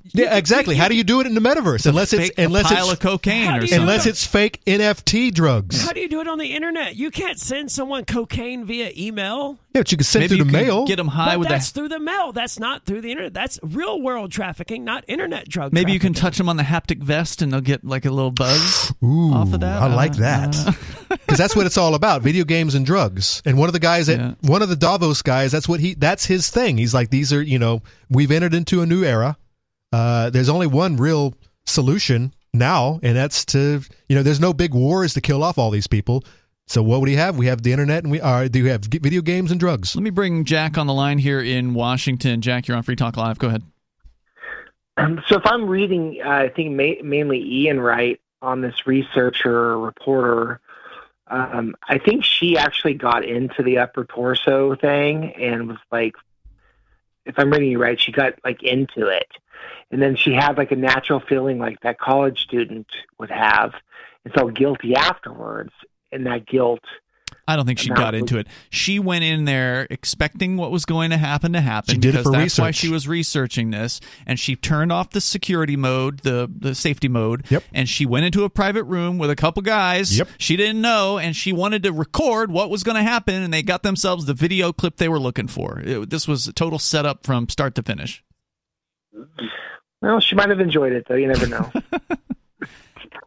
[0.04, 0.10] How?
[0.22, 0.76] Yeah, exactly.
[0.76, 1.86] how do you do it in the metaverse?
[1.86, 5.34] Unless it's Fake- a unless pile it's of cocaine or something unless it's fake NFT
[5.34, 5.82] drugs.
[5.86, 6.96] How do you do it on the internet?
[6.98, 9.58] You can't send someone cocaine via email.
[9.74, 10.86] Yeah, but you can send maybe through the mail.
[10.86, 12.32] get them high but with that's the through the mail.
[12.34, 13.34] That's not through the internet.
[13.34, 15.72] That's real world trafficking, not internet drug.
[15.74, 18.30] maybe you can touch them on the haptic vest and they'll get like a little
[18.32, 20.72] buzz Ooh, off of that I like Uh, that uh,
[21.10, 23.42] because that's what it's all about: video games and drugs.
[23.46, 24.34] And one of the guys at Yeah.
[24.42, 26.78] one of the Davos guys, that's what he that's his thing.
[26.78, 29.38] He's like, these are you know, we've entered into a new era.
[29.94, 31.34] Uh, there's only one real
[31.66, 35.70] solution now, and that's to you know, there's no big wars to kill off all
[35.72, 36.24] these people.
[36.66, 37.38] So what would he have?
[37.38, 38.48] We have the internet, and we are.
[38.50, 39.96] Do you have video games and drugs?
[39.96, 43.16] let me bring jack on the line here in washington jack you're on free talk
[43.18, 43.64] live go ahead
[44.98, 49.78] Um, so if I'm reading, uh, I think ma- mainly Ian Wright on this researcher
[49.80, 50.60] reporter,
[51.28, 56.14] Um, I think she actually got into the upper torso thing and was like,
[57.26, 59.28] if I'm reading you right, she got like into it,
[59.94, 62.88] and then she had like a natural feeling like that college student
[63.20, 63.74] would have,
[64.26, 65.72] and felt guilty afterwards,
[66.12, 66.82] and that guilt
[67.48, 68.48] I don't think she got into it.
[68.70, 72.12] She went in there expecting what was going to happen to happen She did it
[72.20, 76.20] because for that's why she was researching this and she turned off the security mode,
[76.20, 77.64] the the safety mode, Yep.
[77.74, 80.18] and she went into a private room with a couple guys.
[80.18, 80.30] Yep.
[80.38, 83.62] She didn't know and she wanted to record what was going to happen and they
[83.64, 85.82] got themselves the video clip they were looking for.
[85.84, 88.24] It- this was a total setup from start to finish.
[89.14, 89.46] Mm-hmm.
[90.04, 91.16] Well, she might have enjoyed it though.
[91.16, 91.72] You never know.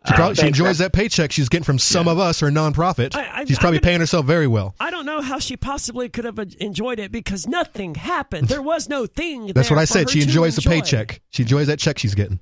[0.07, 0.87] She, probably, she enjoys man.
[0.87, 3.17] that paycheck she's getting from SumOfUs, her nonprofit.
[3.17, 4.77] I- I- she's probably gonna- paying herself very well.
[4.79, 8.47] I don't know how she possibly could have enjoyed it because nothing happened.
[8.47, 9.47] There was no thing.
[9.53, 10.09] That's there what I said.
[10.09, 11.23] She to enjoys the paycheck.
[11.31, 12.39] She enjoys that check she's getting.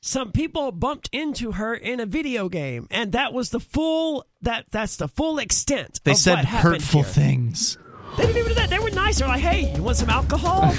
[0.00, 4.64] Some people bumped into her in a video game, and that was the full that
[4.70, 6.00] that's the full extent.
[6.04, 7.12] They of said what happened hurtful here.
[7.12, 7.76] things.
[8.16, 8.70] They didn't even do that.
[8.70, 9.18] They were nice.
[9.18, 10.62] They're like, "Hey, you want some alcohol?"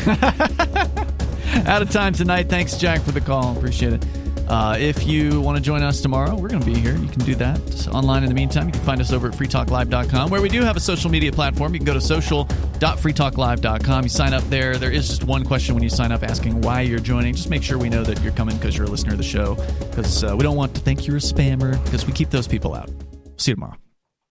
[1.66, 2.50] Out of time tonight.
[2.50, 3.56] Thanks, Jack, for the call.
[3.58, 4.06] Appreciate it.
[4.48, 6.98] Uh, if you want to join us tomorrow, we're going to be here.
[6.98, 8.66] You can do that online in the meantime.
[8.68, 11.74] You can find us over at freetalklive.com, where we do have a social media platform.
[11.74, 14.04] You can go to social.freetalklive.com.
[14.04, 14.78] You sign up there.
[14.78, 17.34] There is just one question when you sign up asking why you're joining.
[17.34, 19.56] Just make sure we know that you're coming because you're a listener of the show,
[19.90, 22.76] because uh, we don't want to think you're a spammer, because we keep those people
[22.76, 22.90] out.
[23.38, 23.78] See you tomorrow.